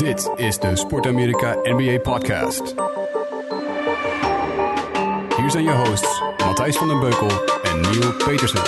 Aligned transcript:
Dit 0.00 0.30
is 0.36 0.58
de 0.58 0.76
Sport 0.76 1.06
Amerika 1.06 1.56
NBA 1.62 1.98
Podcast. 1.98 2.74
Hier 5.36 5.50
zijn 5.50 5.64
je 5.64 5.70
hosts 5.86 6.22
Matthijs 6.44 6.76
van 6.76 6.88
den 6.88 7.00
Beukel 7.00 7.28
en 7.62 7.80
Neil 7.80 8.12
Petersen. 8.24 8.60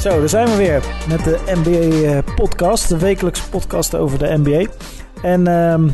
Zo, 0.00 0.18
daar 0.18 0.28
zijn 0.28 0.46
we 0.48 0.56
weer 0.56 0.82
met 1.08 1.24
de 1.24 1.38
NBA-podcast, 1.46 2.88
de 2.88 2.98
wekelijkse 2.98 3.48
podcast 3.48 3.94
over 3.94 4.18
de 4.18 4.38
NBA. 4.38 4.66
En 5.22 5.46
ehm, 5.46 5.88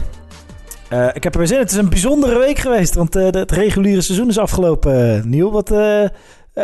eh, 0.89 1.09
ik 1.15 1.23
heb 1.25 1.33
er 1.33 1.39
weer 1.39 1.49
zin 1.49 1.57
in. 1.57 1.63
Het 1.63 1.73
is 1.73 1.79
een 1.79 1.89
bijzondere 1.89 2.39
week 2.39 2.59
geweest, 2.59 2.95
want 2.95 3.17
eh, 3.17 3.25
het 3.31 3.51
reguliere 3.51 4.01
seizoen 4.01 4.29
is 4.29 4.39
afgelopen. 4.39 5.17
eh, 5.17 5.23
Niel, 5.25 5.53
wat, 5.53 5.71
eh, 5.71 6.05
eh, 6.05 6.11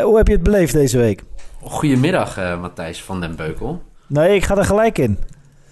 hoe 0.03 0.17
heb 0.17 0.27
je 0.27 0.33
het 0.35 0.43
beleefd 0.43 0.73
deze 0.73 0.99
week? 0.99 1.23
Goedemiddag, 1.63 2.37
eh 2.39 2.61
Matthijs 2.61 3.03
van 3.03 3.21
den 3.21 3.37
Beukel. 3.37 3.83
Nee, 4.07 4.35
ik 4.35 4.45
ga 4.45 4.57
er 4.57 4.65
gelijk 4.65 4.99
in. 4.99 5.19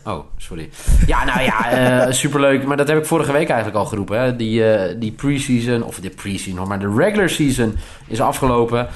Oh, 0.04 0.24
sorry. 0.36 0.70
Ja, 1.06 1.24
nou 1.24 1.40
ja, 1.42 1.70
eh, 1.70 2.12
superleuk. 2.22 2.64
Maar 2.64 2.76
dat 2.76 2.88
heb 2.88 2.98
ik 2.98 3.06
vorige 3.06 3.32
week 3.32 3.48
eigenlijk 3.48 3.78
al 3.78 3.84
geroepen. 3.86 4.20
Hè. 4.20 4.36
Die, 4.36 4.64
eh 4.72 4.96
die 5.00 5.12
pre-season, 5.12 5.82
of 5.82 6.00
de 6.00 6.10
pre-season, 6.10 6.68
maar 6.68 6.78
de 6.78 6.94
regular 6.96 7.28
season 7.28 7.76
is 8.06 8.20
afgelopen. 8.20 8.88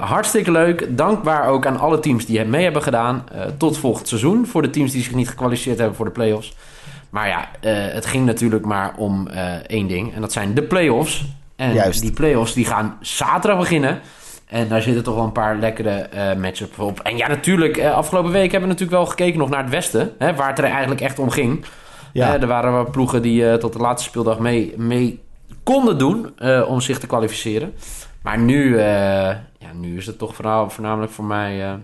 Hartstikke 0.00 0.50
leuk. 0.50 0.96
Dankbaar 0.96 1.48
ook 1.48 1.66
aan 1.66 1.78
alle 1.78 2.00
teams 2.00 2.26
die 2.26 2.44
mee 2.44 2.62
hebben 2.62 2.82
gedaan. 2.82 3.24
Tot 3.56 3.78
volgend 3.78 4.08
seizoen. 4.08 4.46
Voor 4.46 4.62
de 4.62 4.70
teams 4.70 4.92
die 4.92 5.02
zich 5.02 5.14
niet 5.14 5.28
gekwalificeerd 5.28 5.78
hebben 5.78 5.96
voor 5.96 6.04
de 6.04 6.10
playoffs. 6.12 6.54
Maar 7.10 7.28
ja, 7.28 7.48
het 7.70 8.06
ging 8.06 8.26
natuurlijk 8.26 8.64
maar 8.64 8.94
om 8.96 9.28
één 9.66 9.86
ding. 9.86 10.14
En 10.14 10.20
dat 10.20 10.32
zijn 10.32 10.54
de 10.54 10.62
playoffs. 10.62 11.24
En 11.56 11.72
Juist. 11.72 12.00
die 12.00 12.12
playoffs 12.12 12.52
die 12.52 12.64
gaan 12.64 12.96
zaterdag 13.00 13.58
beginnen. 13.58 14.00
En 14.50 14.68
daar 14.68 14.82
zitten 14.82 15.02
toch 15.02 15.14
wel 15.14 15.24
een 15.24 15.32
paar 15.32 15.56
lekkere 15.56 15.90
eh 15.90 16.34
matchups 16.34 16.78
op. 16.78 17.00
En 17.00 17.16
ja, 17.16 17.28
natuurlijk, 17.28 17.76
eh, 17.76 17.92
afgelopen 17.92 18.32
week 18.32 18.50
hebben 18.50 18.68
we 18.68 18.74
natuurlijk 18.74 19.02
wel 19.02 19.06
gekeken 19.06 19.38
nog 19.38 19.48
naar 19.48 19.62
het 19.62 19.70
Westen. 19.70 20.12
Hè, 20.18 20.34
waar 20.34 20.48
het 20.48 20.58
er 20.58 20.64
eigenlijk 20.64 21.00
echt 21.00 21.18
om 21.18 21.30
ging. 21.30 21.64
Ja. 22.12 22.34
Eh, 22.34 22.42
er 22.42 22.46
waren 22.46 22.72
wel 22.72 22.90
ploegen 22.90 23.22
die 23.22 23.58
tot 23.58 23.72
de 23.72 23.78
laatste 23.78 24.08
speeldag 24.08 24.38
mee, 24.38 24.74
mee 24.76 25.22
konden 25.62 25.98
doen 25.98 26.34
om 26.66 26.80
zich 26.80 26.98
te 26.98 27.06
kwalificeren. 27.06 27.74
Maar 28.22 28.38
nu, 28.38 28.78
ja, 28.78 29.72
nu 29.74 29.96
is 29.96 30.06
het 30.06 30.18
toch 30.18 30.34
vooral, 30.34 30.70
voornamelijk 30.70 31.12
voor 31.12 31.24
mij 31.24 31.78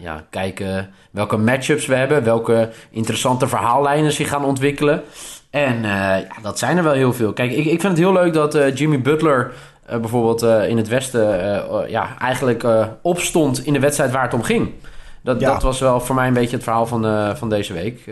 ja, 0.00 0.24
kijken 0.30 0.90
welke 1.10 1.36
matchups 1.36 1.86
we 1.86 1.94
hebben. 1.94 2.24
Welke 2.24 2.70
interessante 2.90 3.48
verhaallijnen 3.48 4.12
zich 4.12 4.28
gaan 4.28 4.44
ontwikkelen. 4.44 5.02
En 5.50 5.82
ja, 5.82 6.26
dat 6.42 6.58
zijn 6.58 6.76
er 6.76 6.82
wel 6.84 6.92
heel 6.92 7.12
veel. 7.12 7.32
Kijk, 7.32 7.50
ik, 7.50 7.64
ik 7.64 7.80
vind 7.80 7.82
het 7.82 7.98
heel 7.98 8.12
leuk 8.12 8.32
dat 8.32 8.78
Jimmy 8.78 9.00
Butler 9.00 9.52
eh, 9.86 9.98
bijvoorbeeld 9.98 10.42
eh, 10.42 10.68
in 10.68 10.76
het 10.76 10.88
Westen 10.88 11.42
eh, 11.42 11.88
ja, 11.88 12.18
eigenlijk 12.18 12.66
opstond 13.02 13.66
in 13.66 13.72
de 13.72 13.80
wedstrijd 13.80 14.10
waar 14.10 14.22
het 14.22 14.34
om 14.34 14.42
ging. 14.42 14.70
Dat, 15.22 15.40
Ja. 15.40 15.52
dat 15.52 15.62
was 15.62 15.80
wel 15.80 16.00
voor 16.00 16.14
mij 16.14 16.26
een 16.26 16.34
beetje 16.34 16.54
het 16.54 16.64
verhaal 16.64 16.86
van, 16.86 17.36
van 17.36 17.48
deze 17.48 17.72
week. 17.72 18.10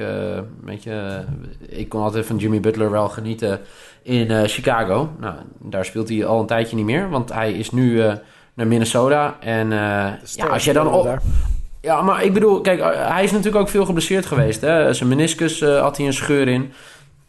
Weet 0.64 0.82
je, 0.82 1.20
ik 1.68 1.88
kon 1.88 2.02
altijd 2.02 2.26
van 2.26 2.36
Jimmy 2.36 2.60
Butler 2.60 2.90
wel 2.90 3.08
genieten 3.08 3.60
in 4.02 4.48
Chicago. 4.48 5.10
Nou, 5.20 5.34
daar 5.58 5.84
speelt 5.84 6.08
hij 6.08 6.26
al 6.26 6.40
een 6.40 6.46
tijdje 6.46 6.76
niet 6.76 6.84
meer, 6.84 7.08
want 7.08 7.32
hij 7.32 7.52
is 7.52 7.70
nu 7.70 8.02
naar 8.54 8.66
Minnesota. 8.66 9.36
En 9.40 9.70
ja, 9.70 10.46
als 10.50 10.64
je 10.64 10.72
dan 10.72 10.92
op, 10.92 11.18
ja, 11.80 12.02
maar 12.02 12.24
ik 12.24 12.32
bedoel, 12.32 12.60
kijk, 12.60 12.80
hij 12.94 13.24
is 13.24 13.30
natuurlijk 13.30 13.62
ook 13.62 13.68
veel 13.68 13.84
geblesseerd 13.84 14.26
geweest. 14.26 14.60
Hè? 14.60 14.94
Zijn 14.94 15.08
meniscus 15.08 15.64
had 15.64 15.96
hij 15.96 16.06
een 16.06 16.12
scheur 16.12 16.48
in. 16.48 16.72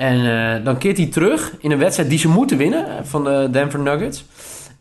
En 0.02 0.55
eh, 0.57 0.66
dan 0.66 0.77
keert 0.77 0.97
hij 0.97 1.05
terug 1.05 1.53
in 1.59 1.71
een 1.71 1.77
wedstrijd 1.77 2.09
die 2.09 2.19
ze 2.19 2.27
moeten 2.27 2.57
winnen 2.57 2.88
eh, 2.88 3.03
van 3.03 3.23
de 3.23 3.47
Denver 3.52 3.80
Nuggets. 3.80 4.25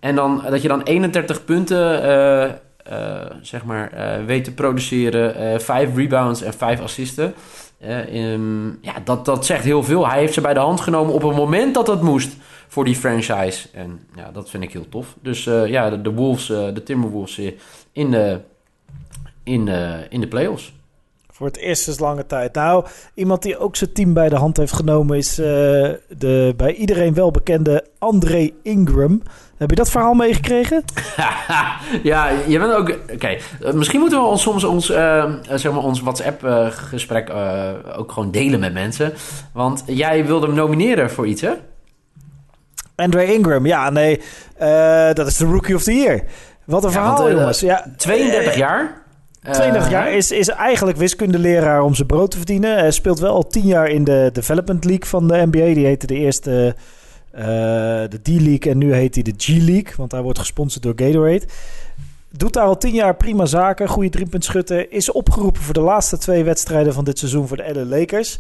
En 0.00 0.14
dan, 0.14 0.42
dat 0.50 0.62
je 0.62 0.68
dan 0.68 0.82
31 0.82 1.44
punten 1.44 2.02
eh, 2.02 2.44
eh, 2.44 3.30
zeg 3.42 3.64
maar, 3.64 3.92
eh, 3.92 4.24
weet 4.24 4.44
te 4.44 4.54
produceren, 4.54 5.34
eh 5.34 5.58
5 5.58 5.96
rebounds 5.96 6.42
en 6.42 6.52
5 6.52 6.80
assisten. 6.80 7.34
Eh, 7.80 8.32
ehm, 8.32 8.66
ja, 8.66 8.94
dat, 9.04 9.24
dat 9.24 9.46
zegt 9.46 9.64
heel 9.64 9.82
veel. 9.82 10.08
Hij 10.08 10.18
heeft 10.18 10.34
ze 10.34 10.40
bij 10.40 10.54
de 10.54 10.60
hand 10.60 10.80
genomen 10.80 11.14
op 11.14 11.22
het 11.22 11.36
moment 11.36 11.74
dat 11.74 11.86
het 11.86 12.00
moest 12.00 12.36
voor 12.68 12.84
die 12.84 12.96
franchise. 12.96 13.68
En 13.72 14.00
ja, 14.16 14.30
dat 14.32 14.50
vind 14.50 14.62
ik 14.62 14.72
heel 14.72 14.88
tof. 14.88 15.16
Dus 15.22 15.46
eh, 15.46 15.66
ja, 15.66 15.90
de, 15.90 16.10
Wolves, 16.10 16.50
eh, 16.50 16.74
de 16.74 16.82
Timberwolves 16.82 17.38
eh, 17.38 17.52
in 17.92 18.10
de, 18.10 18.40
in 19.42 19.64
de, 19.64 20.06
in 20.08 20.20
de 20.20 20.28
playoffs. 20.28 20.72
Voor 21.40 21.48
het 21.48 21.58
eerst 21.58 21.82
sinds 21.82 21.98
lange 21.98 22.26
tijd. 22.26 22.54
Nou, 22.54 22.84
iemand 23.14 23.42
die 23.42 23.58
ook 23.58 23.76
zijn 23.76 23.92
team 23.92 24.12
bij 24.12 24.28
de 24.28 24.36
hand 24.36 24.56
heeft 24.56 24.72
genomen 24.72 25.16
is 25.16 25.38
eh, 25.38 25.46
de 26.08 26.54
bij 26.56 26.74
iedereen 26.74 27.14
wel 27.14 27.30
bekende 27.30 27.84
André 27.98 28.50
Ingram. 28.62 29.22
Heb 29.56 29.70
je 29.70 29.76
dat 29.76 29.90
verhaal 29.90 30.14
meegekregen? 30.14 30.84
ja, 32.02 32.30
je 32.46 32.58
bent 32.58 32.72
ook. 32.72 32.96
Oké, 33.12 33.36
misschien 33.74 34.00
moeten 34.00 34.20
we 34.20 34.26
ons 34.26 34.42
soms 34.42 34.64
ons, 34.64 34.90
eh, 34.90 35.32
zeg 35.50 35.72
maar 35.72 35.82
ons 35.82 36.00
WhatsApp-gesprek 36.00 37.28
eh, 37.28 37.70
ook 37.96 38.12
gewoon 38.12 38.30
delen 38.30 38.60
met 38.60 38.72
mensen. 38.72 39.12
Want 39.52 39.82
jij 39.86 40.26
wilde 40.26 40.46
hem 40.46 40.54
nomineren 40.54 41.10
voor 41.10 41.26
iets, 41.26 41.40
hè? 41.40 41.52
André 42.96 43.22
Ingram, 43.22 43.66
ja, 43.66 43.90
nee, 43.90 44.20
dat 45.14 45.26
is 45.26 45.36
de 45.36 45.44
Rookie 45.44 45.74
of 45.74 45.82
the 45.82 45.94
Year. 45.94 46.22
Wat 46.64 46.84
een 46.84 46.90
Ja, 46.90 46.94
verhaal, 46.94 47.22
want, 47.22 47.30
jongens. 47.30 47.60
Ja, 47.60 47.86
32 47.96 48.52
eh, 48.52 48.58
jaar. 48.58 49.02
32 49.42 49.84
Eh, 49.84 49.90
jaar 49.90 50.12
is, 50.12 50.30
is 50.30 50.48
eigenlijk 50.48 50.98
wiskundeleraar 50.98 51.82
om 51.82 51.94
zijn 51.94 52.06
brood 52.06 52.30
te 52.30 52.36
verdienen. 52.36 52.78
Hij 52.78 52.90
speelt 52.90 53.18
wel 53.18 53.34
al 53.34 53.46
10 53.46 53.66
jaar 53.66 53.88
in 53.88 54.04
de 54.04 54.30
Development 54.32 54.84
League 54.84 55.06
van 55.06 55.28
de 55.28 55.46
NBA. 55.50 55.74
Die 55.74 55.86
heette 55.86 56.06
de 56.06 56.14
eerste 56.14 56.74
eh, 57.30 57.44
de 58.08 58.20
D-League 58.22 58.72
en 58.72 58.78
nu 58.78 58.92
heet 58.92 59.14
hij 59.14 59.22
de 59.22 59.34
G-League. 59.36 59.92
Want 59.96 60.12
hij 60.12 60.22
wordt 60.22 60.38
gesponsord 60.38 60.82
door 60.82 60.92
Gatorade. 60.96 61.46
Doet 62.30 62.52
daar 62.52 62.64
al 62.64 62.78
10 62.78 62.92
jaar 62.94 63.16
prima 63.16 63.46
zaken. 63.46 63.88
Goede 63.88 64.08
driepuntschutter. 64.08 64.92
Is 64.92 65.12
opgeroepen 65.12 65.62
voor 65.62 65.74
de 65.74 65.80
laatste 65.80 66.18
twee 66.18 66.44
wedstrijden 66.44 66.92
van 66.92 67.04
dit 67.04 67.18
seizoen 67.18 67.48
voor 67.48 67.56
de 67.56 67.74
LA 67.74 67.84
Lakers. 67.84 68.38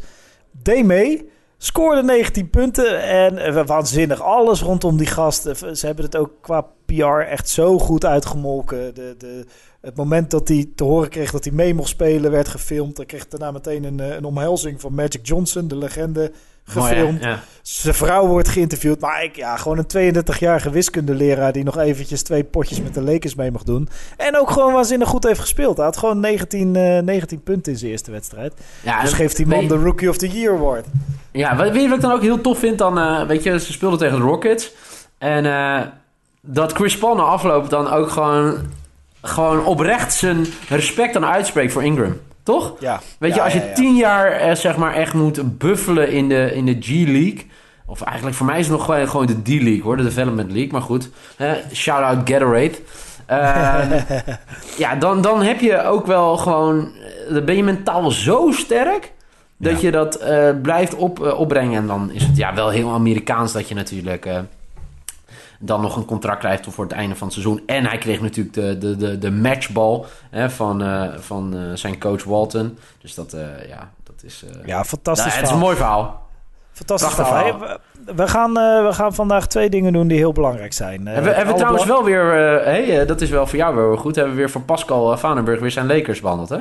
Deed 0.62 0.84
mee. 0.84 1.30
Scoorde 1.62 2.02
19 2.02 2.50
punten 2.50 3.02
en 3.02 3.38
eh, 3.38 3.66
waanzinnig. 3.66 4.22
Alles 4.22 4.62
rondom 4.62 4.96
die 4.96 5.06
gast. 5.06 5.46
Eh, 5.46 5.72
Ze 5.72 5.86
hebben 5.86 6.04
het 6.04 6.16
ook 6.16 6.32
qua 6.40 6.66
PR 6.86 7.18
echt 7.18 7.48
zo 7.48 7.78
goed 7.78 8.04
uitgemolken. 8.04 8.94
De, 8.94 9.14
de, 9.18 9.44
het 9.80 9.96
moment 9.96 10.30
dat 10.30 10.48
hij 10.48 10.70
te 10.74 10.84
horen 10.84 11.08
kreeg 11.08 11.30
dat 11.30 11.44
hij 11.44 11.52
mee 11.52 11.74
mocht 11.74 11.88
spelen, 11.88 12.30
werd 12.30 12.48
gefilmd. 12.48 12.96
Hij 12.96 13.06
kreeg 13.06 13.28
daarna 13.28 13.50
meteen 13.50 13.84
een, 13.84 14.00
eh, 14.00 14.14
een 14.14 14.24
omhelzing 14.24 14.80
van 14.80 14.94
Magic 14.94 15.26
Johnson, 15.26 15.68
de 15.68 15.76
legende, 15.76 16.32
mooi, 16.74 16.88
gefilmd. 16.88 17.22
Ja. 17.24 17.40
Zijn 17.62 17.94
vrouw 17.94 18.26
wordt 18.26 18.48
geïnterviewd. 18.48 19.00
Maar 19.00 19.24
ik, 19.24 19.36
ja, 19.36 19.56
gewoon 19.56 19.84
een 19.86 20.14
32-jarige 20.24 20.70
wiskundeleraar 20.70 21.52
die 21.52 21.64
nog 21.64 21.78
eventjes 21.78 22.22
twee 22.22 22.44
potjes 22.44 22.82
met 22.82 22.94
de 22.94 23.02
Lakers 23.02 23.34
mee 23.34 23.50
mag 23.50 23.62
doen. 23.62 23.88
En 24.16 24.38
ook 24.38 24.50
gewoon 24.50 24.72
waanzinnig 24.72 25.08
goed 25.08 25.24
heeft 25.24 25.40
gespeeld. 25.40 25.76
Hij 25.76 25.86
had 25.86 25.96
gewoon 25.96 26.20
19, 26.20 26.76
eh, 26.76 26.98
19 27.02 27.42
punten 27.42 27.72
in 27.72 27.78
zijn 27.78 27.90
eerste 27.90 28.10
wedstrijd. 28.10 28.52
Ja, 28.82 29.00
dus 29.00 29.12
geeft 29.12 29.36
die 29.36 29.46
man 29.46 29.66
de 29.68 29.76
Rookie 29.76 30.08
of 30.08 30.16
the 30.16 30.28
Year 30.28 30.54
award. 30.56 30.86
Ja, 31.32 31.56
wat- 31.56 31.70
weet 31.70 31.82
je 31.82 31.88
wat 31.88 31.96
ik 31.96 32.02
dan 32.02 32.12
ook 32.12 32.22
heel 32.22 32.40
tof 32.40 32.58
vind? 32.58 32.78
Dan, 32.78 32.98
eh, 32.98 33.26
weet 33.26 33.42
je, 33.42 33.60
ze 33.60 33.72
speelden 33.72 33.98
tegen 33.98 34.18
de 34.18 34.24
Rockets. 34.24 34.72
En 35.18 35.46
eh, 35.46 35.80
dat 36.40 36.72
Chris 36.72 36.98
Paul 36.98 37.14
na 37.16 37.22
afloop 37.22 37.70
dan 37.70 37.90
ook 37.90 38.10
gewoon, 38.10 38.56
gewoon 39.22 39.64
oprecht 39.64 40.12
zijn 40.14 40.46
respect 40.68 41.16
aan 41.16 41.24
uitspreekt 41.26 41.72
voor 41.72 41.84
Ingram. 41.84 42.16
Toch? 42.50 42.74
Ja. 42.80 43.00
Weet 43.18 43.34
je, 43.34 43.42
als 43.42 43.52
je 43.52 43.72
tien 43.74 43.96
jaar 43.96 44.30
eh, 44.32 44.54
zeg 44.54 44.76
maar 44.76 44.94
echt 44.94 45.14
moet 45.14 45.58
buffelen 45.58 46.10
in 46.10 46.28
de, 46.28 46.54
in 46.54 46.64
de 46.66 46.76
G-League... 46.80 47.46
Of 47.86 48.00
eigenlijk 48.02 48.36
voor 48.36 48.46
mij 48.46 48.58
is 48.58 48.66
het 48.68 48.76
nog 48.76 48.84
gewoon, 48.84 49.08
gewoon 49.08 49.26
de 49.26 49.42
D-League 49.42 49.82
hoor, 49.82 49.96
de 49.96 50.02
Development 50.02 50.52
League. 50.52 50.72
Maar 50.72 50.82
goed, 50.82 51.08
shout-out 51.72 52.28
Gatorade. 52.30 52.72
Eh, 53.26 53.80
ja, 54.82 54.94
dan, 54.94 55.20
dan 55.22 55.42
heb 55.42 55.60
je 55.60 55.82
ook 55.82 56.06
wel 56.06 56.36
gewoon... 56.36 56.78
eh, 57.28 57.34
Dan 57.34 57.44
ben 57.44 57.56
je 57.56 57.62
mentaal 57.64 58.10
zo 58.10 58.50
sterk... 58.52 59.12
Dat 59.56 59.72
Ja. 59.80 59.86
je 59.86 59.90
dat 59.90 60.14
eh, 60.14 60.48
blijft 60.62 60.94
op, 60.94 61.20
opbrengen. 61.36 61.76
En 61.80 61.86
dan 61.86 62.10
is 62.12 62.22
het 62.22 62.36
ja, 62.36 62.54
wel 62.54 62.68
heel 62.68 62.90
Amerikaans 62.92 63.52
dat 63.52 63.68
je 63.68 63.74
natuurlijk... 63.74 64.28
dan 65.62 65.80
nog 65.80 65.96
een 65.96 66.04
contract 66.04 66.38
krijgt 66.38 66.66
voor 66.68 66.84
het 66.84 66.92
einde 66.92 67.16
van 67.16 67.26
het 67.26 67.36
seizoen. 67.36 67.62
En 67.66 67.86
hij 67.86 67.98
kreeg 67.98 68.20
natuurlijk 68.20 68.54
de, 68.54 68.78
de, 68.78 68.96
de, 68.96 69.18
de 69.18 69.30
matchbal 69.30 70.06
hè, 70.30 70.50
van, 70.50 70.82
eh, 70.82 71.08
van 71.18 71.56
eh, 71.56 71.60
zijn 71.74 71.98
coach 71.98 72.24
Walton. 72.24 72.78
Dus 73.00 73.14
dat, 73.14 73.32
eh, 73.32 73.68
ja, 73.68 73.90
dat 74.04 74.14
is... 74.22 74.44
Ja, 74.64 74.84
fantastisch 74.84 75.24
nou, 75.26 75.36
het 75.36 75.46
is 75.46 75.54
een 75.54 75.60
mooi 75.60 75.76
verhaal. 75.76 76.28
Fantastisch 76.72 77.14
verhaal. 77.14 77.58
verhaal. 77.58 77.78
Hey, 78.04 78.14
we, 78.14 78.28
gaan, 78.28 78.52
we 78.86 78.88
gaan 78.90 79.14
vandaag 79.14 79.46
twee 79.46 79.70
dingen 79.70 79.92
doen 79.92 80.08
die 80.08 80.18
heel 80.18 80.32
belangrijk 80.32 80.72
zijn. 80.72 81.06
Hebben 81.06 81.30
we, 81.30 81.36
hebben 81.36 81.54
we 81.54 81.60
trouwens 81.60 81.86
wel 81.86 82.04
weer... 82.04 82.24
hey, 82.64 83.06
dat 83.06 83.20
is 83.20 83.30
wel 83.30 83.46
voor 83.46 83.58
jou 83.58 83.74
wel 83.74 83.96
goed. 83.96 84.14
Hebben 84.14 84.34
we 84.34 84.40
weer 84.40 84.50
voor 84.50 84.62
Pascal 84.62 85.18
Vanenburg 85.18 85.60
weer 85.60 85.70
zijn 85.70 85.86
Lakers 85.86 86.20
behandeld, 86.20 86.48
hè? 86.48 86.58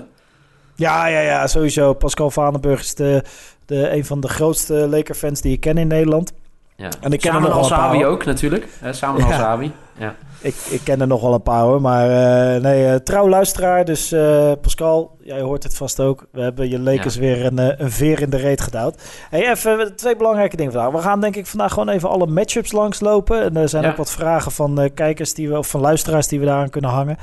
Ja, 0.76 1.08
ja, 1.08 1.20
ja, 1.20 1.48
sowieso. 1.48 1.94
Pascal 1.94 2.32
Vanenburg 2.32 2.80
is 2.80 2.96
de, 2.96 3.24
de, 3.66 3.92
een 3.92 4.06
van 4.06 4.20
de 4.20 4.28
grootste 4.28 4.74
Laker-fans 4.74 5.42
die 5.42 5.54
ik 5.54 5.60
ken 5.60 5.78
in 5.78 5.88
Nederland. 5.88 6.34
Ja. 6.80 6.90
En 7.02 7.12
ik 7.12 7.20
ken 7.20 7.30
er 7.30 7.36
Samen 7.36 7.42
nog 7.42 7.50
wel 7.50 7.58
een 7.58 7.72
Al-Sawi 7.84 8.00
paar. 8.00 8.08
ook 8.10 8.26
natuurlijk. 8.26 8.68
Samen 8.92 9.20
Ja. 9.22 9.26
Al-Sawi. 9.28 9.72
Ja. 9.98 10.16
Ik, 10.42 10.56
ik 10.70 10.82
ken 10.84 11.02
er 11.02 11.08
nog 11.08 11.22
wel 11.22 11.34
een 11.34 11.42
paar 11.42 11.62
hoor. 11.62 11.82
Maar 11.82 12.10
eh, 12.56 12.62
nee, 12.62 12.86
eh, 12.88 12.96
trouw 12.96 13.30
luisteraar. 13.30 13.86
Dus 13.86 14.12
eh, 14.12 14.52
Pascal, 14.62 15.18
jij 15.22 15.42
hoort 15.42 15.64
het 15.64 15.76
vast 15.76 16.00
ook. 16.00 16.28
We 16.32 16.42
hebben 16.42 16.70
je 16.70 16.80
Lakers 16.80 17.14
Ja. 17.14 17.20
weer 17.20 17.46
een, 17.46 17.58
een 17.84 17.92
veer 17.92 18.22
in 18.22 18.30
de 18.30 18.38
reet 18.38 18.62
gedouwd. 18.62 19.02
Hey, 19.30 19.50
even 19.50 19.96
twee 19.96 20.16
belangrijke 20.16 20.56
dingen 20.56 20.72
vandaag. 20.72 20.92
We 20.92 20.98
gaan 21.02 21.22
denk 21.22 21.36
ik 21.36 21.46
vandaag 21.46 21.74
gewoon 21.74 21.90
even 21.90 22.10
alle 22.10 22.28
matchups 22.28 22.72
langslopen. 22.72 23.42
En 23.44 23.58
er 23.58 23.70
zijn 23.70 23.84
Ja. 23.84 23.90
ook 23.90 23.98
wat 23.98 24.12
vragen 24.12 24.52
van 24.52 24.80
eh, 24.82 24.90
kijkers 24.94 25.34
die 25.34 25.50
we, 25.50 25.58
of 25.58 25.68
van 25.68 25.82
luisteraars 25.82 26.28
die 26.28 26.40
we 26.40 26.46
daaraan 26.46 26.70
kunnen 26.70 26.90
hangen. 26.90 27.18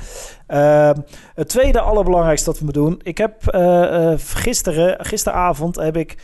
Ehm, 0.47 0.95
het 1.35 1.49
tweede 1.49 1.79
allerbelangrijkste 1.79 2.49
dat 2.49 2.57
we 2.59 2.63
moeten 2.63 2.81
doen. 2.83 2.99
Ik 3.03 3.17
heb 3.17 3.33
gisteren, 4.17 5.05
gisteravond 5.05 5.75
heb 5.75 5.97
ik 5.97 6.15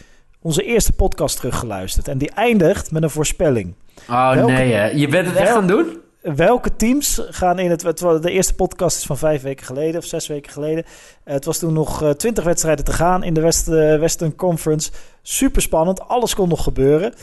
onze 0.43 0.63
eerste 0.63 0.91
podcast 0.91 1.35
teruggeluisterd. 1.35 2.07
En 2.07 2.17
die 2.17 2.31
eindigt 2.31 2.91
met 2.91 3.03
een 3.03 3.09
voorspelling. 3.09 3.73
Oh 4.09 4.33
Welke- 4.33 4.51
nee, 4.51 4.73
hè. 4.73 4.85
je 4.85 5.07
bent 5.07 5.27
het 5.27 5.35
echt 5.35 5.45
Wel- 5.47 5.55
gaan 5.57 5.67
doen? 5.67 6.01
Welke 6.21 6.75
teams 6.75 7.21
gaan 7.29 7.59
in 7.59 7.69
het... 7.69 7.81
het 7.83 7.97
De 7.97 8.31
eerste 8.31 8.53
podcast 8.55 8.97
is 8.97 9.05
van 9.05 9.17
vijf 9.17 9.41
weken 9.41 9.65
geleden 9.65 9.99
of 9.99 10.05
zes 10.05 10.27
weken 10.27 10.51
geleden. 10.51 10.83
Eh, 11.23 11.33
het 11.33 11.45
was 11.45 11.57
toen 11.57 11.73
nog 11.73 12.13
twintig 12.17 12.43
wedstrijden 12.43 12.85
te 12.85 12.93
gaan 12.93 13.23
in 13.23 13.33
de 13.33 13.41
West, 13.41 13.67
eh, 13.67 13.99
Western 13.99 14.35
Conference. 14.35 14.91
Super 15.21 15.61
spannend. 15.61 16.07
Alles 16.07 16.35
kon 16.35 16.49
nog 16.49 16.63
gebeuren. 16.63 17.13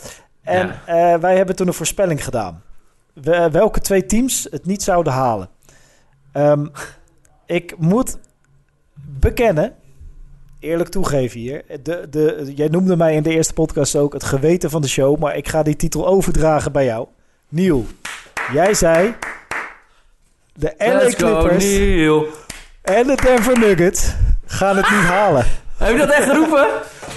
En 0.43 0.71
eh, 0.87 1.15
wij 1.17 1.37
hebben 1.37 1.57
toen 1.57 1.67
een 1.67 1.75
voorspelling 1.75 2.25
gedaan. 2.25 2.63
We- 3.13 3.49
welke 3.51 3.81
twee 3.81 4.07
teams 4.07 4.47
het 4.51 4.67
niet 4.67 4.83
zouden 4.83 5.13
halen. 5.13 5.49
Ehm, 6.33 6.67
ik 7.47 7.75
moet 7.79 8.19
bekennen, 9.19 9.75
eerlijk 10.61 10.89
toegeven 10.89 11.41
hier. 11.41 11.63
De, 11.83 12.07
de, 12.11 12.53
jij 12.55 12.69
noemde 12.69 12.97
mij 12.97 13.15
in 13.15 13.23
de 13.23 13.31
eerste 13.31 13.53
podcast 13.53 13.97
ook 13.97 14.13
het 14.13 14.25
geweten 14.25 14.71
van 14.71 14.83
de 14.83 14.89
show. 14.89 15.19
Maar 15.19 15.37
ik 15.37 15.49
ga 15.49 15.63
die 15.63 15.77
titel 15.77 16.07
overdragen 16.07 16.73
bij 16.73 16.85
jou. 16.85 17.07
Niel, 17.49 17.87
jij 18.53 18.75
zei... 18.75 19.15
De 20.55 20.75
LA 20.79 20.95
Let's 20.95 21.15
Clippers 21.15 21.65
en 22.83 23.07
de 23.07 23.17
Denver 23.23 23.59
Nuggets 23.59 24.13
gaan 24.47 24.77
het 24.77 24.91
niet 24.91 25.01
halen. 25.01 25.47
Heb 25.77 25.93
je 25.93 25.99
dat 25.99 26.11
echt 26.11 26.25
geroepen? 26.25 26.69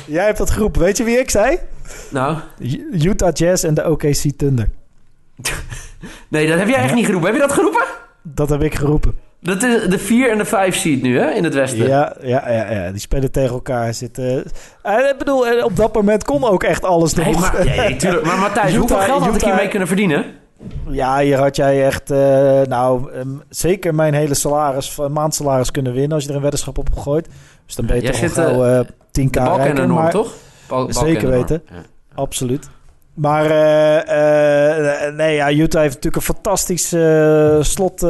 Jij 0.05 0.25
hebt 0.25 0.37
dat 0.37 0.49
geroepen. 0.49 0.81
Weet 0.81 0.97
je 0.97 1.03
wie 1.03 1.19
ik 1.19 1.29
zei? 1.29 1.57
Nou, 2.09 2.37
Utah 2.91 3.33
Jazz 3.33 3.63
en 3.63 3.73
de 3.73 3.89
OKC 3.89 4.31
Thunder. 4.37 4.69
nee, 6.27 6.47
dat 6.47 6.59
heb 6.59 6.67
jij 6.67 6.77
echt 6.77 6.93
niet 6.93 7.05
geroepen. 7.05 7.31
Heb 7.31 7.41
je 7.41 7.47
dat 7.47 7.55
geroepen? 7.55 7.85
Dat 8.21 8.49
heb 8.49 8.61
ik 8.61 8.75
geroepen. 8.75 9.17
Dat 9.43 9.63
is 9.63 9.87
de 9.89 9.99
4 9.99 10.31
en 10.31 10.37
de 10.37 10.45
5 10.45 10.75
seed 10.75 11.01
nu, 11.01 11.19
hè, 11.19 11.29
in 11.29 11.43
het 11.43 11.53
westen. 11.53 11.87
Ja, 11.87 12.15
ja, 12.21 12.51
ja, 12.51 12.71
ja, 12.71 12.91
die 12.91 12.99
spelen 12.99 13.31
tegen 13.31 13.53
elkaar. 13.53 13.93
Zitten. 13.93 14.43
Eh, 14.81 14.93
ik 14.97 15.15
bedoel, 15.17 15.47
eh, 15.47 15.65
op 15.65 15.75
dat 15.75 15.93
moment 15.93 16.23
kon 16.23 16.43
ook 16.43 16.63
echt 16.63 16.83
alles 16.83 17.13
nog. 17.13 17.39
Maar, 17.39 17.65
ja, 17.65 17.83
ja, 17.83 17.95
tuurlijk. 17.97 18.25
maar 18.25 18.37
Matthijs, 18.37 18.75
hoeveel 18.75 18.97
geld 18.99 19.19
had 19.19 19.29
ik 19.29 19.35
Utah- 19.35 19.47
hiermee 19.47 19.67
kunnen 19.67 19.87
verdienen? 19.87 20.25
Ja, 20.87 21.19
hier 21.19 21.37
had 21.37 21.55
jij 21.55 21.85
echt, 21.85 22.11
eh, 22.11 22.17
nou, 22.61 23.11
ehm, 23.13 23.27
zeker 23.49 23.95
mijn 23.95 24.13
hele 24.13 24.33
salaris, 24.33 24.97
maandsalaris 25.09 25.71
kunnen 25.71 25.93
winnen 25.93 26.11
als 26.11 26.23
je 26.23 26.29
er 26.29 26.35
een 26.35 26.41
weddenschap 26.41 26.77
op 26.77 26.89
gegooid. 26.93 27.27
Dus 27.65 27.75
dan 27.75 27.85
ben 27.85 27.95
je 27.95 28.01
Jij 28.01 28.11
toch 28.11 28.19
zit, 28.19 28.31
gauw 28.31 28.63
eh 28.65 28.79
10k 29.11 29.33
De 29.33 29.39
balken 29.39 29.51
en 29.53 29.57
rijker, 29.57 29.75
de 29.75 29.87
norm, 29.87 30.01
maar- 30.01 30.11
toch? 30.11 30.33
Bal- 30.67 30.93
Zeker 30.93 31.29
weten. 31.29 31.63
Ja. 31.69 31.75
Absoluut. 32.15 32.69
Maar 33.13 33.43
nee, 35.13 35.35
ja, 35.35 35.51
Utah 35.51 35.81
heeft 35.81 35.93
natuurlijk 35.95 36.15
een 36.15 36.21
fantastische 36.35 37.55
eh, 37.57 37.63
slot, 37.63 38.01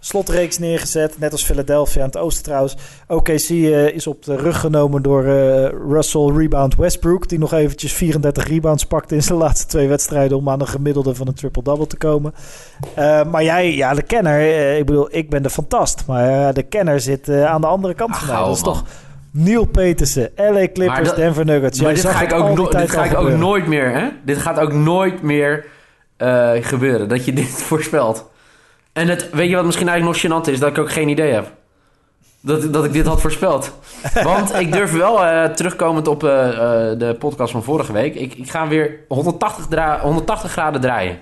slotreeks 0.00 0.58
neergezet. 0.58 1.18
Net 1.18 1.32
als 1.32 1.44
Philadelphia 1.44 2.00
aan 2.00 2.06
het 2.06 2.16
oosten 2.16 2.44
trouwens. 2.44 2.76
OKC 3.06 3.30
eh, 3.48 3.86
is 3.86 4.06
op 4.06 4.24
de 4.24 4.36
rug 4.36 4.60
genomen 4.60 5.02
door 5.02 5.24
eh, 5.24 5.68
Russell 5.90 6.32
Rebound 6.36 6.74
Westbrook. 6.76 7.28
Die 7.28 7.38
nog 7.38 7.52
eventjes 7.52 7.92
34 7.92 8.46
rebounds 8.48 8.84
pakte 8.84 9.14
in 9.14 9.22
zijn 9.22 9.38
laatste 9.38 9.66
twee 9.66 9.88
wedstrijden. 9.88 10.36
Om 10.36 10.48
aan 10.48 10.60
een 10.60 10.68
gemiddelde 10.68 11.14
van 11.14 11.26
een 11.26 11.34
triple-double 11.34 11.86
te 11.86 11.96
komen. 11.96 12.34
Eh, 12.94 13.24
maar 13.24 13.44
jij, 13.44 13.74
ja, 13.74 13.94
de 13.94 14.02
kenner. 14.02 14.76
ik 14.76 14.86
bedoel, 14.86 15.08
ik 15.10 15.30
ben 15.30 15.42
de 15.42 15.50
fantast. 15.50 16.04
Maar 16.06 16.54
de 16.54 16.62
kenner 16.62 17.00
zit 17.00 17.28
aan 17.30 17.60
de 17.60 17.66
andere 17.66 17.94
kant 17.94 18.16
van 18.16 18.26
mij. 18.26 18.36
Dat 18.44 18.56
is 18.56 18.62
toch 18.62 18.84
Neil 19.30 19.64
Petersen, 19.64 20.30
LA 20.36 20.52
Clippers, 20.52 20.86
Maar 20.86 21.04
dat- 21.04 21.16
Denver 21.16 21.44
Nuggets. 21.44 21.76
Maar 21.80 21.86
Jij 21.86 21.94
dit 21.94 22.02
zag 22.04 22.12
ga 22.12 22.18
het 22.20 22.30
ik 22.32 22.36
ook, 22.36 22.42
al 22.42 22.54
die 22.54 22.64
no- 22.64 22.70
tijd 22.70 22.86
dit 22.86 22.96
ga 22.96 23.04
ik 23.04 23.16
ook 23.16 23.28
nooit 23.30 23.66
meer, 23.66 23.92
hè? 23.92 24.08
Dit 24.24 24.36
gaat 24.38 24.58
ook 24.58 24.72
nooit 24.72 25.22
meer 25.22 25.64
gebeuren. 26.60 27.08
Dat 27.08 27.24
je 27.24 27.32
dit 27.32 27.48
voorspelt. 27.68 28.30
En 28.98 29.08
het, 29.08 29.30
weet 29.30 29.48
je 29.48 29.54
wat 29.54 29.64
misschien 29.64 29.88
eigenlijk 29.88 30.22
nog 30.22 30.42
gênant 30.44 30.48
is? 30.50 30.58
Dat 30.58 30.68
ik 30.70 30.78
ook 30.78 30.92
geen 30.92 31.08
idee 31.08 31.32
heb. 31.32 31.52
Dat, 32.40 32.72
dat 32.72 32.84
ik 32.84 32.92
dit 32.92 33.06
had 33.06 33.20
voorspeld. 33.20 33.72
Want 34.22 34.54
ik 34.54 34.72
durf 34.72 34.92
wel, 34.92 35.24
eh, 35.24 35.44
terugkomend 35.44 36.08
op 36.08 36.24
eh, 36.24 36.48
eh, 36.48 36.98
de 36.98 37.16
podcast 37.18 37.52
van 37.52 37.62
vorige 37.62 37.92
week... 37.92 38.14
Ik, 38.14 38.34
ik 38.34 38.50
ga 38.50 38.68
weer 38.68 38.98
180, 39.08 39.66
dra- 39.66 40.00
180 40.00 40.50
graden 40.50 40.80
draaien. 40.80 41.18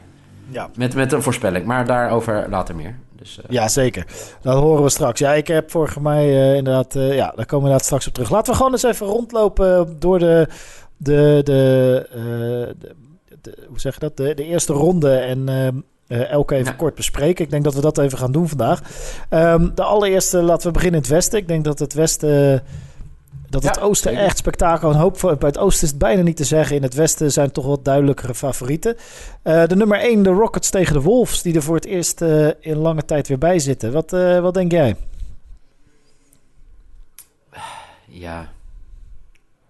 Ja. 0.49 0.69
Met, 0.77 0.95
met 0.95 1.13
een 1.13 1.23
voorspelling. 1.23 1.65
Maar 1.65 1.87
daarover 1.87 2.47
later 2.51 2.75
meer. 2.77 2.97
Dus, 3.19 3.41
Ja, 3.49 3.69
zeker. 3.69 4.07
Dat 4.43 4.59
horen 4.59 4.83
we 4.83 4.89
straks. 4.89 5.19
Ja, 5.21 5.33
ik 5.33 5.47
heb 5.47 5.71
vorige 5.71 6.01
mij 6.01 6.55
inderdaad... 6.57 6.93
ja, 6.95 7.33
daar 7.37 7.47
komen 7.47 7.47
we 7.49 7.55
inderdaad 7.57 7.85
straks 7.85 8.07
op 8.07 8.13
terug. 8.15 8.31
Laten 8.31 8.51
we 8.53 8.57
gewoon 8.57 8.73
eens 8.73 8.83
even 8.83 9.07
rondlopen 9.07 9.97
door 9.99 10.19
de... 10.19 10.49
de, 10.97 11.41
de, 11.45 12.07
de, 12.13 12.77
de- 13.41 13.65
hoe 13.69 13.81
zeg 13.81 13.95
je 13.95 14.01
dat? 14.01 14.17
De, 14.17 14.35
de 14.35 14.45
eerste 14.45 14.73
ronde 14.73 15.17
en... 15.17 15.45
eh, 16.07 16.31
elke 16.31 16.55
even 16.55 16.73
Ja. 16.73 16.79
kort 16.79 16.95
bespreken. 16.95 17.45
Ik 17.45 17.51
denk 17.51 17.65
dat 17.65 17.75
we 17.75 17.81
dat 17.81 17.99
even 17.99 18.19
gaan 18.19 18.33
doen 18.33 18.49
vandaag. 18.49 18.81
Ehm, 19.29 19.69
de 19.75 19.83
allereerste, 19.83 20.43
laten 20.43 20.67
we 20.67 20.73
beginnen 20.73 20.97
in 21.01 21.05
het 21.07 21.15
westen. 21.15 21.39
Ik 21.39 21.49
denk 21.49 21.65
dat 21.65 21.79
het 21.79 21.93
westen... 21.95 22.63
Dat 23.49 23.63
het 23.63 23.81
oosten 23.81 24.11
zeker. 24.11 24.27
echt 24.27 24.37
spektakel. 24.39 24.91
Een 24.91 24.97
hoop 24.97 25.19
voor, 25.19 25.37
bij 25.37 25.49
het 25.49 25.59
oosten 25.59 25.83
is 25.85 25.91
het 25.91 25.99
bijna 25.99 26.23
niet 26.23 26.37
te 26.37 26.45
zeggen. 26.45 26.77
In 26.77 26.83
het 26.83 26.95
westen 26.95 27.33
zijn 27.33 27.53
toch 27.53 27.65
wat 27.67 27.85
duidelijkere 27.85 28.35
favorieten. 28.35 28.97
Eh, 29.43 29.67
de 29.67 29.77
nummer 29.77 29.99
1, 30.01 30.23
de 30.23 30.31
Rockets 30.31 30.71
tegen 30.71 30.93
de 30.93 31.01
Wolves, 31.01 31.43
die 31.43 31.55
er 31.55 31.63
voor 31.63 31.75
het 31.75 31.85
eerst 31.85 32.23
eh, 32.23 32.49
in 32.61 32.77
lange 32.77 33.05
tijd 33.05 33.29
weer 33.29 33.39
bij 33.39 33.59
zitten. 33.59 33.93
Wat, 33.93 34.11
wat 34.41 34.55
denk 34.55 34.71
jij? 34.73 34.97
Ja. 38.07 38.49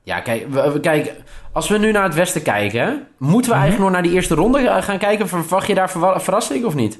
Ja, 0.02 0.20
kijk, 0.20 0.48
we, 0.48 0.70
we- 0.72 0.80
kijk, 0.80 1.14
als 1.56 1.68
we 1.68 1.78
nu 1.78 1.92
naar 1.92 2.02
het 2.04 2.14
westen 2.14 2.42
kijken, 2.42 3.06
moeten 3.18 3.50
we 3.50 3.56
eigenlijk 3.56 3.84
nog 3.84 3.92
naar 3.92 4.02
die 4.08 4.12
eerste 4.12 4.34
ronde 4.34 4.58
eh, 4.68 4.82
gaan 4.82 4.98
kijken? 4.98 5.28
Verwacht 5.28 5.66
je 5.66 5.74
daar 5.74 5.90
verwa- 5.90 6.20
verrassing 6.20 6.64
of 6.64 6.74
niet? 6.74 6.98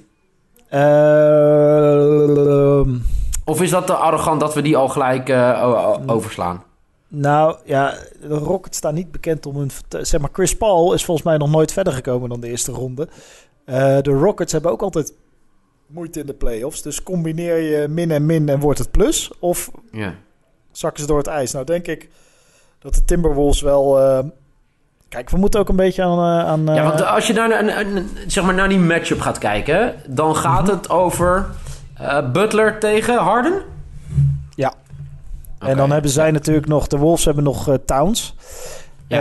Ehm, 1.67 2.95
Of 3.45 3.63
is 3.63 3.71
dat 3.71 3.87
te 3.87 3.93
arrogant 3.95 4.41
dat 4.41 4.55
we 4.55 4.63
die 4.63 4.77
al 4.77 4.89
gelijk 4.89 5.29
eh, 5.29 5.61
o- 5.65 6.01
overslaan? 6.07 6.63
nou 7.09 7.57
ja, 7.65 7.95
de 8.21 8.27
Rockets 8.35 8.77
staan 8.79 8.95
niet 8.95 9.11
bekend 9.13 9.47
om 9.47 9.57
hun. 9.57 9.71
Zeg 9.89 10.21
maar, 10.21 10.31
Chris 10.33 10.57
Paul 10.57 10.93
is 10.93 11.05
volgens 11.05 11.27
mij 11.27 11.37
nog 11.37 11.51
nooit 11.51 11.73
verder 11.73 11.93
gekomen 11.93 12.29
dan 12.29 12.41
de 12.41 12.49
eerste 12.49 12.73
ronde. 12.73 13.09
Eh, 13.65 13.77
de 14.03 14.11
Rockets 14.11 14.53
hebben 14.53 14.71
ook 14.71 14.83
altijd 14.83 15.13
moeite 15.87 16.21
in 16.21 16.27
de 16.27 16.35
playoffs. 16.35 16.83
Dus 16.83 17.03
combineer 17.03 17.57
je 17.59 17.89
min 17.89 18.11
en 18.11 18.27
min 18.27 18.49
en 18.49 18.61
wordt 18.61 18.79
het 18.79 18.91
plus. 18.91 19.31
Of 19.41 19.71
Ja. 19.93 20.15
zakken 20.73 21.01
ze 21.01 21.07
door 21.09 21.19
het 21.19 21.27
ijs. 21.27 21.53
Nou, 21.53 21.65
denk 21.65 21.87
ik 21.87 22.11
dat 22.79 22.95
de 22.95 23.05
Timberwolves 23.05 23.61
wel. 23.61 23.99
Kijk, 25.09 25.31
we 25.31 25.37
moeten 25.37 25.61
ook 25.61 25.69
een 25.69 25.77
beetje 25.77 26.03
aan. 26.03 26.19
eh, 26.19 26.49
aan 26.49 26.75
ja, 26.75 26.83
want 26.83 27.01
eh, 27.01 27.13
als 27.15 27.27
je 27.27 27.33
naar, 27.33 27.61
een, 27.61 27.97
een- 27.97 28.09
zeg 28.27 28.45
maar 28.45 28.55
naar 28.55 28.69
die 28.69 28.79
matchup 28.79 29.21
gaat 29.21 29.39
kijken, 29.39 29.95
dan 30.09 30.37
gaat 30.37 30.63
Mhm. 30.63 30.71
het 30.77 30.91
over 30.91 31.47
eh, 31.95 32.31
Butler 32.31 32.79
tegen 32.79 33.17
Harden? 33.19 33.63
Ja. 34.55 34.73
En 35.59 35.77
dan 35.77 35.91
hebben 35.91 36.11
zij 36.11 36.31
natuurlijk 36.31 36.67
nog, 36.67 36.87
de 36.87 36.97
Wolves 36.99 37.25
hebben 37.25 37.45
nog 37.45 37.77
Towns. 37.85 38.35
Ja. 39.09 39.19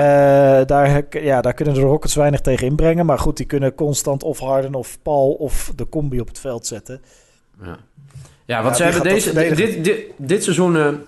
Eh, 0.59 0.65
daar, 0.67 1.03
ja, 1.09 1.41
daar 1.41 1.53
kunnen 1.53 1.73
de 1.73 1.79
Rockets 1.79 2.15
weinig 2.15 2.41
tegen 2.41 2.67
inbrengen. 2.67 3.05
Maar 3.05 3.19
goed, 3.19 3.37
die 3.37 3.45
kunnen 3.45 3.75
constant 3.75 4.23
of 4.23 4.39
Harden 4.39 4.73
of 4.75 4.97
Paul 5.01 5.31
of 5.31 5.71
de 5.75 5.89
combi 5.89 6.19
op 6.19 6.27
het 6.27 6.39
veld 6.39 6.67
zetten. 6.67 7.01
Ja, 7.63 7.77
ja 8.45 8.61
want 8.63 8.77
Ja, 8.77 8.83
ze 8.85 8.91
hebben 8.93 9.13
deze, 9.13 9.29
verdedigen. 9.33 9.73
dit, 9.73 9.83
dit, 9.83 9.99
dit 10.17 10.43
seizoen 10.43 10.99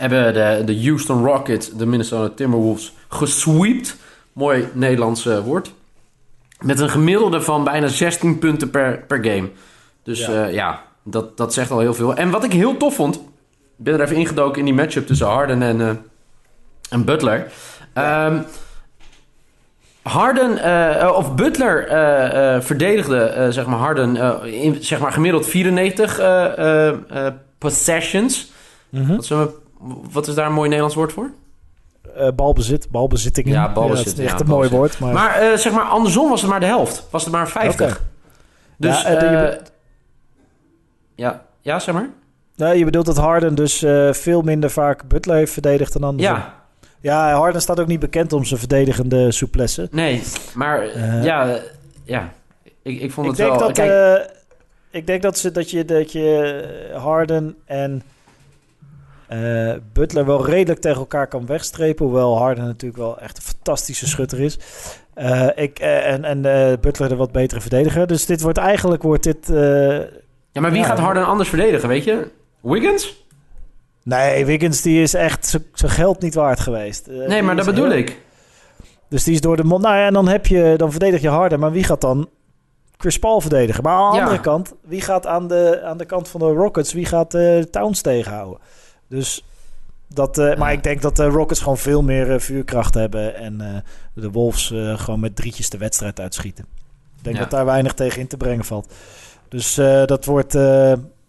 hebben 0.00 0.34
de, 0.34 0.62
de 0.64 0.84
Houston 0.84 1.24
Rockets 1.26 1.70
de 1.72 1.86
Minnesota 1.86 2.34
Timberwolves 2.34 2.92
gesweept. 3.08 3.96
Mooi 4.32 4.68
Nederlands 4.72 5.26
eh, 5.26 5.38
woord. 5.38 5.72
Met 6.60 6.80
een 6.80 6.90
gemiddelde 6.90 7.40
van 7.42 7.64
bijna 7.64 7.86
16 7.86 8.38
punten 8.38 8.70
per, 8.70 8.98
per 9.06 9.24
game. 9.24 9.48
Dus 10.02 10.18
Ja. 10.26 10.32
ja, 10.32 10.46
ja 10.46 10.82
dat, 11.02 11.36
dat 11.36 11.54
zegt 11.54 11.70
al 11.70 11.78
heel 11.78 11.94
veel. 11.94 12.14
En 12.14 12.30
wat 12.30 12.44
ik 12.44 12.52
heel 12.52 12.76
tof 12.76 12.94
vond, 12.94 13.14
ik 13.16 13.20
ben 13.76 13.94
er 13.94 14.00
even 14.00 14.16
ingedoken 14.16 14.58
in 14.58 14.64
die 14.64 14.74
matchup 14.74 15.06
tussen 15.06 15.26
Harden 15.26 15.62
en, 15.62 15.80
eh, 15.80 15.90
en 16.90 17.04
Butler. 17.04 17.52
Ehm, 17.92 18.38
Harden, 20.02 20.58
eh, 20.98 21.12
of 21.16 21.34
Butler 21.34 21.86
eh, 21.86 22.54
eh, 22.56 22.62
verdedigde, 22.62 23.18
eh, 23.22 23.48
zeg 23.48 23.66
maar, 23.66 23.78
Harden 23.78 24.16
eh, 24.16 24.62
in 24.64 24.76
zeg 24.84 24.98
maar 25.00 25.12
gemiddeld 25.12 25.46
94 25.46 26.18
eh, 26.18 26.58
eh, 26.58 26.88
eh, 27.08 27.32
possessions. 27.58 28.52
Mhm. 28.88 29.14
Wat, 29.16 29.24
zullen 29.24 29.46
we- 29.46 29.59
wat 30.12 30.28
is 30.28 30.34
daar 30.34 30.46
een 30.46 30.52
mooi 30.52 30.68
Nederlands 30.68 30.96
woord 30.96 31.12
voor? 31.12 31.30
Eh, 32.16 32.28
balbezit, 32.34 32.90
balbezittingen. 32.90 33.52
Ja, 33.52 33.72
balbezit, 33.72 34.06
is 34.06 34.24
echt 34.24 34.32
ja, 34.32 34.40
een 34.40 34.46
mooi 34.46 34.70
woord. 34.70 34.98
Maar, 34.98 35.12
Maar 35.12 35.34
eh, 35.34 35.56
zeg 35.56 35.72
maar, 35.72 35.84
andersom 35.84 36.28
was 36.28 36.40
het 36.40 36.50
maar 36.50 36.60
de 36.60 36.66
helft. 36.66 37.06
Was 37.10 37.24
het 37.24 37.32
maar 37.32 37.48
50. 37.48 37.90
Oké. 37.90 38.00
Dus, 38.76 39.02
Ja, 39.02 39.08
eh, 39.08 39.20
je 39.20 39.60
ja, 41.14 41.44
ja, 41.60 41.78
zeg 41.78 41.94
maar. 41.94 42.08
Nee, 42.56 42.78
je 42.78 42.84
bedoelt 42.84 43.06
dat 43.06 43.16
Harden 43.16 43.54
dus 43.54 43.84
veel 44.10 44.42
minder 44.42 44.70
vaak 44.70 45.08
Butler 45.08 45.36
heeft 45.36 45.52
verdedigd 45.52 45.92
dan 45.92 46.04
andersom. 46.04 46.36
Ja. 46.36 46.58
Ja, 47.00 47.32
Harden 47.32 47.60
staat 47.60 47.80
ook 47.80 47.86
niet 47.86 48.00
bekend 48.00 48.32
om 48.32 48.44
zijn 48.44 48.60
verdedigende 48.60 49.32
souplesse. 49.32 49.88
Nee, 49.90 50.22
maar 50.54 50.98
ja, 51.22 51.58
ja. 52.04 52.32
Ik, 52.82 53.00
ik 53.00 53.12
vond 53.12 53.26
Ik 53.26 53.32
het 53.32 53.46
denk 53.46 53.58
wel... 53.58 53.58
dat, 53.58 53.72
kijk, 53.72 54.30
ik 54.90 55.06
denk 55.06 55.22
dat, 55.22 55.38
ze, 55.38 55.50
dat, 55.50 55.70
je, 55.70 55.84
dat 55.84 56.12
je 56.12 56.90
Harden 56.96 57.56
en 57.64 58.02
eh, 59.30 59.72
Butler 59.92 60.26
wel 60.26 60.46
redelijk 60.46 60.80
tegen 60.80 60.98
elkaar 60.98 61.26
kan 61.26 61.46
wegstrepen. 61.46 62.04
Hoewel 62.04 62.38
Harden 62.38 62.64
natuurlijk 62.64 63.00
wel 63.02 63.18
echt 63.18 63.36
een 63.36 63.42
fantastische 63.42 64.06
schutter 64.08 64.40
is. 64.40 64.58
Eh, 65.14 65.48
ik, 65.54 65.78
eh, 65.78 66.12
en 66.12 66.24
en 66.24 66.42
Butler 66.80 67.08
de 67.08 67.16
wat 67.16 67.32
betere 67.32 67.60
verdediger. 67.60 68.06
Dus 68.06 68.26
dit 68.26 68.40
wordt 68.40 68.58
eigenlijk 68.58 69.02
wordt 69.02 69.22
dit. 69.24 69.46
ja, 70.52 70.60
maar 70.60 70.70
wie 70.70 70.80
ja. 70.80 70.86
gaat 70.86 70.98
Harden 70.98 71.26
anders 71.26 71.48
verdedigen, 71.48 71.88
weet 71.88 72.04
je? 72.04 72.30
Wiggins? 72.60 73.24
nee, 74.02 74.44
Wiggins 74.46 74.82
die 74.82 75.02
is 75.02 75.14
echt 75.14 75.58
zijn 75.74 75.90
geld 75.92 76.20
niet 76.20 76.34
waard 76.34 76.60
geweest. 76.60 77.06
Nee, 77.06 77.42
maar 77.42 77.56
dat 77.56 77.66
bedoel 77.66 77.90
heel- 77.90 77.98
ik. 77.98 78.18
Dus 79.08 79.24
die 79.24 79.34
is 79.34 79.40
door 79.40 79.56
de 79.56 79.64
mond. 79.64 79.82
Nou 79.82 79.96
ja, 79.96 80.06
en 80.06 80.12
dan 80.12 80.28
heb 80.28 80.46
je, 80.46 80.74
dan 80.76 80.90
verdedig 80.90 81.20
je 81.20 81.28
Harden. 81.28 81.60
Maar 81.60 81.72
wie 81.72 81.84
gaat 81.84 82.00
dan 82.00 82.28
Chris 82.96 83.18
Paul 83.18 83.40
verdedigen? 83.40 83.82
Maar 83.82 83.92
aan 83.94 84.10
de 84.10 84.16
Ja. 84.16 84.22
andere 84.22 84.40
kant, 84.40 84.74
wie 84.82 85.00
gaat 85.00 85.26
aan 85.26 85.48
de, 85.48 85.80
aan 85.84 85.96
de 85.98 86.04
kant 86.04 86.28
van 86.28 86.40
de 86.40 86.46
Rockets, 86.46 86.92
wie 86.92 87.06
gaat 87.06 87.36
Towns 87.70 88.00
tegenhouden? 88.00 88.58
Dus 89.10 89.44
dat, 90.08 90.38
eh, 90.38 90.56
maar 90.56 90.72
ik 90.72 90.82
denk 90.82 91.02
dat 91.02 91.16
de 91.16 91.24
Rockets 91.24 91.60
gewoon 91.60 91.78
veel 91.78 92.02
meer 92.02 92.32
eh, 92.32 92.38
vuurkracht 92.40 92.94
hebben 92.94 93.36
en 93.36 93.60
eh, 93.60 93.76
de 94.14 94.30
Wolves 94.30 94.72
gewoon 94.96 95.20
met 95.20 95.36
drietjes 95.36 95.70
de 95.70 95.78
wedstrijd 95.78 96.20
uitschieten. 96.20 96.64
Ik 97.18 97.24
denk 97.24 97.36
Ja. 97.36 97.42
dat 97.42 97.50
daar 97.50 97.64
weinig 97.64 97.92
tegen 97.92 98.20
in 98.20 98.26
te 98.26 98.36
brengen 98.36 98.64
valt. 98.64 98.92
Dus 99.48 99.74
dat 100.06 100.24
wordt, 100.24 100.52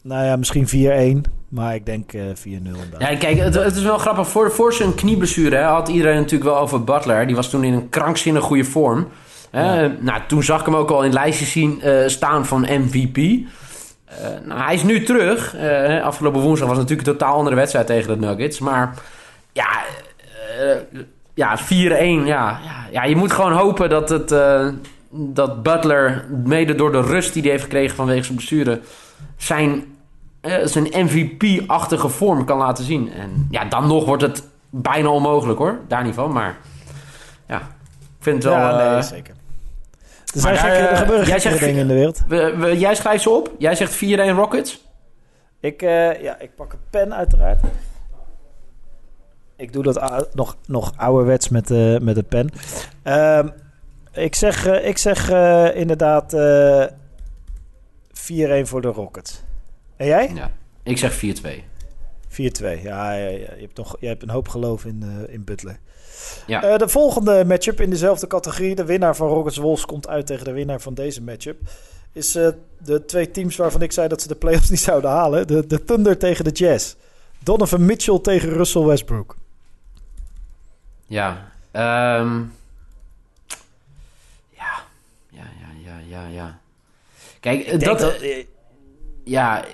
nou 0.03 0.25
ja, 0.25 0.35
misschien 0.35 0.67
4-1, 0.67 1.21
maar 1.49 1.75
ik 1.75 1.85
denk 1.85 2.13
eh 2.13 2.21
4-0 2.33 2.45
inderdaad. 2.45 3.01
Ja, 3.01 3.15
kijk, 3.17 3.37
het, 3.37 3.53
het 3.53 3.75
is 3.75 3.83
wel 3.83 3.97
grappig. 3.97 4.27
Voor, 4.27 4.51
voor 4.51 4.73
zijn 4.73 4.95
knieblessure 4.95 5.55
hè, 5.55 5.63
had 5.63 5.87
iedereen 5.87 6.15
natuurlijk 6.15 6.49
wel 6.51 6.59
over 6.59 6.83
Butler. 6.83 7.27
Die 7.27 7.35
was 7.35 7.49
toen 7.49 7.63
in 7.63 7.73
een 7.73 7.89
krankzinnig 7.89 8.43
goede 8.43 8.63
vorm. 8.63 9.07
Hè. 9.51 9.87
Nou, 9.87 10.21
toen 10.27 10.43
zag 10.43 10.59
ik 10.59 10.65
hem 10.65 10.75
ook 10.75 10.89
al 10.89 11.03
in 11.03 11.13
lijstjes 11.13 11.51
zien 11.51 11.81
staan 12.05 12.45
van 12.45 12.61
MVP. 12.61 13.45
Eh, 14.19 14.27
nou, 14.45 14.61
hij 14.61 14.73
is 14.73 14.83
nu 14.83 15.03
terug. 15.03 15.55
Eh, 15.55 16.03
afgelopen 16.03 16.41
woensdag 16.41 16.67
was 16.67 16.77
natuurlijk 16.77 17.07
een 17.07 17.13
totaal 17.13 17.35
andere 17.35 17.55
wedstrijd 17.55 17.87
tegen 17.87 18.19
de 18.19 18.25
Nuggets. 18.25 18.59
Maar 18.59 18.93
ja, 19.51 19.69
eh, 20.59 20.99
ja 21.33 21.57
4-1. 21.57 22.25
Ja, 22.25 22.59
ja, 22.63 22.85
ja, 22.91 23.03
je 23.03 23.15
moet 23.15 23.31
gewoon 23.31 23.51
hopen 23.51 23.89
dat, 23.89 24.09
het, 24.09 24.35
dat 25.09 25.63
Butler, 25.63 26.25
mede 26.43 26.75
door 26.75 26.91
de 26.91 27.01
rust 27.01 27.33
die 27.33 27.41
hij 27.41 27.51
heeft 27.51 27.63
gekregen 27.63 27.95
vanwege 27.95 28.23
zijn 28.23 28.37
blessure, 28.37 28.79
zijn 29.37 29.85
zijn 30.63 30.87
MVP-achtige 30.93 32.09
vorm 32.09 32.45
kan 32.45 32.57
laten 32.57 32.83
zien. 32.83 33.11
En 33.13 33.47
ja, 33.49 33.65
dan 33.65 33.87
nog 33.87 34.05
wordt 34.05 34.21
het 34.21 34.43
bijna 34.69 35.09
onmogelijk 35.09 35.59
hoor. 35.59 35.79
Daar 35.87 36.03
niet 36.03 36.13
van, 36.13 36.31
maar 36.31 36.57
ja, 37.47 37.57
ik 37.57 37.63
vind 38.19 38.43
het 38.43 38.53
wel... 38.53 38.61
ja, 38.61 38.93
nee, 38.93 39.01
zeker. 39.01 39.33
Er, 40.33 40.39
zijn 40.39 40.53
maar 40.53 40.63
daar, 40.63 40.71
gekke, 40.71 40.87
er 40.87 40.93
eh, 40.93 40.99
gebeuren 40.99 41.27
jij 41.27 41.39
zegt- 41.39 41.59
dingen 41.59 41.81
in 41.81 41.87
de 41.87 41.93
wereld. 41.93 42.21
we- 42.27 42.55
we- 42.57 42.77
jij 42.79 42.95
schrijft 42.95 43.23
ze 43.23 43.29
op. 43.29 43.55
Jij 43.57 43.75
zegt 43.75 43.93
4-1 43.95 44.35
Rockets. 44.35 44.89
Ik, 45.59 45.81
eh, 45.81 46.21
ja, 46.21 46.39
ik 46.39 46.55
pak 46.55 46.73
een 46.73 46.79
pen 46.89 47.13
uiteraard. 47.15 47.63
Ik 49.55 49.73
doe 49.73 49.83
dat 49.83 50.27
nog, 50.33 50.57
nog 50.67 50.93
ouderwets 50.95 51.49
met, 51.49 51.71
eh 51.71 51.97
met 51.97 52.17
een 52.17 52.25
pen. 52.25 52.49
Ehm, 53.03 53.47
ik 54.13 54.35
zeg, 54.35 54.65
ik 54.67 54.97
zeg 54.97 55.29
inderdaad 55.75 56.33
eh 56.33 56.85
4-1 58.11 58.67
voor 58.67 58.81
de 58.81 58.87
Rockets. 58.87 59.43
En 59.95 60.05
jij? 60.05 60.31
Ja, 60.33 60.51
ik 60.83 60.97
zeg 60.97 61.13
4-2. 61.13 61.63
4-2. 62.27 62.81
Ja, 62.81 63.11
ja, 63.13 63.13
ja, 63.13 63.27
je 63.29 63.55
hebt, 63.59 63.75
toch, 63.75 63.95
je 63.99 64.07
hebt 64.07 64.23
een 64.23 64.29
hoop 64.29 64.47
geloof 64.47 64.85
in, 64.85 65.25
in 65.29 65.43
Butler. 65.43 65.77
Ja. 66.45 66.63
Eh, 66.63 66.77
de 66.77 66.87
volgende 66.87 67.45
matchup 67.45 67.81
in 67.81 67.89
dezelfde 67.89 68.27
categorie. 68.27 68.75
De 68.75 68.85
winnaar 68.85 69.15
van 69.15 69.27
Rockets 69.27 69.57
Wolves 69.57 69.85
komt 69.85 70.07
uit 70.07 70.25
tegen 70.25 70.45
de 70.45 70.51
winnaar 70.51 70.81
van 70.81 70.93
deze 70.93 71.21
matchup. 71.21 71.59
Is 72.13 72.35
eh, 72.35 72.47
de 72.77 73.05
twee 73.05 73.31
teams 73.31 73.55
waarvan 73.55 73.81
ik 73.81 73.91
zei 73.91 74.07
dat 74.07 74.21
ze 74.21 74.27
de 74.27 74.35
playoffs 74.35 74.69
niet 74.69 74.79
zouden 74.79 75.09
halen. 75.09 75.47
De, 75.47 75.67
de 75.67 75.83
Thunder 75.83 76.17
tegen 76.17 76.43
de 76.43 76.51
Jazz. 76.51 76.95
Donovan 77.39 77.85
Mitchell 77.85 78.19
tegen 78.19 78.49
Russell 78.49 78.81
Westbrook. 78.81 79.35
Ja. 81.05 81.51
ehm, 81.71 82.39
ja. 84.49 84.83
Ja, 85.29 85.43
ja, 85.59 85.67
ja, 85.85 85.99
ja, 86.09 86.27
ja. 86.27 86.59
Kijk, 87.39 87.83
dat... 87.83 88.01
eh, 88.01 88.45
ja, 89.23 89.65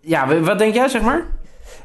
ja, 0.00 0.40
wat 0.40 0.58
denk 0.58 0.74
jij 0.74 0.88
zeg 0.88 1.02
maar? 1.02 1.26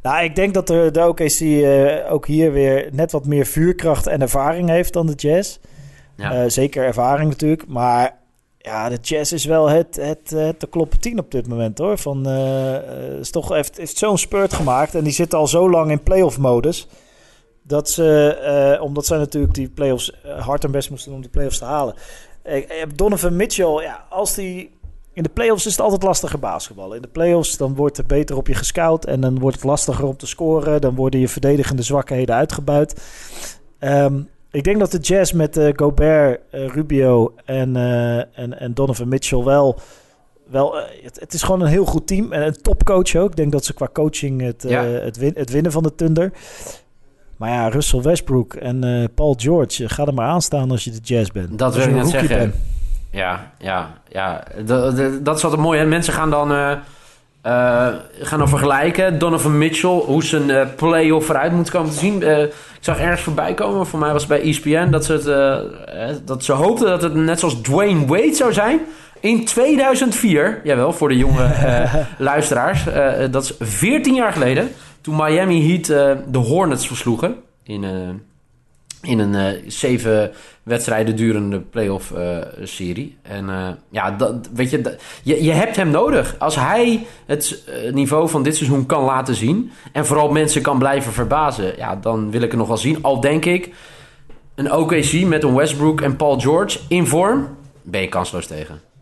Nou, 0.04 0.24
ik 0.24 0.36
denk 0.36 0.54
dat 0.54 0.68
de, 0.68 0.90
de 0.92 1.08
OKC 1.08 1.40
eh, 1.40 2.14
ook 2.14 2.28
hier 2.28 2.52
weer 2.52 2.90
net 2.92 3.12
wat 3.12 3.26
meer 3.26 3.46
vuurkracht 3.46 4.08
en 4.08 4.22
ervaring 4.22 4.70
heeft 4.70 4.94
dan 4.94 5.06
de 5.06 5.14
Jazz. 5.14 5.58
Ja. 6.16 6.34
Eh, 6.34 6.50
zeker 6.50 6.84
ervaring 6.86 7.30
natuurlijk. 7.30 7.68
Maar 7.68 8.18
ja, 8.58 8.90
de 8.90 8.98
Jazz 9.02 9.32
is 9.32 9.46
wel 9.46 9.70
het, 9.70 9.96
het, 9.96 10.30
het 10.30 10.60
te 10.60 10.68
kloppen 10.68 11.00
tien 11.00 11.20
op 11.20 11.32
dit 11.32 11.48
moment 11.48 11.78
hoor. 11.78 11.98
Van, 11.98 12.28
eh, 12.28 13.20
is 13.20 13.32
toch, 13.32 13.50
heeft, 13.50 13.78
heeft 13.78 13.98
zo'n 13.98 14.18
spurt 14.18 14.54
gemaakt. 14.54 14.96
En 14.96 15.04
die 15.04 15.14
zitten 15.14 15.40
al 15.40 15.48
zo 15.48 15.70
lang 15.70 15.92
in 15.92 16.04
playoff 16.04 16.38
modus. 16.38 16.88
Dat 17.62 17.90
ze, 17.90 18.78
omdat 18.82 19.06
zij 19.06 19.18
natuurlijk 19.18 19.54
die 19.54 19.70
playoffs 19.70 20.14
hard 20.40 20.64
en 20.64 20.72
best 20.72 20.90
moesten 20.90 21.08
doen 21.08 21.16
om 21.16 21.22
die 21.22 21.32
playoffs 21.32 21.58
te 21.58 21.66
halen. 21.66 21.96
Donovan 22.96 23.36
Mitchell, 23.36 23.82
ja, 23.82 24.06
als 24.10 24.34
die... 24.36 24.82
In 25.14 25.24
de 25.24 25.30
playoffs 25.30 25.66
is 25.66 25.72
het 25.72 25.82
altijd 25.82 26.04
lastiger 26.04 26.40
basketballen. 26.40 26.96
In 26.96 27.02
de 27.02 27.08
playoffs 27.08 27.58
dan 27.58 27.76
wordt 27.76 27.98
er 27.98 28.06
beter 28.06 28.38
op 28.38 28.48
je 28.48 28.54
gescout. 28.54 29.06
En 29.06 29.22
dan 29.22 29.40
wordt 29.40 29.56
het 29.56 29.66
lastiger 29.66 30.06
om 30.06 30.18
te 30.18 30.28
scoren. 30.28 30.82
Dan 30.82 30.96
worden 30.96 31.20
je 31.20 31.28
verdedigende 31.28 31.82
zwakheden 31.84 32.36
uitgebuit. 32.36 33.02
Ehm, 33.80 34.20
ik 34.52 34.64
denk 34.64 34.80
dat 34.80 34.92
de 34.92 34.98
Jazz 34.98 35.32
met 35.32 35.58
eh, 35.58 35.70
Gobert, 35.76 36.40
eh, 36.52 36.68
Rubio 36.68 37.34
en, 37.46 37.76
eh, 37.76 38.18
en, 38.18 38.60
en 38.60 38.74
Donovan 38.74 39.08
Mitchell 39.08 39.44
wel... 39.44 39.80
wel 40.50 40.76
het, 41.04 41.20
het 41.20 41.34
is 41.34 41.42
gewoon 41.44 41.62
een 41.62 41.68
heel 41.68 41.86
goed 41.86 42.08
team. 42.08 42.32
En 42.32 42.42
een 42.46 42.62
topcoach 42.62 43.16
ook. 43.16 43.30
Ik 43.30 43.36
denk 43.36 43.52
dat 43.52 43.66
ze 43.66 43.74
qua 43.74 43.90
coaching 43.94 44.42
het, 44.42 44.66
Ja. 44.68 44.84
het, 44.84 45.18
win- 45.18 45.36
het 45.38 45.50
winnen 45.50 45.72
van 45.72 45.84
de 45.84 45.96
Thunder... 45.96 46.32
Maar 47.38 47.50
ja, 47.52 47.68
Russell 47.70 48.02
Westbrook 48.02 48.54
en 48.54 49.10
Paul 49.16 49.36
George, 49.38 49.90
ga 49.90 50.06
er 50.06 50.14
maar 50.14 50.28
aan 50.28 50.42
staan 50.42 50.72
als 50.72 50.84
je 50.84 50.92
de 50.92 51.00
Jazz 51.04 51.32
bent. 51.32 51.58
Dat 51.60 51.76
wil 51.76 51.84
ik 51.88 51.94
net 51.94 52.08
zeggen. 52.10 52.38
bent. 52.38 52.56
Ja, 53.14 53.52
ja, 53.58 53.94
ja. 54.10 54.44
Dat, 55.22 55.38
is 55.38 55.44
altijd 55.44 55.62
mooi. 55.62 55.80
Hè? 55.80 55.86
Mensen 55.86 56.14
gaan 56.14 56.30
dan, 56.30 56.52
eh, 56.52 56.72
eh, 57.42 57.94
gaan 58.20 58.40
dan 58.40 58.50
vergelijken. 58.50 59.20
Donovan 59.20 59.58
Mitchell, 59.58 59.90
hoe 59.90 60.24
zijn 60.24 60.50
eh 60.50 60.68
play-off 60.76 61.30
eruit 61.30 61.52
moet 61.52 61.70
komen 61.70 61.92
te 61.92 61.98
zien. 61.98 62.22
Ik 62.22 62.54
zag 62.80 63.00
ergens 63.00 63.22
voorbij 63.22 63.54
komen, 63.54 63.88
voor 63.88 64.00
mij 64.00 64.12
was 64.12 64.22
het 64.22 64.30
bij 64.30 64.42
ESPN... 64.42 64.90
dat 64.90 65.06
ze, 65.06 65.14
het, 65.86 66.28
dat 66.28 66.44
ze 66.44 66.52
hoopten 66.52 66.88
dat 66.88 67.02
het 67.02 67.14
net 67.14 67.40
zoals 67.40 67.56
Dwayne 67.56 68.06
Wade 68.06 68.34
zou 68.34 68.54
zijn... 68.54 68.80
In 69.20 69.46
2004, 69.46 70.62
jawel, 70.64 70.94
voor 70.94 71.10
de 71.10 71.18
jonge 71.18 71.50
luisteraars. 72.18 72.84
dat 73.32 73.44
is 73.44 73.54
14 73.60 74.14
jaar 74.14 74.34
geleden. 74.34 74.70
Toen 75.02 75.16
Miami 75.16 75.70
Heat 75.70 75.86
de 76.32 76.38
Hornets 76.38 76.88
versloegen. 76.88 77.36
In, 77.64 77.84
in 79.04 79.20
een 79.20 79.36
eh, 79.36 79.62
zeven 79.68 80.32
wedstrijden 80.64 81.16
durende 81.16 81.60
playoff 81.60 82.12
eh 82.12 82.38
serie. 82.64 83.18
En 83.22 83.50
eh, 83.50 83.70
ja, 83.90 84.12
dat, 84.12 84.50
weet 84.54 84.70
je, 84.70 84.98
je, 85.24 85.44
je 85.44 85.52
hebt 85.52 85.76
hem 85.76 85.90
nodig. 85.90 86.36
Als 86.40 86.56
hij 86.56 87.06
het 87.26 87.64
niveau 87.92 88.30
van 88.30 88.44
dit 88.44 88.56
seizoen 88.56 88.86
kan 88.86 89.04
laten 89.04 89.36
zien... 89.36 89.72
en 89.92 90.06
vooral 90.06 90.32
mensen 90.32 90.62
kan 90.62 90.78
blijven 90.78 91.14
verbazen... 91.14 91.74
ja, 91.78 91.96
dan 91.96 92.32
wil 92.32 92.42
ik 92.42 92.50
het 92.50 92.60
nog 92.60 92.68
wel 92.68 92.78
zien. 92.78 92.98
Al 93.02 93.20
denk 93.20 93.46
ik, 93.46 93.74
een 94.56 94.72
OKC 94.72 95.14
met 95.26 95.44
een 95.44 95.56
Westbrook 95.56 96.02
en 96.02 96.16
Paul 96.16 96.40
George 96.40 96.80
in 96.88 97.08
vorm... 97.08 97.48
ben 97.82 98.02
je 98.02 98.08
kansloos 98.08 98.48
tegen. 98.48 98.93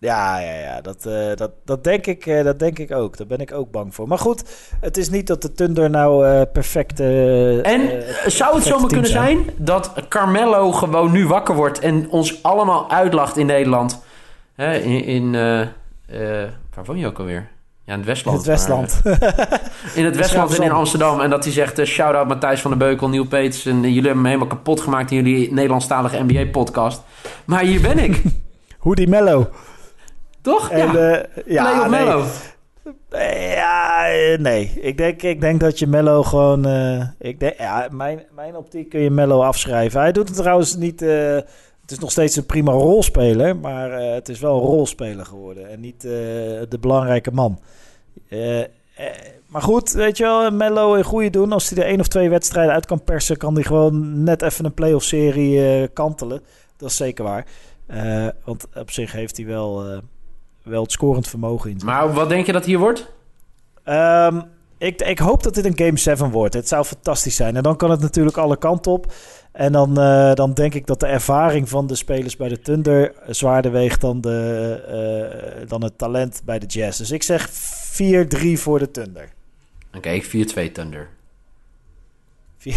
Ja, 0.00 0.38
ja, 0.38 0.54
ja 0.54 0.80
dat, 0.80 1.06
eh, 1.06 1.34
dat, 1.34 1.50
dat, 1.64 1.84
denk 1.84 2.06
ik, 2.06 2.26
eh, 2.26 2.44
dat 2.44 2.58
denk 2.58 2.78
ik 2.78 2.92
ook. 2.92 3.16
Daar 3.16 3.26
ben 3.26 3.38
ik 3.38 3.52
ook 3.52 3.70
bang 3.70 3.94
voor. 3.94 4.08
Maar 4.08 4.18
goed, 4.18 4.42
het 4.80 4.96
is 4.96 5.10
niet 5.10 5.26
dat 5.26 5.42
de 5.42 5.52
Thunder 5.52 5.90
nou 5.90 6.26
eh 6.26 6.42
perfect... 6.52 7.00
eh, 7.00 7.66
En 7.66 7.80
zou 7.80 7.94
het 7.94 8.02
perfecte 8.30 8.62
zomaar 8.62 8.86
kunnen 8.88 9.10
zijn 9.10 9.38
dat 9.56 9.92
Carmelo 10.08 10.72
gewoon 10.72 11.12
nu 11.12 11.26
wakker 11.26 11.54
wordt 11.54 11.78
en 11.78 12.10
ons 12.10 12.42
allemaal 12.42 12.90
uitlacht 12.90 13.36
in 13.36 13.46
Nederland? 13.46 14.02
Hè, 14.54 14.74
in, 14.78 15.04
in 15.04 15.32
waar 16.74 16.84
woon 16.84 16.98
je 16.98 17.06
ook 17.06 17.18
alweer? 17.18 17.48
Ja, 17.84 17.94
in 17.94 18.00
het 18.00 18.08
in 18.08 18.14
Westland. 18.14 18.36
het 18.38 18.46
Westland. 18.46 19.00
maar, 19.04 19.60
in 19.94 20.04
het 20.04 20.16
Westland 20.22 20.58
en 20.58 20.64
in. 20.64 20.70
Amsterdam. 20.70 21.20
En 21.20 21.30
dat 21.30 21.44
hij 21.44 21.52
zegt, 21.52 21.86
shout-out 21.86 22.28
Matthijs 22.28 22.60
van 22.60 22.70
der 22.70 22.78
Beukel, 22.80 23.08
Nieuw 23.08 23.26
Peets. 23.26 23.66
En 23.66 23.80
jullie 23.80 24.02
hebben 24.02 24.20
me 24.22 24.26
helemaal 24.28 24.48
kapot 24.48 24.80
gemaakt 24.80 25.10
in 25.10 25.16
jullie 25.16 25.52
Nederlandstalige 25.52 26.24
NBA-podcast. 26.26 27.02
Maar 27.44 27.60
hier 27.62 27.80
ben 27.80 27.98
ik, 27.98 28.22
Hoodie 28.78 29.08
Mello. 29.08 29.48
Toch? 30.40 30.70
En, 30.70 30.92
ja, 30.92 31.22
eh, 31.22 31.44
ja, 31.46 31.62
Play 31.62 31.84
op 31.84 31.90
nee. 31.90 32.04
Mello. 32.04 32.24
Ja, 33.54 34.06
nee. 34.38 34.72
Ik 34.80 34.96
denk, 34.96 35.22
ik 35.22 35.40
denk 35.40 35.60
dat 35.60 35.78
je 35.78 35.86
Mello 35.86 36.22
gewoon... 36.22 36.66
eh, 36.66 37.08
ik 37.18 37.40
denk, 37.40 37.58
ja, 37.58 37.88
mijn, 37.90 38.22
mijn 38.34 38.56
optiek 38.56 38.88
kun 38.88 39.00
je 39.00 39.10
Mello 39.10 39.42
afschrijven. 39.42 40.00
Hij 40.00 40.12
doet 40.12 40.28
het 40.28 40.36
trouwens 40.36 40.76
niet... 40.76 41.02
eh, 41.02 41.34
het 41.80 41.90
is 41.90 41.98
nog 41.98 42.10
steeds 42.10 42.36
een 42.36 42.46
prima 42.46 42.72
rolspeler, 42.72 43.56
maar 43.56 43.90
het 43.90 44.28
is 44.28 44.40
wel 44.40 44.54
een 44.54 44.66
rolspeler 44.66 45.26
geworden. 45.26 45.70
En 45.70 45.80
niet 45.80 46.00
de 46.00 46.78
belangrijke 46.80 47.32
man. 47.32 47.60
Maar 49.46 49.62
goed, 49.62 49.92
weet 49.92 50.16
je 50.16 50.24
wel, 50.24 50.50
Mello 50.50 50.94
een 50.94 51.04
goede 51.04 51.30
doen. 51.30 51.52
Als 51.52 51.70
hij 51.70 51.78
er 51.78 51.88
één 51.88 52.00
of 52.00 52.08
twee 52.08 52.30
wedstrijden 52.30 52.74
uit 52.74 52.86
kan 52.86 53.04
persen, 53.04 53.36
kan 53.36 53.54
hij 53.54 53.62
gewoon 53.62 54.22
net 54.22 54.42
even 54.42 54.64
een 54.64 54.74
playoff 54.74 55.04
serie 55.04 55.88
kantelen. 55.88 56.40
Dat 56.76 56.90
is 56.90 56.96
zeker 56.96 57.24
waar. 57.24 57.46
Want 58.44 58.66
op 58.74 58.90
zich 58.90 59.12
heeft 59.12 59.36
hij 59.36 59.46
wel, 59.46 60.00
wel 60.68 60.82
het 60.82 60.92
scorend 60.92 61.28
vermogen 61.28 61.70
in. 61.70 61.80
Maar 61.84 62.12
wat 62.12 62.28
denk 62.28 62.46
je 62.46 62.52
dat 62.52 62.64
hier 62.64 62.78
wordt? 62.78 63.12
Um, 63.84 64.42
ik, 64.78 65.02
ik 65.02 65.18
hoop 65.18 65.42
dat 65.42 65.54
dit 65.54 65.64
een 65.64 65.78
Game 65.78 65.98
7 65.98 66.30
wordt. 66.30 66.54
Het 66.54 66.68
zou 66.68 66.84
fantastisch 66.84 67.36
zijn. 67.36 67.56
En 67.56 67.62
dan 67.62 67.76
kan 67.76 67.90
het 67.90 68.00
natuurlijk 68.00 68.36
alle 68.36 68.56
kanten 68.56 68.92
op. 68.92 69.12
En 69.52 69.72
dan, 69.72 70.00
uh, 70.00 70.34
dan 70.34 70.54
denk 70.54 70.74
ik 70.74 70.86
dat 70.86 71.00
de 71.00 71.06
ervaring 71.06 71.68
van 71.68 71.86
de 71.86 71.94
spelers 71.94 72.36
bij 72.36 72.48
de 72.48 72.60
Thunder 72.60 73.12
zwaarder 73.26 73.72
weegt 73.72 74.00
dan, 74.00 74.20
de, 74.20 75.60
uh, 75.62 75.68
dan 75.68 75.82
het 75.82 75.98
talent 75.98 76.42
bij 76.44 76.58
de 76.58 76.66
Jazz. 76.66 76.98
Dus 76.98 77.10
ik 77.10 77.22
zeg 77.22 77.48
4-3 77.50 77.52
voor 78.52 78.78
de 78.78 78.90
Thunder. 78.90 79.28
Oké, 79.94 79.98
okay, 79.98 80.68
4-2 80.68 80.72
Thunder. 80.72 81.08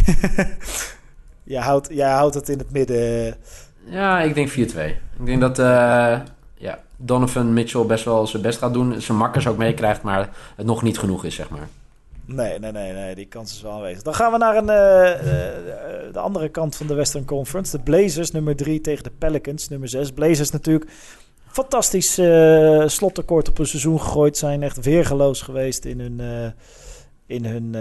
jij, 1.43 1.61
houdt, 1.61 1.87
jij 1.91 2.11
houdt 2.11 2.35
het 2.35 2.49
in 2.49 2.57
het 2.57 2.71
midden. 2.71 3.35
Ja, 3.85 4.21
ik 4.21 4.33
denk 4.33 4.49
4-2. 4.49 4.53
Ik 5.19 5.25
denk 5.25 5.41
dat 5.41 5.59
uh, 5.59 6.19
Donovan 7.01 7.53
Mitchell 7.53 7.85
best 7.85 8.05
wel 8.05 8.27
zijn 8.27 8.41
best 8.41 8.59
gaat 8.59 8.73
doen. 8.73 9.01
Zijn 9.01 9.17
makkers 9.17 9.47
ook 9.47 9.57
meekrijgt, 9.57 10.01
maar 10.01 10.29
het 10.55 10.65
nog 10.65 10.81
niet 10.81 10.99
genoeg 10.99 11.25
is, 11.25 11.35
zeg 11.35 11.49
maar. 11.49 11.67
Nee, 12.25 12.59
nee, 12.59 12.71
nee, 12.71 12.93
nee, 12.93 13.15
die 13.15 13.25
kans 13.25 13.53
is 13.53 13.61
wel 13.61 13.71
aanwezig. 13.71 14.01
Dan 14.01 14.15
gaan 14.15 14.31
we 14.31 14.37
naar 14.37 14.57
een, 14.57 14.69
uh, 14.69 15.25
uh, 16.07 16.13
de 16.13 16.19
andere 16.19 16.49
kant 16.49 16.75
van 16.75 16.87
de 16.87 16.93
Western 16.93 17.25
Conference. 17.25 17.77
De 17.77 17.83
Blazers, 17.83 18.31
nummer 18.31 18.55
3 18.55 18.81
tegen 18.81 19.03
de 19.03 19.11
Pelicans, 19.17 19.69
nummer 19.69 19.89
6. 19.89 20.11
Blazers 20.11 20.51
natuurlijk 20.51 20.91
fantastisch 21.47 22.19
uh, 22.19 22.87
slottekort 22.87 23.49
op 23.49 23.59
een 23.59 23.65
seizoen 23.65 24.01
gegooid. 24.01 24.37
Zijn 24.37 24.63
echt 24.63 24.83
weergeloos 24.83 25.41
geweest 25.41 25.85
in 25.85 25.99
hun, 25.99 26.19
in 27.25 27.45
hun, 27.45 27.75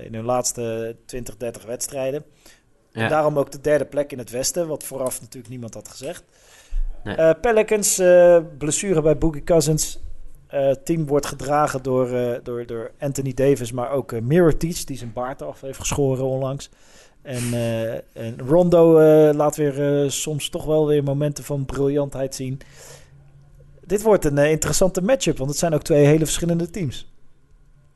in 0.00 0.14
hun 0.14 0.24
laatste 0.24 0.96
20, 1.06 1.36
30 1.36 1.64
wedstrijden. 1.64 2.24
Ja. 2.92 3.02
En 3.02 3.08
daarom 3.08 3.38
ook 3.38 3.50
de 3.50 3.60
derde 3.60 3.84
plek 3.84 4.12
in 4.12 4.18
het 4.18 4.30
Westen, 4.30 4.66
wat 4.68 4.84
vooraf 4.84 5.20
natuurlijk 5.20 5.48
niemand 5.48 5.74
had 5.74 5.88
gezegd. 5.88 6.24
Nee. 7.04 7.34
Pelicans, 7.34 8.02
blessure 8.58 9.02
bij 9.02 9.18
Boogie 9.18 9.44
Cousins 9.44 9.98
het 10.54 10.78
uh, 10.78 10.84
team 10.84 11.06
wordt 11.06 11.26
gedragen 11.26 11.82
door, 11.82 12.08
door, 12.42 12.66
door 12.66 12.90
Anthony 12.98 13.34
Davis, 13.34 13.72
maar 13.72 13.90
ook 13.90 14.12
uh, 14.12 14.20
Mirror 14.20 14.56
Teach, 14.56 14.84
die 14.84 14.96
zijn 14.96 15.12
baard 15.12 15.42
af 15.42 15.60
heeft 15.60 15.78
geschoren 15.78 16.24
onlangs. 16.24 16.70
En, 17.22 17.42
en 18.12 18.38
Rondo 18.46 19.00
laat 19.32 19.56
weer 19.56 20.10
soms 20.10 20.48
toch 20.48 20.64
wel 20.64 20.86
weer 20.86 21.02
momenten 21.02 21.44
van 21.44 21.64
briljantheid 21.64 22.34
zien. 22.34 22.60
Dit 23.86 24.02
wordt 24.02 24.24
een 24.24 24.38
interessante 24.38 25.02
matchup, 25.02 25.38
want 25.38 25.50
het 25.50 25.58
zijn 25.58 25.74
ook 25.74 25.82
twee 25.82 26.06
hele 26.06 26.24
verschillende 26.24 26.70
teams. 26.70 27.12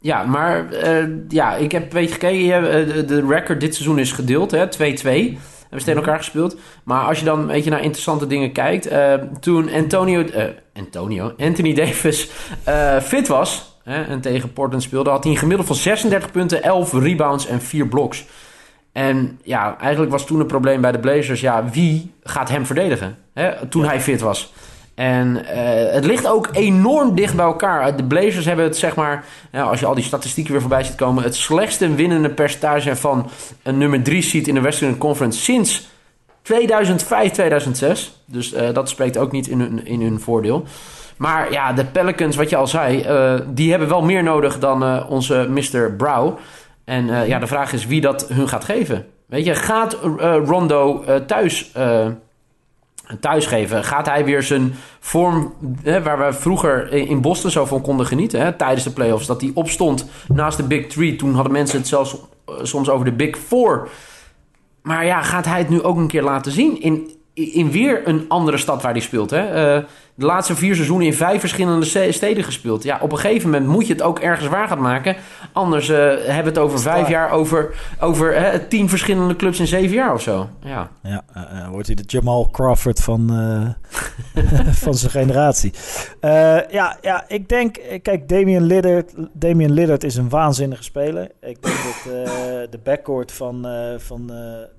Ja, 0.01 0.25
maar 0.25 0.75
ja, 1.29 1.57
ik 1.57 1.73
heb 1.73 1.83
een 1.83 1.89
beetje 1.89 2.13
gekeken. 2.13 3.07
de 3.07 3.27
record 3.27 3.61
dit 3.61 3.75
seizoen 3.75 3.99
is 3.99 4.13
gedeeld, 4.13 4.57
2-2 4.57 5.39
hebben 5.71 5.87
tegen 5.87 6.01
elkaar 6.03 6.19
gespeeld. 6.19 6.57
Maar 6.85 7.05
als 7.05 7.19
je 7.19 7.25
dan 7.25 7.39
een 7.41 7.47
beetje 7.47 7.71
naar 7.71 7.83
interessante 7.83 8.27
dingen 8.27 8.53
kijkt. 8.53 8.93
Uh, 8.93 9.15
toen 9.41 9.73
Antonio, 9.73 10.21
uh, 10.21 10.45
Antonio, 10.75 11.33
Anthony 11.39 11.75
Davis 11.75 12.31
uh, 12.69 12.97
fit 13.01 13.29
was 13.29 13.81
hè, 13.85 14.03
en 14.03 14.21
tegen 14.21 14.53
Portland 14.53 14.83
speelde, 14.83 15.11
had 15.11 15.23
hij 15.23 15.33
een 15.33 15.39
gemiddelde 15.39 15.73
van 15.73 15.83
36 15.83 16.31
punten, 16.31 16.63
11 16.63 16.93
rebounds 16.93 17.47
en 17.47 17.61
4 17.61 17.89
bloks. 17.89 18.27
En 18.93 19.41
ja, 19.43 19.79
eigenlijk 19.79 20.13
was 20.13 20.27
toen 20.27 20.41
een 20.41 20.47
probleem 20.47 20.81
bij 20.81 20.93
de 20.93 20.99
Blazers. 20.99 21.41
Ja, 21.41 21.69
wie 21.71 22.13
gaat 22.23 22.49
hem 22.49 22.67
verdedigen? 22.67 23.17
Hè, 23.35 23.67
toen 23.67 23.85
hij 23.85 24.01
fit 24.01 24.21
was. 24.21 24.53
En 24.99 25.37
uh, 25.37 25.43
het 25.93 26.05
ligt 26.05 26.27
ook 26.27 26.49
enorm 26.53 27.15
dicht 27.15 27.37
bij 27.37 27.45
elkaar. 27.45 27.97
De 27.97 28.05
Blazers 28.05 28.45
hebben 28.45 28.65
het, 28.65 28.77
zeg 28.77 28.95
maar, 28.95 29.25
ja, 29.53 29.63
als 29.63 29.81
je 29.81 29.87
al 29.87 29.95
die 29.95 30.05
statistieken 30.05 30.53
weer 30.53 30.61
voorbij 30.61 30.85
ziet 30.85 30.95
komen, 30.95 31.23
het 31.23 31.35
slechtste 31.35 31.95
winnende 31.95 32.31
percentage 32.31 32.97
van 32.97 33.31
een 33.63 33.79
nummer 33.79 34.03
3 34.03 34.23
seed 34.23 34.49
in 34.49 34.55
de 34.55 34.61
Western 34.61 34.99
Conference 34.99 35.41
sinds 35.41 35.89
2005, 36.43 37.33
2006. 37.33 38.23
Dus 38.25 38.55
uh, 38.55 38.73
dat 38.73 38.89
spreekt 38.89 39.17
ook 39.17 39.33
niet 39.33 39.49
in 39.49 39.61
hun, 39.61 39.87
in 39.87 40.01
hun 40.01 40.21
voordeel. 40.21 40.65
Maar 41.17 41.53
ja, 41.53 41.73
de 41.73 41.85
Pelicans, 41.85 42.37
wat 42.37 42.51
je 42.51 42.57
al 42.57 42.67
zei, 42.67 43.05
uh, 43.09 43.41
die 43.47 43.71
hebben 43.71 43.89
wel 43.89 44.03
meer 44.03 44.23
nodig 44.23 44.59
dan 44.59 45.07
onze 45.07 45.49
Mr. 45.51 45.93
Brow. 45.97 46.39
En 46.85 47.27
ja, 47.27 47.39
de 47.39 47.47
vraag 47.47 47.73
is 47.73 47.87
wie 47.87 48.01
dat 48.01 48.29
hun 48.29 48.49
gaat 48.49 48.65
geven. 48.65 49.07
Weet 49.27 49.45
je, 49.45 49.55
gaat 49.55 49.99
Rondo 50.45 51.05
thuis 51.27 51.73
thuisgeven. 53.21 53.85
Gaat 53.85 54.07
hij 54.07 54.25
weer 54.25 54.43
zijn 54.43 54.75
vorm, 55.01 55.55
hè, 55.83 56.03
waar 56.03 56.19
we 56.19 56.33
vroeger 56.33 56.93
in 56.93 57.21
Boston 57.21 57.51
zo 57.51 57.65
van 57.65 57.81
konden 57.81 58.07
genieten, 58.07 58.41
hè, 58.41 58.53
tijdens 58.53 58.85
de 58.85 58.91
playoffs, 58.91 59.27
dat 59.27 59.41
hij 59.41 59.51
opstond 59.55 60.09
naast 60.29 60.57
de 60.57 60.63
Big 60.63 60.87
Three. 60.87 61.17
Toen 61.17 61.35
hadden 61.35 61.53
mensen 61.53 61.79
het 61.79 61.89
zelfs 61.89 62.15
uh, 62.15 62.55
soms 62.63 62.89
over 62.89 63.05
de 63.05 63.13
Big 63.13 63.39
Four. 63.39 63.89
Maar 64.83 65.05
ja, 65.05 65.23
gaat 65.23 65.45
hij 65.45 65.59
het 65.59 65.69
nu 65.69 65.83
ook 65.83 65.97
een 65.97 66.07
keer 66.07 66.23
laten 66.23 66.53
zien 66.53 66.81
in, 66.81 67.11
in 67.35 67.71
weer 67.71 68.09
een 68.09 68.25
andere 68.29 68.57
stad 68.57 68.83
waar 68.83 68.93
hij 68.93 69.01
speelt? 69.01 69.31
Hè? 69.31 69.77
Uh, 69.77 69.85
de 70.19 70.27
laatste 70.27 70.57
vier 70.57 70.75
seizoenen 70.75 71.07
in 71.07 71.15
vijf 71.15 71.41
verschillende 71.41 72.13
steden 72.13 72.45
gespeeld. 72.45 72.83
Ja, 72.83 72.99
op 73.03 73.13
een 73.13 73.19
gegeven 73.19 73.51
moment 73.51 73.71
moet 73.71 73.87
je 73.87 73.93
het 73.93 74.03
ook 74.03 74.19
ergens 74.19 74.49
waar 74.49 74.69
gaan 74.69 74.81
maken. 74.81 75.17
Anders 75.53 75.89
uh, 75.89 75.97
hebben 75.97 76.43
we 76.43 76.49
het 76.49 76.59
over 76.59 76.81
vijf 76.81 77.09
jaar 77.09 77.31
over, 77.31 77.75
over 78.01 78.41
hè, 78.41 78.67
tien 78.67 78.89
verschillende 78.89 79.37
clubs 79.37 79.61
in 79.61 79.67
zeven 79.67 79.97
jaar 79.97 80.15
of 80.15 80.23
zo. 80.23 80.49
Ja, 80.61 80.91
ja 81.03 81.25
uh, 81.37 81.69
wordt 81.69 81.87
hij 81.87 81.97
de 81.97 82.03
Jamal 82.07 82.49
Crawford 82.51 83.01
van, 83.01 83.29
van 84.85 84.95
zijn 84.95 85.11
generatie. 85.11 85.73
ja, 86.71 86.99
ja, 87.01 87.25
ik 87.29 87.49
denk... 87.49 87.81
Kijk, 88.03 88.29
Damian 88.29 88.63
Lillard, 88.63 89.13
Damian 89.33 89.73
Lillard 89.73 90.05
is 90.05 90.17
een 90.17 90.29
waanzinnige 90.29 90.83
speler. 90.83 91.31
Ik 91.41 91.63
denk 91.63 91.77
dat 91.77 92.13
de 92.71 92.81
backcourt 92.85 93.33
van, 93.33 93.67
van 93.99 94.27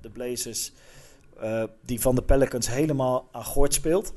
de 0.00 0.10
Blazers... 0.12 0.72
die 1.84 2.00
van 2.00 2.14
de 2.14 2.22
Pelicans 2.22 2.70
helemaal 2.70 3.28
aan 3.32 3.44
gort 3.44 3.74
speelt... 3.74 4.12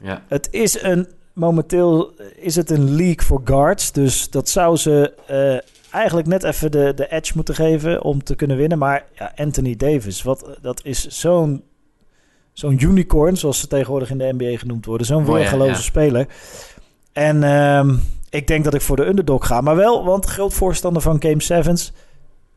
Ja. 0.00 0.22
Het 0.28 0.48
is 0.50 0.82
een, 0.82 1.08
momenteel 1.32 2.12
is 2.36 2.56
het 2.56 2.70
een 2.70 2.94
league 2.94 3.26
voor 3.26 3.40
guards. 3.44 3.92
Dus 3.92 4.30
dat 4.30 4.48
zou 4.48 4.76
ze 4.76 5.14
uh, 5.30 5.94
eigenlijk 5.94 6.26
net 6.26 6.42
even 6.42 6.70
de, 6.70 6.92
de 6.94 7.08
edge 7.08 7.32
moeten 7.34 7.54
geven 7.54 8.02
om 8.02 8.22
te 8.22 8.34
kunnen 8.34 8.56
winnen. 8.56 8.78
Maar 8.78 9.04
ja, 9.12 9.32
Anthony 9.36 9.76
Davis, 9.76 10.22
wat, 10.22 10.58
dat 10.60 10.84
is 10.84 11.06
zo'n 11.06 11.62
zo'n 12.52 12.82
unicorn, 12.82 13.36
zoals 13.36 13.60
ze 13.60 13.66
tegenwoordig 13.66 14.10
in 14.10 14.18
de 14.18 14.34
NBA 14.36 14.58
genoemd 14.58 14.86
worden. 14.86 15.06
Zo'n 15.06 15.24
weergeloze 15.24 15.70
ja, 15.70 15.76
ja. 15.76 15.82
speler. 15.82 16.26
En 17.12 17.42
um, 17.42 18.02
ik 18.30 18.46
denk 18.46 18.64
dat 18.64 18.74
ik 18.74 18.80
voor 18.80 18.96
de 18.96 19.06
underdog 19.06 19.46
ga. 19.46 19.60
Maar 19.60 19.76
wel, 19.76 20.04
want 20.04 20.24
groot 20.24 20.54
voorstander 20.54 21.02
van 21.02 21.22
Game 21.22 21.64
7's. 21.64 21.92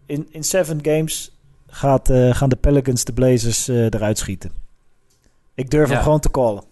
In, 0.06 0.28
in 0.32 0.44
seven 0.44 0.80
games 0.82 1.38
gaat, 1.68 2.10
uh, 2.10 2.36
gaan 2.36 2.50
de 2.50 2.56
Pelicans 2.56 3.04
de 3.04 3.14
Blazers 3.14 3.70
uh, 3.70 3.84
eruit 3.84 4.18
schieten. 4.18 4.52
Ik 5.56 5.70
durf 5.70 5.90
hem 5.90 6.02
gewoon 6.02 6.20
te 6.20 6.32
callen. 6.32 6.64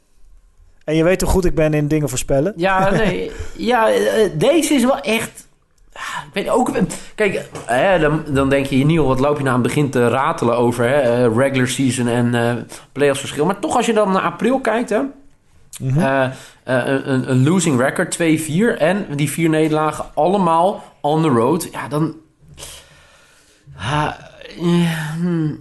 En 0.87 0.95
je 0.95 1.03
weet 1.03 1.21
hoe 1.21 1.29
goed 1.29 1.45
ik 1.45 1.55
ben 1.55 1.73
in 1.73 1.87
dingen 1.87 2.09
voorspellen. 2.09 2.53
Ja, 2.55 2.89
nee. 3.03 3.31
ja, 3.57 3.89
eh, 3.91 4.29
deze 4.33 4.73
is 4.73 4.83
wel 4.83 4.99
echt... 4.99 5.47
Ah, 5.93 6.23
ik 6.27 6.33
weet 6.33 6.49
ook... 6.49 6.71
Kijk, 7.15 7.49
hè, 7.65 7.99
dan, 7.99 8.23
dan 8.27 8.49
denk 8.49 8.65
je, 8.65 8.85
Niel, 8.85 9.07
wat 9.07 9.19
loop 9.19 9.37
je 9.37 9.43
nou 9.43 9.55
aan 9.55 9.61
het 9.63 9.73
begin 9.73 9.89
te 9.89 10.07
ratelen 10.07 10.57
over 10.57 10.89
hè, 10.89 10.99
eh, 10.99 11.35
regular 11.35 11.67
season 11.67 12.07
en 12.07 12.33
uh, 12.33 12.53
playoffs 12.91 13.19
verschil. 13.19 13.45
Maar 13.45 13.59
toch, 13.59 13.75
als 13.75 13.85
je 13.85 13.93
dan 13.93 14.11
naar 14.11 14.21
april 14.21 14.59
kijkt, 14.59 14.89
hè, 14.89 14.99
mm 14.99 15.09
-hmm. 15.89 15.97
uh, 15.97 16.27
een, 16.63 17.29
een, 17.29 17.43
losing 17.43 17.79
record, 17.79 18.17
2-4 18.75 18.77
en 18.77 19.05
die 19.15 19.29
vier 19.29 19.49
nederlagen 19.49 20.05
allemaal 20.13 20.83
on 21.01 21.21
the 21.21 21.27
road. 21.27 21.67
Ja, 21.71 21.87
dan... 21.87 22.15
Uh, 23.77 24.11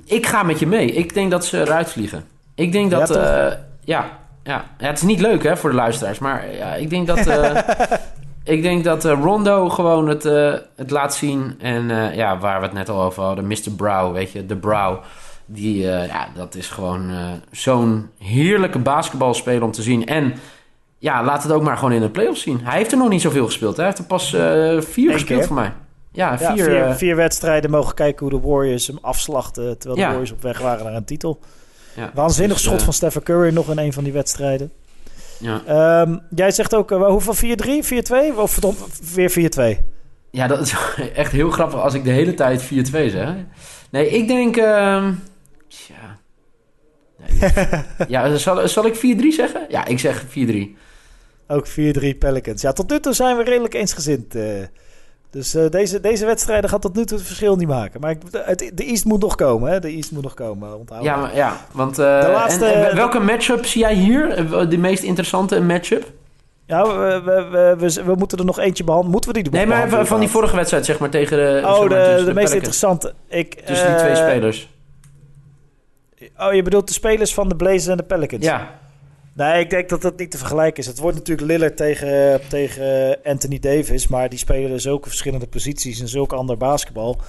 ik 0.05 0.27
ga 0.27 0.43
met 0.43 0.59
je 0.59 0.67
mee. 0.67 0.93
Ik 0.93 1.15
denk 1.15 1.31
dat 1.31 1.45
ze 1.45 1.61
eruit 1.61 1.91
vliegen. 1.91 2.25
Ik 2.55 2.73
denk 2.73 2.91
dat... 2.91 3.09
Ja, 3.09 3.67
ja 3.85 4.25
ja. 4.47 4.65
ja, 4.79 4.87
het 4.87 4.97
is 4.97 5.03
niet 5.03 5.21
leuk 5.21 5.43
hè, 5.43 5.57
voor 5.57 5.71
de 5.71 5.77
luisteraars. 5.77 6.19
Maar 6.19 6.55
ja, 6.55 6.75
ik 6.75 6.91
denk 6.91 7.07
dat, 7.07 7.27
uh, 7.27 7.59
ik 8.55 8.63
denk 8.63 8.85
dat 8.85 9.05
uh, 9.05 9.19
Rondo 9.23 9.69
gewoon 9.69 10.09
het, 10.09 10.25
uh, 10.25 10.55
het 10.77 10.91
laat 10.91 11.15
zien. 11.15 11.55
En 11.59 12.15
ja, 12.15 12.39
waar 12.39 12.61
we 12.61 12.67
het 12.67 12.75
net 12.75 12.89
al 12.89 13.03
over 13.03 13.23
hadden, 13.23 13.47
Mr. 13.47 13.71
Brow, 13.77 14.13
weet 14.13 14.33
je, 14.33 14.47
de 14.47 14.57
Brow. 14.57 14.99
Die, 15.49 15.83
ja, 15.87 16.29
dat 16.35 16.55
is 16.55 16.69
gewoon 16.69 17.11
zo'n 17.51 18.11
heerlijke 18.19 18.79
basketbalspeler 18.79 19.63
om 19.63 19.71
te 19.71 19.83
zien. 19.83 20.07
En 20.07 20.35
ja, 20.99 21.25
laat 21.25 21.43
het 21.43 21.53
ook 21.53 21.63
maar 21.63 21.77
gewoon 21.77 21.93
in 21.93 22.01
de 22.01 22.11
playoffs 22.11 22.43
zien. 22.43 22.61
Hij 22.63 22.77
heeft 22.77 22.93
er 22.93 22.99
nog 22.99 23.09
niet 23.09 23.21
zoveel 23.21 23.47
gespeeld. 23.47 23.77
Hè? 23.77 23.83
Hij 23.83 23.87
heeft 23.87 23.99
er 23.99 24.07
pas 24.07 24.31
vier 24.91 25.13
gespeeld 25.13 25.47
voor 25.47 25.57
mij. 25.57 25.73
Ja, 26.13 26.39
vier, 26.39 26.49
ja, 26.49 26.55
vier, 26.55 26.95
vier, 26.95 27.17
wedstrijden 27.17 27.71
mogen 27.71 27.95
kijken 27.95 28.27
hoe 28.27 28.41
de 28.41 28.49
Warriors 28.49 28.87
hem 28.87 28.99
afslachten. 29.01 29.79
Terwijl 29.79 30.01
de 30.01 30.07
Warriors 30.07 30.33
op 30.33 30.43
weg 30.43 30.59
waren 30.59 30.85
naar 30.85 30.95
een 30.95 31.05
titel. 31.05 31.41
Ja, 31.97 32.11
Waanzinnig 32.15 32.57
dus, 32.57 32.65
schot 32.65 32.79
uh, 32.79 32.85
van 32.85 32.93
Stephen 32.93 33.23
Curry 33.23 33.53
nog 33.53 33.71
in 33.71 33.79
een 33.79 33.93
van 33.93 34.05
die 34.05 34.13
wedstrijden. 34.13 34.73
Ja. 35.39 36.01
Um, 36.01 36.21
jij 36.31 36.51
zegt 36.51 36.75
ook, 36.75 36.91
uh, 36.91 37.07
hoeveel 37.07 37.57
4-3, 37.57 37.85
4-2 38.35 38.37
of 38.37 38.59
weer 39.15 39.81
4-2? 39.81 39.85
Ja, 40.31 40.47
dat 40.47 40.61
is 40.61 40.75
echt 41.15 41.33
heel 41.33 41.51
grappig 41.51 41.81
als 41.81 41.95
ik 41.95 42.05
de 42.05 42.11
hele 42.11 42.35
tijd 42.35 42.65
4-2 42.65 42.67
zeg. 42.91 43.35
Nee, 43.91 44.09
ik 44.09 44.29
denk... 44.29 44.57
Uh, 44.57 45.09
tja... 45.69 46.19
Nee. 47.17 47.51
ja, 48.09 48.37
zal, 48.37 48.69
zal 48.69 48.87
ik 48.87 48.95
4-3 48.95 48.99
zeggen? 49.29 49.67
Ja, 49.69 49.85
ik 49.85 49.99
zeg 49.99 50.25
4-3. 50.25 50.29
Ook 51.47 51.69
4-3 51.69 51.73
Pelicans. 52.19 52.63
Ja, 52.63 52.73
tot 52.73 52.91
nu 52.91 53.01
toe 53.01 53.13
zijn 53.13 53.37
we 53.37 53.43
redelijk 53.43 53.75
eensgezind. 53.75 54.35
Uh, 54.35 54.43
Dus 55.37 55.55
eh, 55.55 55.71
deze, 55.71 56.01
deze 56.01 56.27
wedstrijden 56.27 56.71
gaat 56.71 56.81
tot 56.83 56.95
nu 56.95 57.05
toe 57.05 57.17
het 57.17 57.27
verschil 57.27 57.57
niet 57.57 57.69
maken. 57.69 58.01
Maar 58.01 58.11
ik, 58.11 58.33
de, 58.33 58.71
de 58.75 58.85
East 58.85 59.05
moet 59.05 59.21
nog 59.21 59.35
komen, 59.35 59.71
hè? 59.71 59.81
De 59.81 59.89
East 59.89 60.11
moet 60.13 60.23
nog 60.23 60.35
komen, 60.35 60.79
onthoud. 60.79 61.03
Ja, 61.03 61.17
maar, 61.17 61.37
ja 61.37 61.57
want... 61.73 61.99
eh, 61.99 62.21
De 62.21 62.31
laatste- 62.31 62.65
en, 62.67 62.89
en 62.91 62.97
welke 62.97 63.19
matchup 63.19 63.67
zie 63.67 63.81
jij 63.81 63.95
hier? 63.95 64.31
Eh, 64.31 64.69
De 64.71 64.79
meest 64.79 65.03
interessante 65.03 65.61
matchup? 65.61 66.13
Ja, 66.67 66.83
we, 66.99 67.23
we, 67.79 68.03
we, 68.05 68.15
moeten 68.15 68.39
er 68.39 68.45
nog 68.45 68.59
eentje 68.59 68.85
behandelen. 68.85 69.13
Moeten 69.13 69.33
we 69.33 69.43
die 69.43 69.53
Nee, 69.53 69.67
maar 69.67 70.07
van 70.07 70.21
die 70.21 70.29
vorige 70.29 70.57
wedstrijd, 70.57 70.85
zeg 70.85 70.99
maar, 70.99 71.11
tegen 71.11 71.37
de... 71.37 71.61
zeg 71.63 71.73
Oh, 71.73 71.79
maar, 71.79 72.17
de, 72.17 72.25
de, 72.25 72.35
meest 72.35 72.53
interessante. 72.53 73.15
Ik, 73.29 73.55
Tussen 73.55 73.87
die 73.89 73.97
twee 73.97 74.15
spelers. 74.17 74.75
Oh, 76.39 76.55
je 76.55 76.63
bedoelt 76.63 76.87
de 76.89 76.93
spelers 76.95 77.35
van 77.35 77.49
de 77.49 77.57
Blazers 77.57 77.87
en 77.87 77.97
de 77.97 78.03
Pelicans? 78.03 78.45
Ja, 78.45 78.79
Nee, 79.37 79.61
ik 79.61 79.71
denk 79.71 79.89
dat 79.89 80.03
dat 80.03 80.19
niet 80.19 80.31
te 80.31 80.39
vergelijken 80.39 80.83
is. 80.83 80.87
Het 80.89 80.99
wordt 80.99 81.17
natuurlijk 81.17 81.47
Lillard 81.47 81.77
tegen, 81.77 82.41
tegen 82.49 83.17
Anthony 83.25 83.59
Davis. 83.59 84.09
Maar 84.09 84.29
die 84.29 84.39
spelen 84.39 84.81
zulke 84.81 85.09
verschillende 85.09 85.47
posities 85.47 86.01
en 86.01 86.09
zulk 86.09 86.33
ander 86.33 86.57
basketbal. 86.57 87.21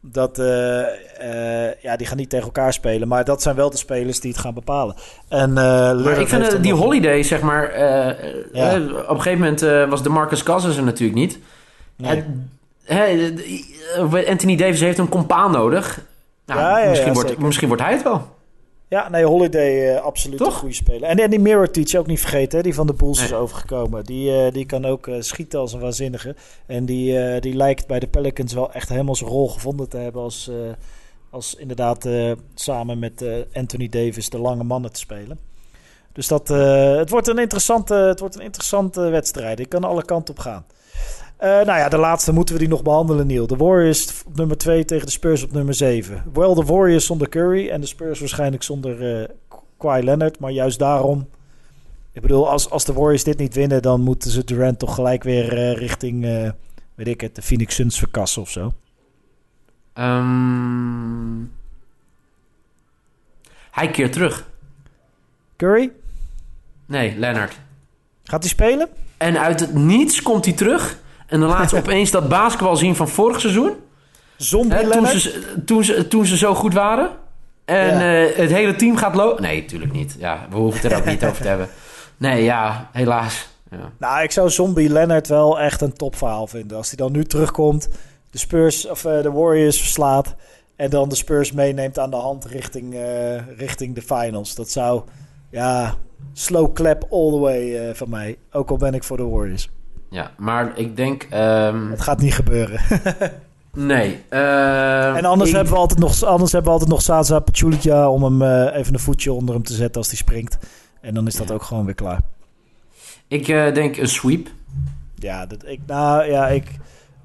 Dat, 0.00 0.38
eh, 0.38 0.80
eh, 0.80 1.74
ja, 1.80 1.96
die 1.96 2.06
gaan 2.06 2.16
niet 2.16 2.30
tegen 2.30 2.44
elkaar 2.44 2.72
spelen. 2.72 3.08
Maar 3.08 3.24
dat 3.24 3.42
zijn 3.42 3.56
wel 3.56 3.70
de 3.70 3.76
spelers 3.76 4.20
die 4.20 4.30
het 4.30 4.40
gaan 4.40 4.54
bepalen. 4.54 4.94
En, 5.28 5.48
eh, 5.48 6.04
maar 6.04 6.20
ik 6.20 6.28
vind 6.28 6.62
die 6.62 6.74
holiday, 6.74 7.22
zeg 7.22 7.40
maar... 7.40 7.78
Ja. 8.52 8.76
op 8.76 9.08
een 9.08 9.20
gegeven 9.20 9.38
moment 9.38 9.90
was 9.90 10.02
de 10.02 10.08
Marcus 10.08 10.42
Cousins 10.42 10.76
er 10.76 10.82
natuurlijk 10.82 11.18
niet. 11.18 11.38
Nee. 11.96 12.24
Anthony 14.28 14.56
Davis 14.56 14.80
heeft 14.80 14.98
een 14.98 15.08
compaan 15.08 15.50
nodig. 15.50 16.00
Nou, 16.46 16.60
Ja, 16.60 16.70
ja, 16.70 16.84
ja, 16.84 16.88
misschien, 16.88 17.12
wordt, 17.12 17.38
misschien 17.38 17.68
wordt 17.68 17.82
hij 17.82 17.92
het 17.92 18.02
wel. 18.02 18.36
Ja, 18.88 19.08
nee, 19.08 19.24
Holiday 19.24 19.94
eh, 19.94 20.02
absoluut 20.02 20.38
Toch? 20.38 20.46
een 20.46 20.58
goede 20.58 20.74
speler. 20.74 21.08
En, 21.08 21.18
en 21.18 21.30
die 21.30 21.38
Mirror 21.38 21.70
Teach 21.70 21.94
ook 21.94 22.06
niet 22.06 22.20
vergeten, 22.20 22.56
hè, 22.56 22.64
die 22.64 22.74
van 22.74 22.86
de 22.86 22.92
Bulls 22.92 23.22
is 23.22 23.32
overgekomen. 23.32 24.04
Die, 24.04 24.36
eh, 24.36 24.52
die 24.52 24.66
kan 24.66 24.84
ook 24.84 25.06
eh, 25.06 25.20
schieten 25.20 25.60
als 25.60 25.72
een 25.72 25.80
waanzinnige. 25.80 26.36
En 26.66 26.84
die, 26.84 27.40
die 27.40 27.54
lijkt 27.54 27.86
bij 27.86 27.98
de 27.98 28.06
Pelicans 28.06 28.52
wel 28.52 28.72
echt 28.72 28.88
helemaal 28.88 29.14
zijn 29.14 29.30
rol 29.30 29.48
gevonden 29.48 29.88
te 29.88 29.96
hebben 29.96 30.22
als, 30.22 30.50
als 31.30 31.54
inderdaad 31.54 32.08
samen 32.54 32.98
met 32.98 33.24
Anthony 33.52 33.88
Davis 33.88 34.30
de 34.30 34.38
lange 34.38 34.64
mannen 34.64 34.92
te 34.92 34.98
spelen. 34.98 35.38
Dus 36.12 36.26
dat, 36.26 36.48
het, 36.48 37.10
wordt 37.10 37.28
een 37.28 37.38
interessante, 37.38 37.94
het 37.94 38.20
wordt 38.20 38.34
een 38.34 38.44
interessante 38.44 39.00
wedstrijd. 39.00 39.60
Ik 39.60 39.68
kan 39.68 39.84
alle 39.84 40.04
kanten 40.04 40.34
op 40.34 40.40
gaan. 40.40 40.64
Eh, 41.38 41.48
nou 41.48 41.66
ja, 41.66 41.88
de 41.88 41.96
laatste 41.98 42.32
moeten 42.32 42.54
we 42.54 42.60
die 42.60 42.68
nog 42.68 42.82
behandelen, 42.82 43.26
Neil. 43.26 43.46
De 43.46 43.56
Warriors 43.56 44.22
op 44.26 44.36
nummer 44.36 44.56
2 44.56 44.84
tegen 44.84 45.06
de 45.06 45.12
Spurs 45.12 45.42
op 45.42 45.52
nummer 45.52 45.74
7. 45.74 46.22
Wel 46.32 46.54
de 46.54 46.64
Warriors 46.64 47.06
zonder 47.06 47.28
Curry 47.28 47.68
en 47.68 47.80
de 47.80 47.86
Spurs 47.86 48.18
waarschijnlijk 48.20 48.62
zonder 48.62 49.20
eh 49.22 49.28
Kawhi 49.78 50.02
Leonard. 50.02 50.38
Maar 50.38 50.50
juist 50.50 50.78
daarom... 50.78 51.28
Ik 52.12 52.22
bedoel, 52.22 52.50
als, 52.50 52.70
als 52.70 52.84
de 52.84 52.92
Warriors 52.92 53.24
dit 53.24 53.38
niet 53.38 53.54
winnen... 53.54 53.82
dan 53.82 54.00
moeten 54.00 54.30
ze 54.30 54.44
Durant 54.44 54.78
toch 54.78 54.94
gelijk 54.94 55.22
weer 55.22 55.52
eh, 55.52 55.76
richting... 55.76 56.22
weet 56.94 57.08
ik 57.08 57.20
het, 57.20 57.34
de 57.34 57.42
Phoenix 57.42 57.74
Suns 57.74 57.98
verkassen 57.98 58.42
of 58.42 58.50
zo. 58.50 58.72
Ehm, 59.92 61.42
hij 63.70 63.90
keert 63.90 64.12
terug. 64.12 64.50
Curry, 65.56 65.90
Nee, 66.86 67.18
Leonard. 67.18 67.58
gaat 68.24 68.40
hij 68.42 68.50
spelen? 68.50 68.88
En 69.16 69.38
uit 69.40 69.60
het 69.60 69.74
niets 69.74 70.22
komt 70.22 70.44
hij 70.44 70.54
terug. 70.54 70.98
En 71.28 71.40
dan 71.40 71.48
laat 71.48 71.68
ze 71.70 71.76
opeens 71.76 72.10
dat 72.10 72.28
basketbal 72.28 72.76
zien 72.76 72.96
van 72.96 73.08
vorig 73.08 73.40
seizoen. 73.40 73.72
Hè, 74.68 74.90
toen, 74.90 75.06
ze, 75.06 75.42
toen, 75.64 75.84
ze, 75.84 76.08
toen 76.08 76.26
ze 76.26 76.36
zo 76.36 76.54
goed 76.54 76.74
waren. 76.74 77.10
En 77.64 77.86
Ja. 77.98 78.24
eh, 78.26 78.36
het 78.36 78.50
hele 78.50 78.76
team 78.76 78.96
gaat 78.96 79.14
lopen. 79.14 79.42
Nee, 79.42 79.60
natuurlijk 79.60 79.92
niet. 79.92 80.16
Ja, 80.18 80.46
we 80.50 80.56
hoeven 80.56 80.80
het 80.82 80.92
er 80.92 80.98
ook 80.98 81.04
niet 81.04 81.24
over 81.24 81.42
te 81.42 81.48
hebben. 81.48 81.68
Nee, 82.16 82.42
ja, 82.42 82.88
helaas. 82.92 83.48
Ja. 83.70 83.92
Nou, 83.98 84.22
ik 84.22 84.30
zou 84.30 84.50
Zombie 84.50 84.88
Leonard 84.90 85.28
wel 85.28 85.60
echt 85.60 85.80
een 85.80 85.92
topverhaal 85.92 86.46
vinden. 86.46 86.76
Als 86.76 86.88
hij 86.88 86.96
dan 86.96 87.12
nu 87.12 87.24
terugkomt, 87.24 87.88
de 88.30 88.38
Spurs 88.38 88.86
of 88.88 89.04
eh, 89.04 89.22
de 89.22 89.32
Warriors 89.32 89.78
verslaat 89.78 90.34
en 90.76 90.90
dan 90.90 91.08
de 91.08 91.14
Spurs 91.14 91.52
meeneemt 91.52 91.98
aan 91.98 92.10
de 92.10 92.16
hand 92.16 92.44
richting, 92.44 92.94
eh, 92.94 93.56
richting 93.56 93.94
de 93.94 94.02
finals. 94.02 94.54
Dat 94.54 94.70
zou, 94.70 95.02
ja, 95.50 95.94
slow 96.32 96.72
clap 96.74 97.06
all 97.10 97.30
the 97.30 97.38
way 97.38 97.94
van 97.94 98.08
mij. 98.10 98.36
Ook 98.52 98.70
al 98.70 98.76
ben 98.76 98.94
ik 98.94 99.04
voor 99.04 99.16
de 99.16 99.24
Warriors. 99.28 99.68
Ja, 100.10 100.30
maar 100.36 100.78
ik 100.78 100.96
denk... 100.96 101.22
ehm, 101.30 101.90
Het 101.90 102.00
gaat 102.00 102.20
niet 102.20 102.34
gebeuren. 102.34 102.80
nee. 103.72 104.22
ehm, 104.28 105.14
en 105.16 105.24
anders, 105.24 105.50
ik- 105.50 105.56
hebben 105.56 105.72
we 105.72 105.78
altijd 105.78 105.98
nog, 106.00 106.22
anders 106.22 106.52
hebben 106.52 106.70
we 106.72 106.78
altijd 106.78 106.90
nog 106.94 107.02
Zaza 107.02 107.38
Pachulia 107.40 108.10
om 108.10 108.22
hem 108.22 108.42
eh, 108.42 108.76
even 108.78 108.94
een 108.94 109.00
voetje 109.00 109.32
onder 109.32 109.54
hem 109.54 109.64
te 109.64 109.72
zetten 109.74 109.96
als 110.00 110.08
hij 110.08 110.16
springt. 110.16 110.58
En 111.00 111.14
dan 111.14 111.26
is 111.26 111.36
dat 111.36 111.48
Ja. 111.48 111.54
ook 111.54 111.62
gewoon 111.62 111.84
weer 111.84 111.94
klaar. 111.94 112.20
Ik 113.28 113.48
eh, 113.48 113.74
denk 113.74 113.96
een 113.96 114.08
sweep. 114.08 114.48
Ja, 115.14 115.46
dat, 115.46 115.66
ik, 115.66 115.80
nou 115.86 116.24
ja, 116.30 116.48
ik, 116.48 116.70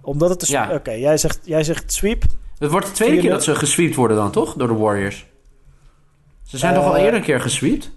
omdat 0.01 0.29
het... 0.29 0.47
Ja. 0.47 0.73
Oké, 0.73 0.91
jij, 0.91 1.17
zegt, 1.17 1.39
jij 1.43 1.63
zegt 1.63 1.93
sweep. 1.93 2.23
Het 2.57 2.71
wordt 2.71 2.85
de 2.87 2.91
tweede 2.91 3.17
keer 3.21 3.29
4-0. 3.29 3.33
dat 3.33 3.43
ze 3.43 3.55
gesweept 3.55 3.95
worden 3.95 4.17
dan, 4.17 4.31
toch? 4.31 4.53
Door 4.53 4.67
de 4.67 4.73
Warriors. 4.73 5.25
Ze 6.43 6.57
zijn 6.57 6.73
toch 6.73 6.83
al 6.85 6.95
Eh, 6.95 7.01
eerder 7.03 7.19
een 7.19 7.25
keer 7.25 7.39
gesweept? 7.41 7.91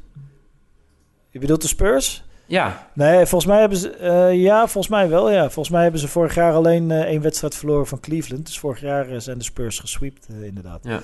Je 1.30 1.38
bedoelt 1.38 1.62
de 1.62 1.68
Spurs? 1.68 2.24
Ja. 2.46 2.88
Nee, 2.92 3.26
volgens 3.26 3.46
mij 3.50 3.60
hebben 3.60 3.78
ze... 3.78 3.90
eh, 3.90 4.34
ja, 4.42 4.58
volgens 4.60 4.88
mij 4.88 5.08
wel, 5.08 5.30
ja. 5.30 5.42
Volgens 5.42 5.68
mij 5.70 5.82
hebben 5.82 6.00
ze 6.00 6.08
vorig 6.08 6.34
jaar 6.34 6.52
alleen 6.52 6.90
eh, 6.90 7.00
één 7.00 7.22
wedstrijd 7.22 7.54
verloren 7.54 7.86
van 7.86 8.00
Cleveland. 8.00 8.46
Dus 8.46 8.58
vorig 8.58 8.80
jaar 8.80 9.08
eh, 9.08 9.18
zijn 9.18 9.38
de 9.38 9.44
Spurs 9.44 9.78
gesweept, 9.78 10.26
inderdaad. 10.42 10.80
Ja. 10.82 11.00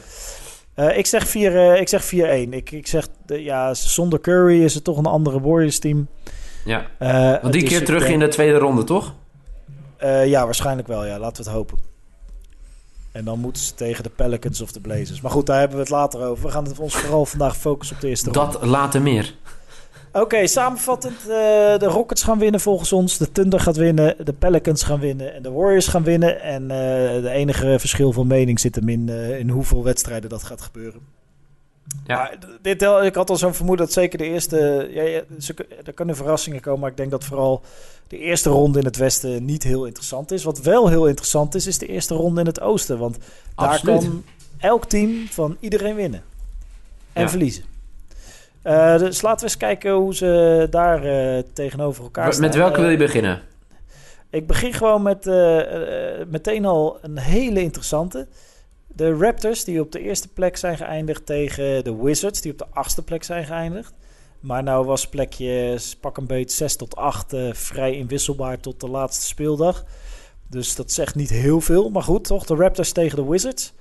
Ik 0.93 1.07
zeg 1.07 1.27
4 1.29 1.57
eh, 1.57 1.81
ik 1.81 1.89
zeg 1.89 2.05
4-1. 2.15 2.49
Ik, 2.51 2.71
ik 2.71 2.87
zeg, 2.87 3.09
ja, 3.27 3.75
zonder 3.75 4.21
Curry 4.21 4.63
is 4.65 4.75
het 4.75 4.85
toch 4.85 4.99
een 4.99 5.07
andere 5.07 5.41
Warriors-team. 5.41 6.09
ja. 6.65 6.87
Eh, 6.99 7.41
Want 7.43 7.53
die 7.53 7.63
keer 7.63 7.85
terug 7.85 8.01
denk- 8.03 8.13
in 8.13 8.19
de 8.21 8.29
tweede 8.29 8.59
ronde, 8.59 8.85
toch? 8.85 9.15
ja, 10.25 10.45
waarschijnlijk 10.45 10.89
wel, 10.89 11.05
ja. 11.05 11.19
Laten 11.19 11.45
we 11.45 11.49
het 11.51 11.59
hopen. 11.59 11.79
En 13.13 13.25
dan 13.25 13.39
moeten 13.39 13.63
ze 13.63 13.75
tegen 13.75 14.03
de 14.03 14.09
Pelicans 14.11 14.61
of 14.61 14.73
de 14.73 14.81
Blazers. 14.81 15.21
Maar 15.21 15.31
goed, 15.31 15.47
daar 15.47 15.59
hebben 15.59 15.77
we 15.77 15.83
het 15.83 15.93
later 15.93 16.23
over. 16.23 16.45
We 16.45 16.51
gaan 16.51 16.65
het 16.65 16.79
ons 16.79 16.95
vooral 16.97 17.27
vandaag 17.27 17.57
focussen 17.57 17.97
op 17.97 18.03
de 18.03 18.09
eerste 18.09 18.31
ronde. 18.31 18.53
Dat 18.59 18.65
later 18.67 19.03
meer. 19.03 19.35
Oké, 20.13 20.47
samenvattend. 20.47 21.21
eh, 21.21 21.27
de 21.79 21.87
Rockets 21.87 22.23
gaan 22.23 22.39
winnen 22.39 22.61
volgens 22.61 22.93
ons. 22.93 23.19
De 23.19 23.33
Thunder 23.33 23.61
gaat 23.61 23.77
winnen. 23.77 24.17
De 24.25 24.33
Pelicans 24.33 24.83
gaan 24.83 25.01
winnen. 25.01 25.35
En 25.35 25.43
de 25.43 25.51
Warriors 25.51 25.87
gaan 25.87 26.05
winnen. 26.05 26.41
En 26.43 26.63
eh 26.63 27.23
de 27.23 27.31
enige 27.31 27.77
verschil 27.79 28.13
van 28.13 28.27
mening 28.27 28.61
zit 28.61 28.75
hem 28.75 28.89
in, 28.89 29.09
eh, 29.09 29.39
in 29.39 29.49
hoeveel 29.49 29.83
wedstrijden 29.85 30.31
dat 30.31 30.43
gaat 30.43 30.61
gebeuren. 30.61 31.01
Ja. 32.07 32.17
Maar 32.17 32.39
dit, 32.63 32.83
ik 32.83 33.15
had 33.15 33.31
al 33.31 33.37
zo'n 33.37 33.55
vermoeden 33.55 33.85
dat 33.87 33.95
zeker 33.95 34.19
de 34.19 34.25
eerste... 34.25 34.89
Ja, 34.91 35.03
ja, 35.03 35.23
er 35.85 35.93
kunnen 35.93 36.17
verrassingen 36.17 36.61
komen, 36.61 36.81
maar 36.81 36.91
ik 36.91 36.97
denk 36.97 37.11
dat 37.11 37.25
vooral 37.25 37.63
de 38.09 38.19
eerste 38.19 38.51
ronde 38.51 38.79
in 38.79 38.85
het 38.85 38.97
westen 38.97 39.45
niet 39.45 39.63
heel 39.63 39.85
interessant 39.87 40.31
is. 40.31 40.45
Wat 40.45 40.61
wel 40.61 40.89
heel 40.89 41.07
interessant 41.09 41.55
is, 41.55 41.67
is 41.67 41.79
de 41.79 41.87
eerste 41.87 42.15
ronde 42.15 42.41
in 42.41 42.47
het 42.47 42.61
oosten. 42.61 42.99
Want 42.99 43.19
daar 43.55 43.81
kan 43.85 44.25
elk 44.59 44.85
team 44.85 45.27
van 45.31 45.57
iedereen 45.61 45.95
winnen. 45.95 46.23
En 47.13 47.23
Ja. 47.23 47.29
verliezen. 47.29 47.65
Eh, 48.63 48.99
dus 48.99 49.23
laten 49.23 49.39
we 49.39 49.45
eens 49.45 49.57
kijken 49.57 49.93
hoe 49.93 50.15
ze 50.15 50.67
daar 50.71 51.05
eh, 51.05 51.43
tegenover 51.53 52.03
elkaar 52.03 52.33
staan. 52.33 52.45
Met 52.47 52.55
welke 52.55 52.75
Eh, 52.75 52.81
wil 52.81 52.91
je 52.91 52.97
beginnen? 52.97 53.41
ik 54.31 54.47
begin 54.47 54.73
gewoon 54.73 55.03
met 55.03 55.27
eh, 55.27 56.21
eh, 56.21 56.27
meteen 56.29 56.65
al 56.65 56.99
een 57.03 57.19
hele 57.19 57.61
interessante. 57.61 58.27
De 58.87 59.17
Raptors, 59.17 59.65
die 59.65 59.81
op 59.81 59.93
de 59.93 60.01
eerste 60.01 60.29
plek 60.29 60.57
zijn 60.57 60.77
geëindigd 60.77 61.27
tegen 61.27 61.85
de 61.85 61.97
Wizards, 61.97 62.41
die 62.41 62.53
op 62.53 62.59
de 62.59 62.67
achtste 62.71 63.03
plek 63.03 63.25
zijn 63.25 63.45
geëindigd. 63.45 63.93
Maar 64.41 64.63
nou 64.63 64.87
was 64.87 65.09
plekje 65.09 65.79
pak 66.01 66.17
een 66.17 66.27
beetje 66.27 66.57
6 66.57 66.77
tot 66.77 66.97
8 66.97 67.33
eh, 67.33 67.53
vrij 67.53 67.97
inwisselbaar 67.97 68.61
tot 68.61 68.81
de 68.81 68.89
laatste 68.89 69.27
speeldag. 69.27 69.85
Dus 70.49 70.75
dat 70.75 70.93
zegt 70.93 71.15
niet 71.15 71.31
heel 71.31 71.61
veel. 71.61 71.91
Maar 71.91 72.03
goed, 72.03 72.25
toch? 72.25 72.45
De 72.45 72.55
Raptors 72.55 72.93
tegen 72.93 73.17
de 73.17 73.31
Wizards. 73.31 73.73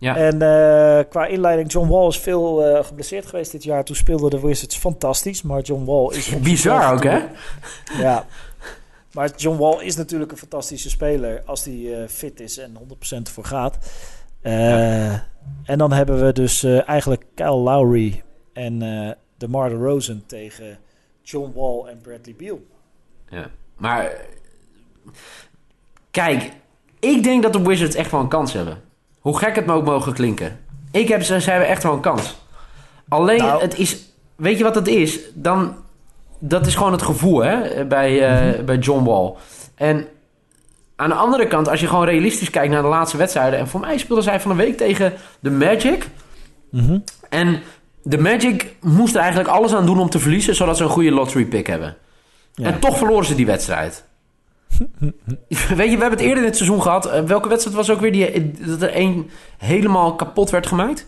Ja. 0.00 0.16
En 0.16 0.42
eh, 0.42 1.04
qua 1.08 1.26
inleiding, 1.26 1.72
John 1.72 1.88
Wall 1.88 2.08
is 2.08 2.18
veel 2.18 2.64
eh, 2.66 2.84
geblesseerd 2.84 3.26
geweest 3.26 3.52
dit 3.52 3.62
jaar. 3.62 3.84
Toen 3.84 3.96
speelden 3.96 4.30
de 4.30 4.40
Wizards 4.40 4.76
fantastisch. 4.76 5.42
Maar 5.42 5.60
John 5.60 5.84
Wall 5.84 6.16
is... 6.16 6.28
Bizar 6.42 6.92
ook, 6.92 7.02
hè? 7.02 7.18
ja. 7.98 8.26
Maar 9.12 9.30
John 9.36 9.58
Wall 9.58 9.84
is 9.84 9.96
natuurlijk 9.96 10.30
een 10.30 10.38
fantastische 10.38 10.90
speler 10.90 11.42
als 11.46 11.64
hij 11.64 12.02
eh, 12.02 12.08
fit 12.08 12.40
is 12.40 12.58
en 12.58 12.76
100% 13.18 13.22
voor 13.22 13.44
gaat. 13.44 13.78
En 14.40 15.78
dan 15.78 15.92
hebben 15.92 16.24
we 16.24 16.32
dus 16.32 16.64
eigenlijk 16.64 17.24
Kyle 17.34 17.56
Lowry 17.56 18.22
en 18.52 18.78
DeMar 19.36 19.68
DeRozan 19.68 20.22
tegen 20.26 20.78
John 21.22 21.52
Wall 21.54 21.84
en 21.86 22.00
Bradley 22.02 22.34
Beal. 22.36 22.60
Ja. 23.28 23.50
Maar 23.76 24.12
kijk, 26.10 26.52
ik 26.98 27.22
denk 27.22 27.42
dat 27.42 27.52
de 27.52 27.62
Wizards 27.62 27.94
echt 27.94 28.10
wel 28.10 28.20
een 28.20 28.28
kans 28.28 28.52
hebben. 28.52 28.89
Hoe 29.20 29.38
gek 29.38 29.54
het 29.54 29.66
me 29.66 29.72
ook 29.72 29.84
mogen 29.84 30.12
klinken. 30.12 30.58
Ik 30.90 31.08
heb 31.08 31.22
ze, 31.22 31.40
ze 31.40 31.50
hebben 31.50 31.68
echt 31.68 31.82
wel 31.82 31.92
een 31.92 32.00
kans. 32.00 32.38
Alleen, 33.08 33.38
Nou. 33.38 33.62
het 33.62 33.78
is, 33.78 33.98
weet 34.36 34.58
je 34.58 34.64
wat 34.64 34.74
het 34.74 34.88
is? 34.88 35.18
Dan, 35.34 35.74
dat 36.38 36.66
is 36.66 36.74
gewoon 36.74 36.92
het 36.92 37.02
gevoel 37.02 37.38
hè, 37.42 37.84
bij, 37.84 38.28
eh, 38.28 38.64
bij 38.64 38.76
John 38.78 39.04
Wall. 39.04 39.32
En 39.74 40.06
aan 40.96 41.08
de 41.08 41.14
andere 41.14 41.46
kant, 41.46 41.68
als 41.68 41.80
je 41.80 41.86
gewoon 41.86 42.04
realistisch 42.04 42.50
kijkt 42.50 42.72
naar 42.72 42.82
de 42.82 42.88
laatste 42.88 43.16
wedstrijden. 43.16 43.58
En 43.58 43.68
voor 43.68 43.80
mij 43.80 43.98
speelden 43.98 44.24
zij 44.24 44.40
van 44.40 44.50
een 44.50 44.56
week 44.56 44.76
tegen 44.76 45.12
de 45.40 45.50
Magic. 45.50 46.06
En 47.28 47.60
de 48.02 48.18
Magic 48.18 48.74
moest 48.80 49.14
er 49.14 49.20
eigenlijk 49.20 49.50
alles 49.50 49.74
aan 49.74 49.86
doen 49.86 49.98
om 50.00 50.10
te 50.10 50.18
verliezen, 50.18 50.54
zodat 50.54 50.76
ze 50.76 50.82
een 50.82 50.88
goede 50.90 51.10
lottery 51.10 51.44
pick 51.44 51.66
hebben. 51.66 51.96
Ja. 52.54 52.66
En 52.66 52.78
toch 52.80 52.98
verloren 52.98 53.24
ze 53.24 53.34
die 53.34 53.46
wedstrijd. 53.46 54.04
Weet 55.48 55.90
je, 55.90 55.96
we 55.96 56.00
hebben 56.00 56.10
het 56.10 56.20
eerder 56.20 56.38
in 56.38 56.44
het 56.44 56.56
seizoen 56.56 56.82
gehad. 56.82 57.06
Eh, 57.06 57.22
welke 57.22 57.48
wedstrijd 57.48 57.76
was 57.76 57.90
ook 57.90 58.00
weer 58.00 58.12
die, 58.12 58.50
dat 58.66 58.82
er 58.82 58.92
één 58.92 59.30
helemaal 59.58 60.14
kapot 60.14 60.50
werd 60.50 60.66
gemaakt? 60.66 61.06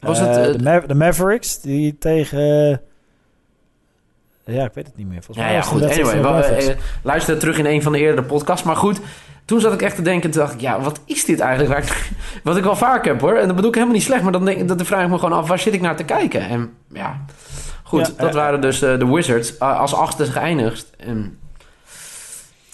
Was 0.00 0.18
Eh, 0.20 0.26
het... 0.26 0.36
eh, 0.46 0.52
de, 0.52 0.62
Ma- 0.62 0.80
de 0.86 0.94
Mavericks, 0.94 1.60
die 1.60 1.98
tegen... 1.98 2.80
ja, 4.44 4.64
ik 4.64 4.74
weet 4.74 4.86
het 4.86 4.96
niet 4.96 5.06
meer. 5.08 5.22
Volgens 5.22 5.36
ja, 5.38 5.44
mij 5.44 5.54
ja, 5.54 5.62
goed. 5.62 5.82
Anyway, 5.82 6.22
we, 6.22 6.44
eh, 6.44 6.76
luister 7.02 7.38
terug 7.38 7.58
in 7.58 7.66
een 7.66 7.82
van 7.82 7.92
de 7.92 7.98
eerdere 7.98 8.26
podcasts. 8.26 8.66
Maar 8.66 8.76
goed, 8.76 9.00
toen 9.44 9.60
zat 9.60 9.72
ik 9.72 9.82
echt 9.82 9.96
te 9.96 10.02
denken. 10.02 10.30
Toen 10.30 10.40
dacht 10.40 10.54
ik, 10.54 10.60
ja, 10.60 10.80
wat 10.80 11.00
is 11.04 11.24
dit 11.24 11.40
eigenlijk? 11.40 12.10
Wat 12.44 12.56
ik 12.56 12.64
wel 12.64 12.76
vaak 12.76 13.04
heb 13.04 13.20
hoor. 13.20 13.34
En 13.36 13.46
dat 13.46 13.54
bedoel 13.56 13.68
ik 13.70 13.74
helemaal 13.74 13.96
niet 13.96 14.04
slecht. 14.04 14.22
Maar 14.22 14.32
dan, 14.32 14.44
denk, 14.44 14.68
dan 14.68 14.84
vraag 14.86 15.04
ik 15.04 15.10
me 15.10 15.18
gewoon 15.18 15.38
af, 15.38 15.48
waar 15.48 15.58
zit 15.58 15.74
ik 15.74 15.80
naar 15.80 15.96
te 15.96 16.04
kijken? 16.04 16.48
En 16.48 16.70
ja, 16.92 17.24
goed. 17.82 18.06
Ja, 18.06 18.12
dat 18.16 18.28
eh, 18.28 18.34
waren 18.34 18.60
dus 18.60 18.82
eh, 18.82 18.98
de 18.98 19.06
Wizards 19.06 19.58
eh, 19.58 19.80
als 19.80 19.94
achtste 19.94 20.24
geëindigd. 20.24 20.90
En, 20.96 21.38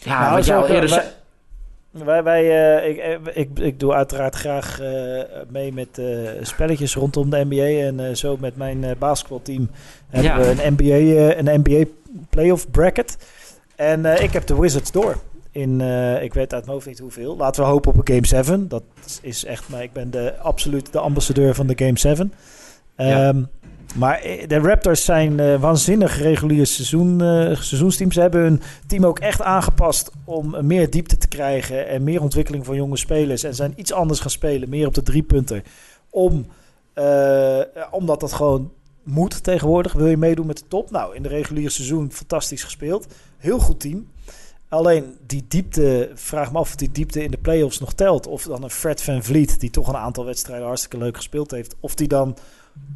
ja, 0.03 0.21
Nou, 0.21 0.35
wat 0.61 0.69
eerder 0.69 0.79
wij- 0.79 0.89
zei... 0.89 1.03
Wij, 1.91 2.23
wij, 2.23 2.77
eh, 2.81 2.89
ik, 2.91 2.97
eh, 2.99 3.37
ik, 3.43 3.59
ik 3.59 3.81
doe 3.81 3.93
uiteraard 3.95 4.35
graag 4.35 4.81
eh, 4.81 5.21
mee 5.49 5.73
met 5.73 6.01
spelletjes 6.43 6.95
rondom 6.95 7.31
de 7.31 7.45
NBA. 7.49 7.87
En 7.87 8.17
zo 8.17 8.37
met 8.41 8.57
mijn 8.57 8.85
basketbalteam 8.99 9.71
hebben 10.09 10.31
Ja. 10.31 10.39
we 10.55 10.63
een 10.65 10.73
NBA, 10.77 11.35
een 11.39 11.61
NBA 11.61 11.85
playoff 12.31 12.71
bracket. 12.71 13.17
En 13.77 14.05
ik 14.23 14.33
heb 14.33 14.47
de 14.47 14.61
Wizards 14.61 14.93
door. 14.93 15.17
In, 15.51 15.81
ik 16.21 16.35
weet 16.35 16.53
uit 16.53 16.63
mijn 16.65 16.75
hoofd 16.75 16.87
niet 16.87 16.99
hoeveel. 16.99 17.37
Laten 17.37 17.63
we 17.63 17.69
hopen 17.69 17.91
op 17.93 17.97
een 18.09 18.15
Game 18.15 18.27
7. 18.27 18.69
Dat 18.69 18.83
is 19.23 19.45
echt, 19.45 19.69
maar 19.69 19.83
ik 19.83 19.93
ben 19.93 20.11
de, 20.11 20.35
absoluut 20.39 20.93
de 20.93 20.99
ambassadeur 20.99 21.55
van 21.55 21.67
de 21.67 21.85
Game 21.85 21.99
7. 21.99 22.33
Ehm, 22.97 23.43
Maar 23.95 24.19
eh, 24.19 24.49
de 24.49 24.59
Raptors 24.59 25.05
zijn 25.05 25.41
eh, 25.41 25.61
waanzinnig 25.61 26.19
regulier 26.19 26.67
seizoen, 26.67 27.19
seizoensteam. 27.57 28.13
Ze 28.13 28.21
hebben 28.21 28.41
hun 28.41 28.61
team 28.87 29.07
ook 29.07 29.19
echt 29.19 29.43
aangepast 29.43 30.11
om 30.25 30.67
meer 30.67 30.91
diepte 30.91 31.17
te 31.17 31.29
krijgen 31.29 31.89
en 31.89 32.03
meer 32.03 32.23
ontwikkeling 32.23 32.65
van 32.65 32.77
jonge 32.77 32.97
spelers. 32.97 33.43
En 33.43 33.55
zijn 33.55 33.73
iets 33.77 33.93
anders 33.93 34.21
gaan 34.21 34.31
spelen, 34.31 34.69
meer 34.69 34.87
op 34.87 34.95
de 34.95 35.03
driepunter. 35.03 35.63
Om, 36.11 36.47
eh, 36.93 37.61
omdat 37.91 38.21
dat 38.21 38.33
gewoon 38.33 38.73
moet 39.03 39.43
tegenwoordig. 39.43 39.93
Wil 39.93 40.07
je 40.07 40.17
meedoen 40.17 40.47
met 40.47 40.59
de 40.59 40.69
top? 40.69 40.91
Nou, 40.91 41.15
in 41.15 41.23
de 41.23 41.29
reguliere 41.29 41.71
seizoen 41.71 42.13
fantastisch 42.13 42.65
gespeeld. 42.65 43.07
Heel 43.39 43.59
goed 43.59 43.81
team. 43.81 44.09
Alleen 44.69 45.17
die 45.27 45.45
diepte, 45.49 46.11
vraag 46.15 46.53
me 46.53 46.59
af 46.59 46.69
of 46.69 46.77
die 46.77 46.91
diepte 46.93 47.23
in 47.23 47.31
de 47.31 47.39
playoffs 47.39 47.81
nog 47.81 47.93
telt. 47.93 48.27
Of 48.27 48.43
dan 48.43 48.63
een 48.63 48.71
Fred 48.71 49.03
Van 49.03 49.23
Vliet, 49.23 49.61
die 49.61 49.71
toch 49.71 49.89
een 49.89 49.97
aantal 49.97 50.25
wedstrijden 50.25 50.67
hartstikke 50.67 50.99
leuk 50.99 51.17
gespeeld 51.17 51.51
heeft. 51.51 51.75
Of 51.81 51.95
die 51.95 52.09
dan 52.09 52.37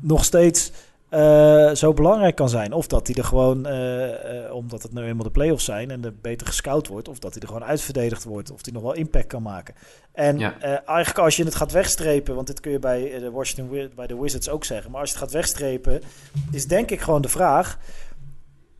nog 0.01 0.25
steeds 0.25 0.73
eh, 1.09 1.71
zo 1.71 1.93
belangrijk 1.93 2.35
kan 2.35 2.49
zijn. 2.49 2.73
Of 2.73 2.87
dat 2.87 3.07
hij 3.07 3.17
er 3.17 3.25
gewoon, 3.25 3.67
eh, 3.67 4.45
eh, 4.45 4.55
omdat 4.55 4.83
het 4.83 4.93
nu 4.93 5.03
eenmaal 5.03 5.25
de 5.25 5.31
playoffs 5.31 5.65
zijn 5.65 5.91
en 5.91 6.05
er 6.05 6.15
beter 6.21 6.47
gescout 6.47 6.87
wordt. 6.87 7.09
Of 7.09 7.19
dat 7.19 7.33
hij 7.33 7.43
er 7.43 7.49
gewoon 7.49 7.65
uitverdedigd 7.65 8.25
wordt. 8.25 8.51
Of 8.51 8.65
hij 8.65 8.73
nog 8.73 8.83
wel 8.83 8.95
impact 8.95 9.27
kan 9.27 9.43
maken. 9.43 9.75
En 10.13 10.39
Ja. 10.39 10.61
eigenlijk 10.61 11.19
als 11.19 11.37
je 11.37 11.45
het 11.45 11.55
gaat 11.55 11.73
wegstrepen, 11.73 12.35
want 12.35 12.47
dit 12.47 12.61
kun 12.61 12.73
je 12.73 12.79
bij 12.79 13.19
de 13.19 13.31
Washington 13.31 13.91
bij 13.95 14.07
de 14.07 14.21
Wizards 14.21 14.49
ook 14.49 14.65
zeggen. 14.65 14.91
Maar 14.91 15.01
als 15.01 15.11
je 15.11 15.17
het 15.17 15.25
gaat 15.25 15.35
wegstrepen, 15.35 16.03
is 16.51 16.67
denk 16.67 16.91
ik 16.91 17.01
gewoon 17.01 17.23
de 17.23 17.29
vraag. 17.29 17.79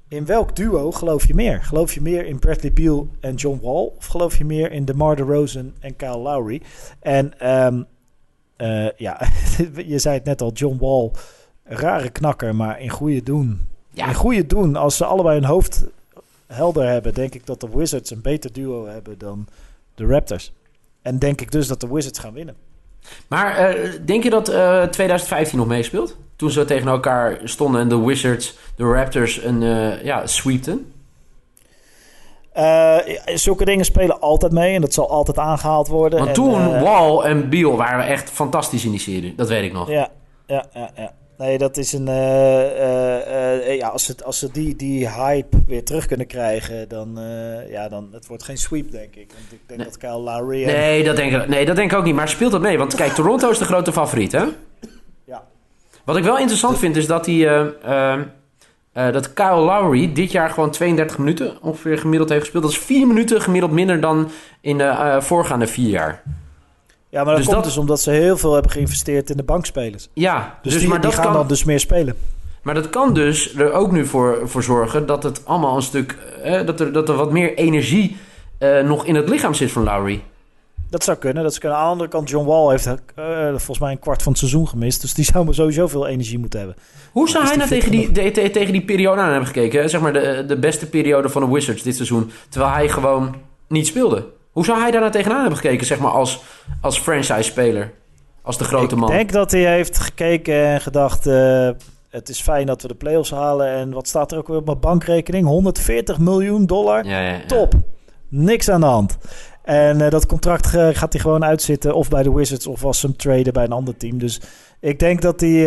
In 0.09 0.27
welk 0.27 0.57
duo 0.57 0.93
geloof 0.93 1.27
je 1.27 1.35
meer? 1.35 1.63
Geloof 1.63 1.95
je 1.95 2.01
meer 2.01 2.27
in 2.27 2.39
Bradley 2.39 2.73
Beal 2.73 3.09
en 3.21 3.35
John 3.35 3.59
Wall? 3.63 3.91
Of 3.97 4.07
geloof 4.07 4.39
je 4.39 4.45
meer 4.45 4.73
in 4.73 4.85
DeMar 4.85 5.17
DeRozan 5.17 5.73
en 5.81 5.97
Kyle 5.97 6.19
Lowry? 6.19 6.63
En 7.01 7.39
ehm, 7.39 7.83
eh, 8.57 8.91
ja, 8.97 9.21
je 9.93 9.99
zei 9.99 10.15
het 10.15 10.25
net 10.25 10.41
al, 10.41 10.53
John 10.53 10.79
Wall, 10.79 11.11
rare 11.65 12.11
knakker, 12.11 12.55
maar 12.55 12.81
in 12.81 12.91
goede 12.91 13.23
doen. 13.23 13.67
Ja. 13.91 14.09
In 14.09 14.15
goede 14.15 14.47
doen, 14.47 14.77
als 14.77 14.97
ze 14.97 15.05
allebei 15.05 15.35
hun 15.41 15.49
hoofd 15.49 15.85
helder 16.47 16.87
hebben, 16.87 17.15
denk 17.15 17.35
ik 17.35 17.47
dat 17.47 17.61
de 17.61 17.69
Wizards 17.75 18.11
een 18.11 18.21
beter 18.21 18.53
duo 18.53 18.87
hebben 18.87 19.19
dan 19.19 19.47
de 19.95 20.07
Raptors. 20.07 20.53
En 21.03 21.19
denk 21.19 21.41
ik 21.41 21.51
dus 21.51 21.67
dat 21.67 21.81
de 21.81 21.89
Wizards 21.89 22.19
gaan 22.19 22.33
winnen. 22.33 22.57
Maar 23.29 23.57
eh, 23.57 23.93
denk 24.05 24.23
je 24.23 24.31
dat 24.31 24.49
eh 24.49 24.83
2015 24.83 25.59
nog 25.59 25.67
meespeelt? 25.67 26.17
Toen 26.37 26.51
ze 26.51 26.65
tegen 26.65 26.89
elkaar 26.89 27.41
stonden 27.45 27.81
en 27.81 27.89
de 27.89 27.99
Wizards, 27.99 28.59
de 28.77 28.85
Raptors, 28.85 29.43
een 29.43 29.63
eh 29.63 30.05
ja, 30.05 30.27
sweepten? 30.27 30.93
Eh, 32.57 32.97
zulke 33.35 33.65
dingen 33.65 33.85
spelen 33.85 34.21
altijd 34.21 34.53
mee 34.53 34.75
en 34.75 34.81
dat 34.81 34.93
zal 34.95 35.11
altijd 35.11 35.39
aangehaald 35.39 35.89
worden. 35.89 36.19
Want 36.19 36.29
En, 36.29 36.35
toen 36.35 36.55
eh, 36.75 36.83
Wall 36.83 37.19
en 37.21 37.49
Beal 37.49 37.77
waren 37.77 38.07
echt 38.07 38.31
fantastisch 38.31 38.85
in 38.85 38.91
die 38.91 39.01
serie. 39.01 39.35
Dat 39.35 39.49
weet 39.49 39.65
ik 39.65 39.73
nog. 39.73 39.91
Ja, 39.91 40.09
ja, 40.47 40.65
ja, 40.75 40.91
ja. 40.97 41.13
Nee, 41.39 41.59
dat 41.59 41.77
is 41.77 41.93
een. 41.93 42.09
eh, 42.09 43.77
ja, 43.77 43.89
als 43.89 44.05
ze, 44.05 44.15
als 44.25 44.39
ze 44.39 44.49
die, 44.53 44.77
die 44.77 45.09
hype 45.11 45.57
weer 45.67 45.85
terug 45.85 46.07
kunnen 46.07 46.27
krijgen, 46.27 46.89
dan. 46.89 47.19
ja, 47.69 47.89
dan. 47.89 48.09
Het 48.13 48.27
wordt 48.27 48.43
geen 48.43 48.57
sweep, 48.59 48.91
denk 48.91 49.15
ik. 49.15 49.33
Want 49.33 49.53
ik 49.53 49.61
denk 49.67 49.81
Nee. 49.81 49.89
dat 49.89 49.99
Kyle 49.99 50.19
Lowry. 50.19 50.65
en- 50.65 50.73
Nee 50.73 51.05
dat, 51.05 51.17
denk 51.17 51.33
ik, 51.33 51.49
nee, 51.49 51.65
dat 51.65 51.77
denk 51.77 51.93
ik 51.93 51.99
ook 51.99 52.05
niet. 52.05 52.15
Maar 52.15 52.29
speelt 52.29 52.53
dat 52.53 52.61
mee? 52.61 52.79
Want 52.79 52.95
kijk, 52.95 53.13
Toronto 53.13 53.51
is 53.51 53.59
de 53.59 53.65
grote 53.65 53.93
favoriet, 53.93 54.33
hè? 54.33 54.45
Ja. 55.25 55.43
Wat 56.05 56.17
ik 56.17 56.25
wel 56.25 56.39
interessant 56.39 56.79
vind, 56.79 56.97
is 56.97 57.07
dat, 57.07 57.25
die, 57.25 57.49
eh, 58.97 59.13
dat 59.13 59.33
Kyle 59.33 59.55
Lowry 59.61 60.13
dit 60.13 60.31
jaar 60.33 60.51
gewoon 60.51 60.71
32 60.71 61.19
minuten 61.19 61.63
ongeveer 61.63 61.99
gemiddeld 61.99 62.29
heeft 62.31 62.41
gespeeld. 62.43 62.63
Dat 62.63 62.73
is 62.73 62.79
4 62.79 63.07
minuten 63.07 63.41
gemiddeld 63.43 63.73
minder 63.73 64.01
dan 64.01 64.31
in 64.61 64.79
de 64.79 64.85
eh, 64.85 65.21
voorgaande 65.21 65.67
vier 65.67 65.89
jaar. 65.91 66.23
ja, 67.09 67.25
maar 67.25 67.25
dat 67.25 67.37
dus 67.37 67.45
komt 67.45 67.57
dat- 67.57 67.65
dus 67.65 67.77
omdat 67.77 68.01
ze 68.01 68.11
heel 68.11 68.37
veel 68.37 68.53
hebben 68.53 68.71
geïnvesteerd 68.71 69.31
in 69.31 69.37
de 69.37 69.43
bankspelers. 69.43 70.09
Ja, 70.13 70.59
Dus, 70.63 70.73
dus, 70.73 70.81
die, 70.81 70.91
maar, 70.91 71.01
die 71.01 71.07
dat 71.11 71.19
gaan 71.19 71.25
kan, 71.29 71.35
dan 71.35 71.47
dus 71.49 71.65
meer 71.65 71.81
spelen. 71.81 72.17
maar 72.63 72.75
dat 72.75 72.91
kan 72.91 73.15
dus 73.15 73.55
er 73.57 73.73
ook 73.73 73.93
nu 73.93 74.07
voor, 74.07 74.39
voor 74.45 74.63
zorgen 74.63 75.07
dat 75.07 75.23
het 75.23 75.41
allemaal 75.47 75.77
een 75.77 75.83
stuk... 75.83 76.17
eh, 76.43 76.67
dat, 76.67 76.81
er, 76.81 76.93
dat 76.93 77.09
er 77.09 77.15
wat 77.15 77.33
meer 77.33 77.55
energie 77.55 78.17
eh, 78.59 78.81
nog 78.81 79.05
in 79.05 79.15
het 79.15 79.29
lichaam 79.29 79.55
zit 79.55 79.73
van 79.73 79.83
Lowry. 79.85 80.23
Dat 80.91 81.05
zou 81.05 81.17
kunnen. 81.17 81.43
Dat 81.43 81.51
zou 81.53 81.61
kunnen. 81.63 81.79
Aan 81.79 81.85
de 81.85 81.91
andere 81.93 82.09
kant, 82.11 82.31
John 82.31 82.47
Wall 82.47 82.71
heeft 82.71 82.87
eh, 82.87 82.95
volgens 83.49 83.79
mij 83.79 83.91
een 83.93 83.99
kwart 83.99 84.23
van 84.23 84.33
het 84.33 84.41
seizoen 84.41 84.69
gemist. 84.69 85.01
Dus 85.01 85.15
die 85.15 85.25
zou 85.33 85.45
maar 85.45 85.55
sowieso 85.55 85.87
veel 85.87 86.07
energie 86.07 86.39
moeten 86.39 86.59
hebben. 86.59 86.77
Hoe 87.13 87.29
zou 87.29 87.45
hij 87.47 87.57
nou 87.57 87.69
tegen 87.69 87.91
die, 87.91 88.13
de- 88.13 88.31
tegen 88.51 88.73
die 88.73 88.85
periode 88.85 89.21
aan 89.21 89.31
hebben 89.31 89.47
gekeken? 89.47 89.91
Zeg 89.91 90.01
maar 90.01 90.13
de, 90.13 90.45
de 90.47 90.59
beste 90.59 90.89
periode 90.89 91.29
van 91.29 91.43
de 91.45 91.49
Wizards 91.55 91.83
dit 91.83 91.95
seizoen. 91.95 92.31
Terwijl 92.49 92.73
hij 92.73 92.89
gewoon 92.89 93.35
niet 93.69 93.87
speelde. 93.87 94.27
Hoe 94.51 94.65
zou 94.65 94.81
hij 94.81 94.91
daar 94.91 95.01
nou 95.01 95.13
tegenaan 95.13 95.41
hebben 95.41 95.59
gekeken, 95.59 95.87
zeg 95.87 95.99
maar, 95.99 96.11
als, 96.11 96.41
als 96.81 96.99
franchise-speler? 96.99 97.93
Als 98.43 98.59
de 98.59 98.65
grote 98.65 98.97
man. 98.97 99.09
Ik 99.11 99.15
denk 99.17 99.33
dat 99.33 99.51
hij 99.51 99.75
heeft 99.75 99.99
gekeken 99.99 100.65
en 100.65 100.81
gedacht... 100.81 101.27
eh, 101.27 101.71
het 102.09 102.29
is 102.29 102.41
fijn 102.41 102.67
dat 102.67 102.83
we 102.83 102.89
de 102.89 102.95
playoffs 102.95 103.31
halen. 103.31 103.69
En 103.69 103.91
wat 103.93 104.09
staat 104.09 104.33
er 104.33 104.39
ook 104.39 104.49
weer 104.49 104.57
op 104.57 104.67
mijn 104.67 104.81
bankrekening? 104.81 105.47
140 105.47 106.19
miljoen 106.19 106.67
dollar. 106.67 107.05
Ja, 107.07 107.21
ja, 107.21 107.29
ja. 107.33 107.47
Top. 107.47 107.75
Niks 108.29 108.69
aan 108.71 108.81
de 108.81 108.87
hand. 108.87 109.19
En 109.67 110.01
eh, 110.01 110.11
dat 110.11 110.27
contract 110.27 110.75
eh, 110.75 110.89
gaat 110.93 111.13
hij 111.13 111.21
gewoon 111.23 111.45
uitzitten. 111.45 111.95
Of 111.95 112.09
bij 112.09 112.23
de 112.23 112.33
Wizards 112.33 112.67
of 112.67 112.85
als 112.85 113.01
ze 113.01 113.07
hem 113.07 113.17
traden 113.17 113.53
bij 113.53 113.65
een 113.65 113.73
ander 113.73 113.97
team. 113.97 114.19
Dus 114.19 114.41
ik 114.81 114.99
denk 114.99 115.23
dat 115.23 115.41
hij, 115.41 115.67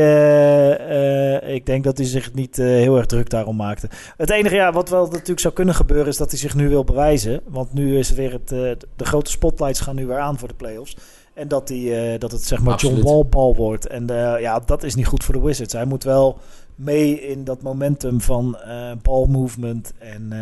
eh, 1.39 1.53
ik 1.55 1.65
denk 1.65 1.83
dat 1.83 1.97
hij 1.97 2.07
zich 2.07 2.33
niet 2.33 2.55
heel 2.55 2.97
erg 2.97 3.05
druk 3.05 3.29
daarom 3.29 3.55
maakte. 3.55 3.89
Het 4.17 4.29
enige 4.29 4.55
ja, 4.55 4.71
wat 4.71 4.89
wel 4.89 5.05
natuurlijk 5.07 5.39
zou 5.39 5.53
kunnen 5.53 5.75
gebeuren 5.75 6.07
is 6.07 6.17
dat 6.17 6.29
hij 6.29 6.39
zich 6.39 6.55
nu 6.55 6.69
wil 6.69 6.83
bewijzen. 6.83 7.41
Want 7.47 7.73
nu 7.73 7.97
is 7.97 8.11
weer 8.11 8.31
het, 8.31 8.47
de 8.95 9.05
grote 9.05 9.31
spotlights 9.31 9.79
gaan 9.79 9.95
nu 9.95 10.07
weer 10.07 10.19
aan 10.19 10.37
voor 10.39 10.47
de 10.47 10.53
playoffs. 10.53 10.97
En 11.33 11.47
dat, 11.47 11.69
hij, 11.69 12.13
eh, 12.13 12.19
dat 12.19 12.31
het 12.31 12.43
zeg 12.43 12.61
maar 12.61 12.73
Absoluut. 12.73 12.97
John 12.97 13.09
Wall 13.09 13.25
bal 13.29 13.55
wordt. 13.55 13.87
En 13.87 14.07
ja, 14.39 14.59
dat 14.65 14.83
is 14.83 14.95
niet 14.95 15.07
goed 15.07 15.23
voor 15.23 15.33
de 15.33 15.41
Wizards. 15.41 15.73
Hij 15.73 15.85
moet 15.85 16.03
wel 16.03 16.37
mee 16.75 17.21
in 17.27 17.43
dat 17.43 17.61
momentum 17.61 18.21
van 18.21 18.57
eh 18.57 18.91
ball 19.01 19.25
movement 19.27 19.93
en... 19.97 20.33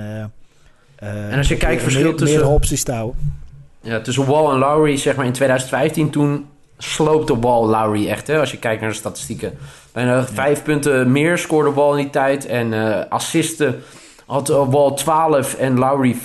En 0.99 1.37
als 1.37 1.47
je 1.47 1.57
kijkt, 1.57 1.81
verschil 1.81 2.03
meer- 2.03 2.11
tussen- 2.15 2.29
meerdere 2.37 2.55
opties 2.55 2.83
te 2.83 2.91
houden. 2.91 3.45
Ja, 3.87 3.99
tussen 3.99 4.25
Wall 4.25 4.51
en 4.51 4.57
Lowry, 4.57 4.97
zeg 4.97 5.15
maar 5.15 5.25
in 5.25 5.31
2015, 5.31 6.09
toen 6.09 6.45
sloopte 6.77 7.39
Wall 7.39 7.65
Lowry 7.65 8.09
echt. 8.09 8.27
Hè, 8.27 8.39
als 8.39 8.51
je 8.51 8.57
kijkt 8.57 8.81
naar 8.81 8.89
de 8.89 8.95
statistieken. 8.95 9.57
Bijna 9.91 10.25
vijf 10.25 10.63
punten 10.63 11.11
meer 11.11 11.37
scoorde 11.37 11.73
Wall 11.73 11.91
in 11.91 11.97
die 11.97 12.09
tijd. 12.09 12.45
En 12.45 12.73
eh, 12.73 13.05
assisten 13.09 13.83
had 14.25 14.49
eh, 14.49 14.69
Wall 14.69 14.93
12 14.93 15.53
en 15.53 15.77
Lowry 15.77 16.15
4,8. 16.15 16.19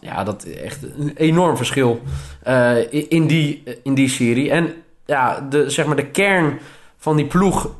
Ja, 0.00 0.24
dat 0.24 0.46
is 0.46 0.56
echt 0.56 0.78
een 0.98 1.12
enorm 1.16 1.56
verschil 1.56 2.00
eh, 2.42 2.92
in, 3.08 3.26
die, 3.26 3.62
in 3.82 3.94
die 3.94 4.08
serie. 4.08 4.50
En 4.50 4.72
ja, 5.06 5.46
de, 5.50 5.70
zeg 5.70 5.86
maar 5.86 5.96
de 5.96 6.06
kern 6.06 6.58
van 6.98 7.16
die 7.16 7.26
ploeg 7.26 7.70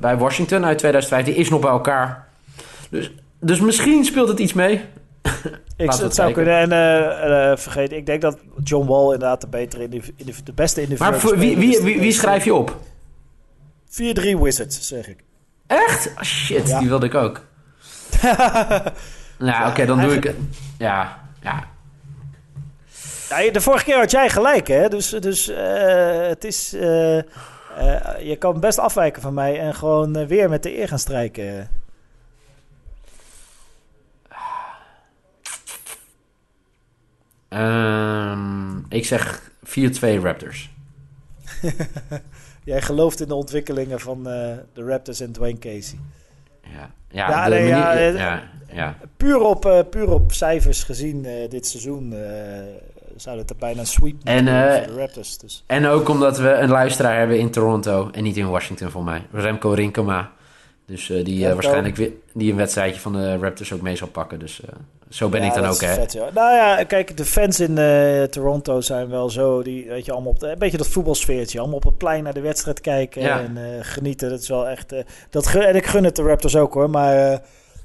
bij 0.00 0.16
Washington 0.18 0.64
uit 0.64 0.78
2015 0.78 1.34
is 1.34 1.50
nog 1.50 1.60
bij 1.60 1.70
elkaar. 1.70 2.28
Dus, 2.90 3.12
dus 3.40 3.60
misschien 3.60 4.04
speelt 4.04 4.28
het 4.28 4.38
iets 4.38 4.52
mee. 4.52 4.80
Ik, 5.80 5.92
het 5.92 6.14
zou 6.14 6.32
kunnen. 6.32 6.54
En 6.58 6.72
eh, 6.72 7.50
eh, 7.52 7.58
vergeet, 7.58 7.92
ik 7.92 8.06
denk 8.06 8.20
dat 8.20 8.38
John 8.64 8.86
Wall 8.86 9.04
inderdaad 9.04 9.40
de 9.40 9.46
betere, 9.48 9.82
indiv- 10.16 10.40
de 10.44 10.52
beste 10.52 10.80
individuele 10.80 11.12
Maar 11.12 11.20
voor, 11.20 11.38
wie, 11.38 11.56
wie, 11.56 11.80
wie, 11.82 12.00
wie 12.00 12.12
schrijf 12.12 12.44
je 12.44 12.54
op? 12.54 12.76
4-3 13.88 14.38
Wizards, 14.40 14.88
zeg 14.88 15.08
ik. 15.08 15.24
Echt? 15.66 16.12
Ah, 16.16 16.22
shit, 16.22 16.68
Ja. 16.68 16.78
die 16.78 16.88
wilde 16.88 17.06
ik 17.06 17.14
ook. 17.14 17.40
Nou, 19.38 19.70
oké, 19.70 19.86
dan 19.86 20.00
doe 20.00 20.14
ik 20.14 20.24
het. 20.24 20.36
Ja, 20.78 21.18
ja. 21.42 21.64
Ja, 23.28 23.50
de 23.52 23.60
vorige 23.60 23.84
keer 23.84 23.98
had 23.98 24.10
jij 24.10 24.28
gelijk, 24.28 24.68
hè? 24.68 24.88
Dus, 24.88 25.08
dus 25.08 25.48
eh, 25.48 26.26
het 26.28 26.44
is. 26.44 26.70
je 28.20 28.36
kan 28.38 28.60
best 28.60 28.78
afwijken 28.78 29.22
van 29.22 29.34
mij 29.34 29.60
en 29.60 29.74
gewoon 29.74 30.26
weer 30.26 30.48
met 30.48 30.62
de 30.62 30.78
eer 30.78 30.88
gaan 30.88 30.98
strijken. 30.98 31.68
Ehm, 37.50 38.78
ik 38.88 39.04
zeg 39.04 39.50
4-2 39.62 40.20
Raptors. 40.22 40.70
Jij 42.64 42.82
gelooft 42.82 43.20
in 43.20 43.28
de 43.28 43.34
ontwikkelingen 43.34 44.00
van 44.00 44.18
eh, 44.28 44.56
de 44.72 44.82
Raptors 44.84 45.20
en 45.20 45.32
Dwayne 45.32 45.58
Casey. 45.58 45.98
Ja, 46.62 46.90
ja, 47.10 47.28
Ja, 47.30 47.48
nee, 47.48 47.70
manier- 47.72 48.14
eh, 48.14 48.14
ja, 48.18 48.42
ja. 48.72 48.96
Puur 49.16 49.40
op, 49.40 49.64
eh, 49.66 49.78
puur 49.90 50.10
op 50.10 50.32
cijfers 50.32 50.82
gezien 50.84 51.26
dit 51.48 51.66
seizoen 51.66 52.12
eh, 52.12 52.20
zou 53.16 53.38
het 53.38 53.50
er 53.50 53.56
bijna 53.56 53.80
een 53.80 53.86
sweep 53.86 54.16
En, 54.24 54.44
de 54.44 54.94
Raptors. 54.96 55.38
Dus. 55.38 55.64
En 55.66 55.86
ook 55.86 56.08
omdat 56.08 56.38
we 56.38 56.50
een 56.52 56.68
luisteraar 56.68 57.18
hebben 57.18 57.38
in 57.38 57.50
Toronto 57.50 58.08
en 58.12 58.22
niet 58.22 58.36
in 58.36 58.48
Washington 58.48 58.90
voor 58.90 59.04
mij. 59.04 59.22
Remco 59.32 59.70
Rinkema. 59.70 60.30
Dus 60.86 61.10
eh, 61.10 61.24
die 61.24 61.48
waarschijnlijk 61.48 61.96
weer, 61.96 62.10
die 62.34 62.50
een 62.50 62.56
wedstrijdje 62.56 63.00
van 63.00 63.12
de 63.12 63.36
Raptors 63.36 63.72
ook 63.72 63.80
mee 63.80 63.96
zal 63.96 64.08
pakken. 64.08 64.38
Dus 64.38 64.60
zo 65.10 65.28
ben 65.28 65.40
Ja, 65.40 65.46
ik 65.48 65.54
dan 65.54 65.64
ook, 65.64 65.80
hè. 65.80 65.94
vet. 65.94 66.14
Nou 66.14 66.54
ja, 66.54 66.84
kijk, 66.84 67.16
de 67.16 67.24
fans 67.24 67.60
in 67.60 67.78
eh, 67.78 68.22
Toronto 68.22 68.80
zijn 68.80 69.08
wel 69.08 69.30
zo, 69.30 69.62
die, 69.62 69.88
weet 69.88 70.04
je, 70.04 70.12
allemaal 70.12 70.30
op 70.30 70.40
de, 70.40 70.48
een 70.50 70.58
beetje 70.58 70.76
dat 70.76 70.86
voetbalsfeertje. 70.88 71.58
Allemaal 71.58 71.76
op 71.76 71.84
het 71.84 71.98
plein 71.98 72.22
naar 72.24 72.34
de 72.34 72.40
wedstrijd 72.40 72.80
kijken 72.80 73.22
Ja. 73.22 73.40
en 73.40 73.56
eh, 73.56 73.78
genieten. 73.80 74.30
Dat 74.30 74.40
is 74.40 74.48
wel 74.48 74.68
echt, 74.68 74.92
eh, 74.92 75.04
dat, 75.30 75.46
gun- 75.46 75.62
en 75.62 75.76
ik 75.76 75.86
gun 75.86 76.04
het 76.04 76.16
de 76.16 76.22
Raptors 76.22 76.56
ook 76.56 76.74
hoor, 76.74 76.90
maar 76.90 77.40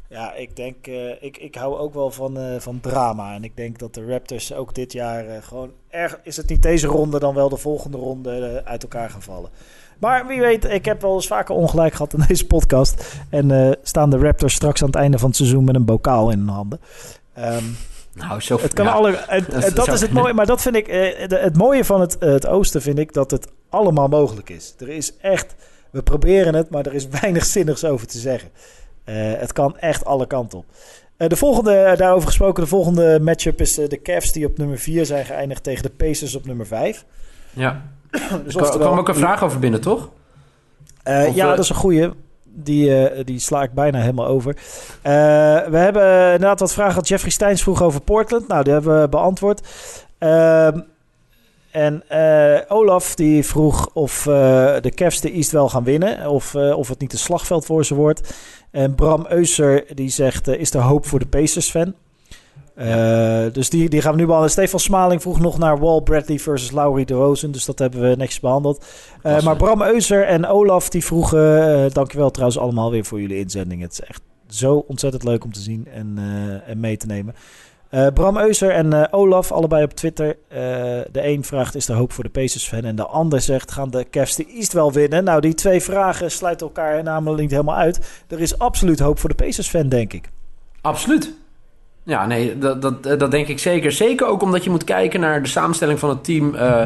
ja, 0.09 0.33
ik 0.33 0.55
denk, 0.55 0.88
ik, 1.19 1.38
ik 1.38 1.55
hou 1.55 1.77
ook 1.77 1.93
wel 1.93 2.11
van, 2.11 2.38
van 2.59 2.79
drama. 2.81 3.33
En 3.35 3.43
ik 3.43 3.55
denk 3.55 3.79
dat 3.79 3.93
de 3.93 4.05
Raptors 4.05 4.53
ook 4.53 4.75
dit 4.75 4.93
jaar 4.93 5.43
gewoon 5.43 5.71
erg, 5.89 6.19
is 6.23 6.38
het 6.38 6.49
niet 6.49 6.61
deze 6.61 6.88
ronde, 6.88 7.19
dan 7.19 7.33
wel 7.35 7.49
de 7.49 7.57
volgende 7.57 7.97
ronde 7.97 8.61
uit 8.65 8.83
elkaar 8.83 9.09
gaan 9.09 9.21
vallen. 9.21 9.49
Maar 9.99 10.27
wie 10.27 10.39
weet, 10.41 10.65
ik 10.65 10.86
heb 10.86 11.01
wel 11.01 11.13
eens 11.15 11.27
vaker 11.27 11.55
ongelijk 11.55 11.93
gehad 11.93 12.13
in 12.13 12.23
deze 12.27 12.45
podcast. 12.45 13.15
En 13.29 13.51
eh, 13.51 13.71
staan 13.84 14.10
de 14.10 14.17
Raptors 14.17 14.53
straks 14.53 14.81
aan 14.81 14.88
het 14.88 14.95
einde 14.95 15.17
van 15.17 15.27
het 15.27 15.38
seizoen 15.38 15.63
met 15.63 15.75
een 15.75 15.86
bokaal 15.86 16.29
in 16.31 16.38
hun 16.39 16.47
handen. 16.47 16.79
Ehm, 17.34 17.63
Nou, 18.13 18.41
zo 18.41 18.60
het 18.62 18.73
kan 18.73 18.86
ja. 18.86 18.91
alle, 18.91 19.15
het- 19.27 19.75
dat 19.75 19.88
is 19.93 20.01
het 20.01 20.12
mooie, 20.12 20.34
maar 20.34 20.45
dat 20.45 20.62
vind 20.62 20.75
ik 20.75 20.88
eh, 20.88 21.27
de- 21.27 21.38
het 21.38 21.58
mooie 21.58 21.86
van 21.86 22.01
het, 22.01 22.17
eh, 22.17 22.29
het 22.31 22.47
oosten 22.47 22.81
vind 22.81 22.99
ik 22.99 23.13
dat 23.13 23.31
het 23.31 23.47
allemaal 23.69 24.08
mogelijk 24.08 24.49
is. 24.49 24.75
Er 24.79 24.89
is 24.89 25.17
echt, 25.17 25.55
we 25.91 26.03
proberen 26.03 26.55
het, 26.55 26.69
maar 26.69 26.86
er 26.86 26.93
is 26.93 27.08
weinig 27.21 27.45
zinnigs 27.45 27.84
over 27.86 28.08
te 28.08 28.17
zeggen. 28.19 28.49
Het 29.12 29.53
kan 29.53 29.77
echt 29.77 30.05
alle 30.05 30.27
kanten 30.27 30.58
op. 30.58 30.65
De 31.17 31.36
volgende, 31.36 31.93
daarover 31.97 32.27
gesproken, 32.27 32.63
de 32.63 32.69
volgende 32.69 33.19
matchup 33.21 33.62
is 33.62 33.73
de 33.75 33.99
Cavs 34.03 34.31
die 34.31 34.45
op 34.45 34.58
nummer 34.58 34.77
4 34.79 35.05
zijn 35.05 35.25
geëindigd 35.25 35.63
tegen 35.63 35.84
de 35.84 35.89
Pacers 35.89 36.36
op 36.36 36.45
nummer 36.45 36.67
5. 36.67 37.05
Ja. 37.53 37.81
Dus 38.43 38.56
Er 38.56 38.69
kwam- 38.69 38.97
ook 38.97 39.08
een 39.08 39.15
vraag 39.15 39.43
over 39.43 39.60
binnen, 39.60 39.82
toch? 39.82 40.10
Eh, 41.04 41.25
Of, 41.28 41.36
ja, 41.36 41.43
eh, 41.43 41.49
dat 41.49 41.60
is 41.60 41.69
een 41.69 41.75
goeie. 41.75 42.10
Die, 42.43 43.06
eh, 43.08 43.25
die 43.25 43.39
sla 43.39 43.63
ik 43.63 43.73
bijna 43.73 43.99
helemaal 43.99 44.28
over. 44.28 44.56
We 45.71 45.78
hebben 45.78 46.23
inderdaad 46.23 46.60
wat 46.60 46.73
vragen. 46.73 46.91
gehad. 46.91 47.08
Jeffrey 47.08 47.32
Steins 47.32 47.63
vroeg 47.63 47.82
over 47.84 48.01
Portland. 48.01 48.47
Nou, 48.47 48.63
die 48.63 48.73
hebben 48.73 49.01
we 49.01 49.10
beantwoord. 49.10 49.67
Ehm, 50.17 50.80
en 51.71 52.04
Olaf 52.67 53.15
die 53.15 53.45
vroeg 53.45 53.89
of 53.93 54.21
de 54.82 54.91
Cavs 54.95 55.21
de 55.21 55.32
East 55.32 55.51
wel 55.51 55.69
gaan 55.69 55.84
winnen. 55.84 56.30
Of, 56.30 56.56
of 56.56 56.88
het 56.88 56.99
niet 56.99 57.13
een 57.13 57.19
slagveld 57.19 57.65
voor 57.65 57.86
ze 57.86 57.95
wordt. 57.95 58.34
En 58.71 58.95
Bram 58.95 59.25
Euser 59.30 59.84
die 59.95 60.10
zegt, 60.10 60.47
is 60.47 60.73
er 60.73 60.82
hoop 60.82 61.06
voor 61.06 61.19
de 61.19 61.25
Pacers 61.28 61.69
fan? 61.69 61.93
Eh, 62.75 63.45
Dus 63.53 63.69
die, 63.69 63.89
die 63.89 64.01
gaan 64.01 64.11
we 64.11 64.17
nu 64.17 64.23
behandelen. 64.25 64.53
Stefan 64.53 64.79
Smaling 64.79 65.21
vroeg 65.21 65.39
nog 65.39 65.57
naar 65.57 65.79
Wall 65.79 66.01
Bradley 66.01 66.39
versus 66.39 66.71
Laurie 66.71 67.05
de 67.05 67.13
Rosen. 67.13 67.51
Dus 67.51 67.65
dat 67.65 67.79
hebben 67.79 68.01
we 68.01 68.15
netjes 68.15 68.39
behandeld. 68.39 68.85
Eh, 69.21 69.41
maar 69.41 69.55
Bram 69.55 69.81
Euser 69.81 70.25
en 70.25 70.45
Olaf 70.47 70.89
die 70.89 71.05
vroegen... 71.05 71.83
eh, 71.85 71.91
dankjewel 71.91 72.31
trouwens 72.31 72.59
allemaal 72.59 72.91
weer 72.91 73.05
voor 73.05 73.21
jullie 73.21 73.39
inzending. 73.39 73.81
Het 73.81 73.91
is 73.91 74.01
echt 74.01 74.21
zo 74.49 74.83
ontzettend 74.88 75.23
leuk 75.23 75.43
om 75.43 75.53
te 75.53 75.59
zien 75.59 75.88
en, 75.93 76.13
eh, 76.17 76.69
en 76.71 76.79
mee 76.79 76.97
te 76.97 77.05
nemen. 77.05 77.35
Eh, 77.89 78.07
Bram 78.13 78.38
Euser 78.38 78.69
en 78.71 78.93
eh, 78.93 79.03
Olaf, 79.11 79.51
allebei 79.51 79.83
op 79.83 79.93
Twitter. 79.93 80.27
Eh, 80.47 80.57
de 81.11 81.27
een 81.27 81.43
vraagt, 81.43 81.75
is 81.75 81.88
er 81.89 81.95
hoop 81.95 82.11
voor 82.11 82.23
de 82.23 82.29
Pacers-fan? 82.29 82.83
En 82.83 82.95
de 82.95 83.05
ander 83.05 83.41
zegt, 83.41 83.71
gaan 83.71 83.89
de 83.89 84.05
Cavs 84.09 84.35
de 84.35 84.45
East 84.45 84.73
wel 84.73 84.91
winnen? 84.91 85.23
Nou, 85.23 85.41
die 85.41 85.53
twee 85.53 85.81
vragen 85.81 86.31
sluiten 86.31 86.67
elkaar 86.67 87.03
namelijk 87.03 87.41
niet 87.41 87.51
helemaal 87.51 87.75
uit. 87.75 88.23
Er 88.27 88.39
is 88.41 88.57
absoluut 88.59 88.99
hoop 88.99 89.19
voor 89.19 89.29
de 89.29 89.35
Pacers-fan, 89.35 89.89
denk 89.89 90.13
ik. 90.13 90.29
Absoluut. 90.81 91.33
Ja, 92.05 92.25
nee, 92.25 92.57
dat, 92.57 92.81
dat, 92.81 93.03
dat 93.19 93.31
denk 93.31 93.47
ik 93.47 93.59
zeker. 93.59 93.91
Zeker 93.91 94.27
ook 94.27 94.41
omdat 94.41 94.63
je 94.63 94.69
moet 94.69 94.83
kijken 94.83 95.19
naar 95.19 95.41
de 95.41 95.47
samenstelling 95.49 95.99
van 95.99 96.09
het 96.09 96.23
team 96.23 96.55
eh, 96.55 96.81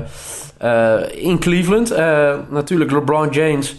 eh, 0.58 1.02
in 1.26 1.40
Cleveland. 1.40 1.92
Eh, 1.92 2.34
natuurlijk 2.50 2.92
LeBron 2.92 3.30
James, 3.30 3.76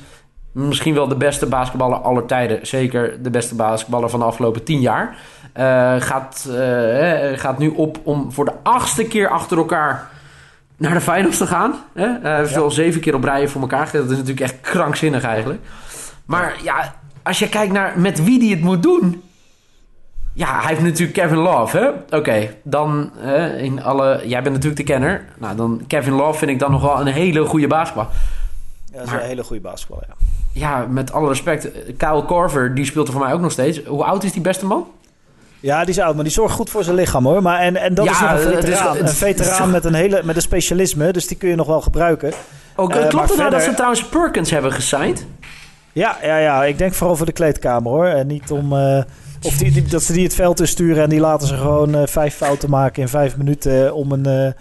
misschien 0.53 0.95
wel 0.95 1.09
de 1.09 1.15
beste 1.17 1.47
basketballer 1.47 1.99
aller 1.99 2.27
tijden. 2.27 2.67
Zeker 2.67 3.23
de 3.23 3.31
beste 3.31 3.55
basketballer 3.55 4.11
van 4.11 4.19
de 4.21 4.25
afgelopen 4.27 4.65
tien 4.65 4.81
jaar. 4.81 5.17
Eh, 5.53 5.95
gaat, 5.99 6.47
eh, 6.51 7.31
eh, 7.33 7.39
gaat 7.39 7.59
nu 7.59 7.69
op 7.69 7.99
om 8.03 8.33
voor 8.33 8.45
de 8.45 8.53
achtste 8.63 9.05
keer 9.05 9.29
achter 9.29 9.57
elkaar 9.59 10.09
naar 10.77 10.95
de 10.95 11.01
finals 11.01 11.37
te 11.37 11.47
gaan. 11.47 11.75
Hè? 11.95 12.05
Eh, 12.07 12.23
Hij 12.23 12.37
heeft 12.37 12.51
Ja. 12.51 12.59
wel 12.59 12.71
zeven 12.71 13.01
keer 13.01 13.15
op 13.15 13.25
rijen 13.25 13.51
voor 13.51 13.61
elkaar 13.61 13.85
gegeven. 13.87 14.01
Dat 14.01 14.11
is 14.11 14.17
natuurlijk 14.19 14.53
echt 14.53 14.61
krankzinnig 14.61 15.25
eigenlijk. 15.25 15.61
Maar 16.25 16.55
ja, 16.63 16.95
als 17.23 17.39
je 17.39 17.49
kijkt 17.49 17.73
naar 17.73 17.93
met 17.97 18.25
wie 18.25 18.39
die 18.39 18.51
het 18.55 18.63
moet 18.65 18.83
doen... 18.83 19.23
Ja, 20.33 20.59
hij 20.61 20.69
heeft 20.69 20.81
natuurlijk 20.81 21.13
Kevin 21.13 21.37
Love, 21.39 21.79
hè? 21.79 22.17
Oké, 22.17 22.49
dan 22.63 23.11
in 23.59 23.83
alle... 23.83 24.21
Jij 24.25 24.43
bent 24.43 24.55
natuurlijk 24.55 24.77
de 24.87 24.93
kenner. 24.93 25.25
Nou, 25.39 25.57
dan 25.57 25.83
Kevin 25.87 26.13
Love 26.13 26.39
vind 26.39 26.51
ik 26.51 26.59
dan 26.59 26.71
nog 26.71 26.83
wel 26.83 27.01
een 27.01 27.07
hele 27.07 27.45
goede 27.45 27.67
basketbal. 27.67 28.09
Ja, 28.93 28.97
dat 28.97 29.05
is 29.07 29.11
Maar- 29.13 29.21
een 29.21 29.27
hele 29.27 29.43
goede 29.43 29.63
basketbal, 29.63 30.03
ja. 30.09 30.15
Ja, 30.53 30.87
met 30.89 31.13
alle 31.13 31.29
respect. 31.29 31.69
Kyle 31.97 32.25
Korver, 32.25 32.75
die 32.75 32.85
speelt 32.85 33.07
er 33.07 33.13
voor 33.13 33.23
mij 33.23 33.33
ook 33.33 33.41
nog 33.41 33.53
steeds. 33.53 33.85
Hoe 33.85 34.05
oud 34.05 34.25
is 34.25 34.33
die 34.33 34.43
beste 34.43 34.67
man? 34.67 34.87
Ja, 35.61 35.81
die 35.81 35.89
is 35.95 35.99
oud, 36.01 36.15
maar 36.15 36.25
die 36.25 36.33
zorgt 36.33 36.55
goed 36.55 36.71
voor 36.71 36.85
zijn 36.85 36.97
lichaam 36.97 37.25
hoor. 37.27 37.43
Maar 37.43 37.59
en, 37.61 37.77
en 37.77 37.95
dat 37.95 38.05
Ja, 38.05 38.11
is 38.13 38.21
nog 38.21 38.31
een 38.31 38.63
veteraan. 38.63 38.97
een 38.97 39.09
veteraan 39.09 39.71
met 39.71 39.85
een 39.85 39.95
hele 39.95 40.21
met 40.25 40.37
een 40.37 40.43
specialisme, 40.43 41.13
dus 41.13 41.27
die 41.27 41.37
kun 41.37 41.49
je 41.49 41.55
nog 41.55 41.67
wel 41.67 41.81
gebruiken. 41.81 42.33
Ook, 42.77 42.95
Eh, 42.95 43.09
klopt 43.09 43.29
het 43.29 43.39
nou 43.39 43.51
dat 43.51 43.63
ze 43.63 43.75
trouwens 43.75 44.05
Perkins 44.05 44.51
hebben 44.51 44.73
gesigned? 44.73 45.27
Ja, 45.93 46.17
ja, 46.23 46.37
ja, 46.39 46.65
ik 46.65 46.79
denk 46.79 46.95
vooral 46.95 47.17
voor 47.17 47.27
de 47.27 47.33
kleedkamer 47.33 47.91
hoor. 47.93 48.07
En 48.07 48.27
niet 48.27 48.51
om. 48.51 48.73
eh, 48.73 49.03
of 49.43 49.57
die, 49.57 49.71
die- 49.73 49.83
dat 49.83 50.03
ze 50.03 50.13
die 50.13 50.25
het 50.25 50.35
veld 50.35 50.61
insturen 50.61 51.03
en 51.03 51.09
die 51.11 51.21
laten 51.21 51.49
ze 51.49 51.57
gewoon 51.57 51.95
eh, 51.95 52.07
vijf 52.07 52.35
fouten 52.35 52.71
maken 52.71 53.03
in 53.03 53.09
vijf 53.09 53.37
minuten 53.37 53.95
om 53.95 54.13
een, 54.13 54.27
eh, 54.27 54.47
eh, 54.47 54.55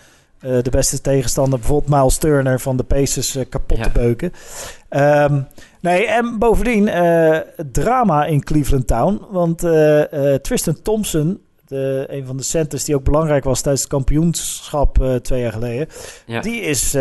de 0.63 0.69
beste 0.69 1.01
tegenstander, 1.01 1.59
bijvoorbeeld 1.59 1.91
Miles 1.99 2.17
Turner 2.17 2.59
van 2.59 2.77
de 2.77 2.83
Pacers, 2.83 3.37
kapot 3.49 3.77
Ja. 3.77 3.83
te 3.83 3.89
beuken. 3.89 4.31
Ehm, 4.89 5.41
nee, 5.81 6.05
en 6.07 6.35
bovendien 6.39 6.89
drama 7.71 8.25
in 8.25 8.43
Cleveland 8.43 8.87
Town. 8.87 9.21
Want 9.31 9.59
Tristan 10.43 10.81
Thompson, 10.81 11.39
de, 11.67 12.05
een 12.07 12.25
van 12.25 12.37
de 12.37 12.43
centers 12.43 12.83
die 12.83 12.95
ook 12.95 13.03
belangrijk 13.03 13.43
was 13.43 13.61
tijdens 13.61 13.83
het 13.83 13.91
kampioenschap 13.91 15.19
twee 15.21 15.41
jaar 15.41 15.51
geleden. 15.51 15.87
Ja. 16.25 16.41
Die 16.41 16.61
is, 16.61 16.91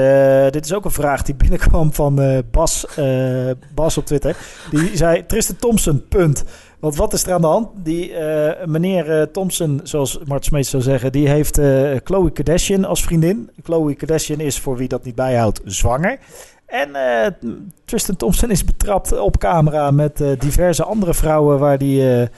dit 0.50 0.64
is 0.64 0.72
ook 0.74 0.84
een 0.84 0.90
vraag 0.90 1.22
die 1.22 1.34
binnenkwam 1.44 1.92
van 1.94 2.42
Bas, 2.50 2.86
Bas 3.74 3.98
op 3.98 4.06
Twitter. 4.06 4.36
Die 4.70 4.96
zei, 4.96 5.26
Tristan 5.26 5.56
Thompson, 5.56 6.04
punt. 6.08 6.44
Want 6.80 6.96
wat 6.96 7.12
is 7.12 7.24
er 7.24 7.32
aan 7.32 7.40
de 7.40 7.46
hand? 7.46 7.68
Die 7.74 8.14
eh, 8.14 8.66
meneer 8.66 9.20
eh, 9.20 9.26
Thompson, 9.26 9.80
zoals 9.82 10.18
Mart 10.24 10.44
Smeets 10.44 10.70
zou 10.70 10.82
zeggen, 10.82 11.12
die 11.12 11.28
heeft 11.28 11.58
eh 11.58 11.96
Chloe 12.04 12.30
Kardashian 12.30 12.84
als 12.84 13.02
vriendin. 13.02 13.50
Chloe 13.62 13.94
Kardashian 13.94 14.40
is, 14.40 14.58
voor 14.58 14.76
wie 14.76 14.88
dat 14.88 15.04
niet 15.04 15.14
bijhoudt, 15.14 15.60
zwanger. 15.64 16.18
En 16.68 16.94
eh, 16.94 17.26
Tristan 17.84 18.16
Thompson 18.16 18.50
is 18.50 18.64
betrapt 18.64 19.18
op 19.18 19.38
camera 19.38 19.90
met 19.90 20.20
eh, 20.20 20.38
diverse 20.38 20.84
andere 20.84 21.14
vrouwen 21.14 21.58
waar 21.58 21.78
die 21.78 22.28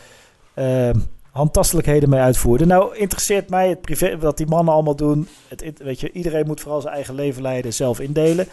eh, 0.55 0.89
eh, 0.89 0.97
handtastelijkheden 1.31 2.09
mee 2.09 2.21
uitvoerde. 2.21 2.67
Nou, 2.67 2.97
interesseert 2.97 3.51
mij 3.51 3.69
het 3.69 3.81
privé, 3.81 4.19
wat 4.19 4.37
die 4.37 4.47
mannen 4.47 4.75
allemaal 4.75 4.97
doen. 4.97 5.29
Het, 5.49 5.73
weet 5.79 6.01
je, 6.01 6.13
iedereen 6.13 6.47
moet 6.47 6.61
vooral 6.61 6.81
zijn 6.81 6.95
eigen 6.95 7.15
leven 7.15 7.43
leiden, 7.43 7.73
zelf 7.75 8.01
indelen. 8.01 8.47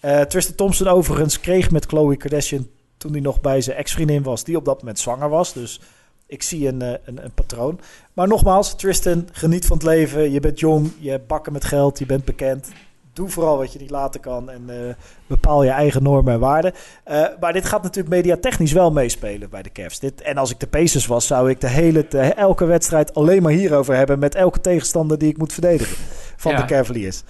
Eh 0.00 0.20
Tristan 0.20 0.54
Thompson 0.54 0.88
overigens 0.88 1.40
kreeg 1.40 1.70
met 1.70 1.86
Chloe 1.86 2.16
Kardashian 2.16 2.66
toen 3.04 3.12
hij 3.12 3.22
nog 3.22 3.40
bij 3.40 3.60
zijn 3.60 3.76
ex-vriendin 3.76 4.22
was, 4.22 4.44
die 4.44 4.56
op 4.56 4.64
dat 4.64 4.78
moment 4.78 4.98
zwanger 4.98 5.28
was. 5.28 5.52
Dus 5.52 5.80
ik 6.26 6.42
zie 6.42 6.68
een, 6.68 6.82
eh, 6.82 6.92
een, 7.04 7.24
een 7.24 7.32
patroon. 7.34 7.80
Maar 8.12 8.28
nogmaals, 8.28 8.76
Tristan, 8.76 9.28
geniet 9.32 9.66
van 9.66 9.76
het 9.76 9.86
leven. 9.86 10.32
Je 10.32 10.40
bent 10.40 10.60
jong, 10.60 10.92
je 10.98 11.20
bakken 11.26 11.52
met 11.52 11.64
geld, 11.64 11.98
je 11.98 12.06
bent 12.06 12.24
bekend. 12.24 12.68
Doe 13.12 13.28
vooral 13.28 13.56
wat 13.58 13.72
je 13.72 13.78
niet 13.78 13.90
laten 13.90 14.20
kan 14.20 14.50
en 14.50 14.62
eh, 14.68 14.94
bepaal 15.26 15.64
je 15.64 15.70
eigen 15.70 16.02
normen 16.02 16.32
en 16.32 16.40
waarden. 16.40 16.72
Eh, 17.04 17.24
maar 17.40 17.52
dit 17.52 17.64
gaat 17.64 17.82
natuurlijk 17.82 18.14
mediatechnisch 18.14 18.72
wel 18.72 18.90
meespelen 18.92 19.50
bij 19.50 19.62
de 19.62 19.72
Cavs. 19.72 19.98
Dit, 19.98 20.20
en 20.20 20.36
als 20.36 20.50
ik 20.50 20.60
de 20.60 20.66
Pacers 20.66 21.06
was, 21.06 21.26
zou 21.26 21.50
ik 21.50 21.60
de 21.60 21.68
hele, 21.68 22.06
de, 22.08 22.18
elke 22.20 22.64
wedstrijd 22.64 23.14
alleen 23.14 23.42
maar 23.42 23.52
hierover 23.52 23.96
hebben... 23.96 24.18
met 24.18 24.34
elke 24.34 24.60
tegenstander 24.60 25.18
die 25.18 25.28
ik 25.28 25.38
moet 25.38 25.52
verdedigen 25.52 25.96
van 26.36 26.52
Ja. 26.52 26.58
de 26.58 26.64
Cavaliers. 26.64 27.22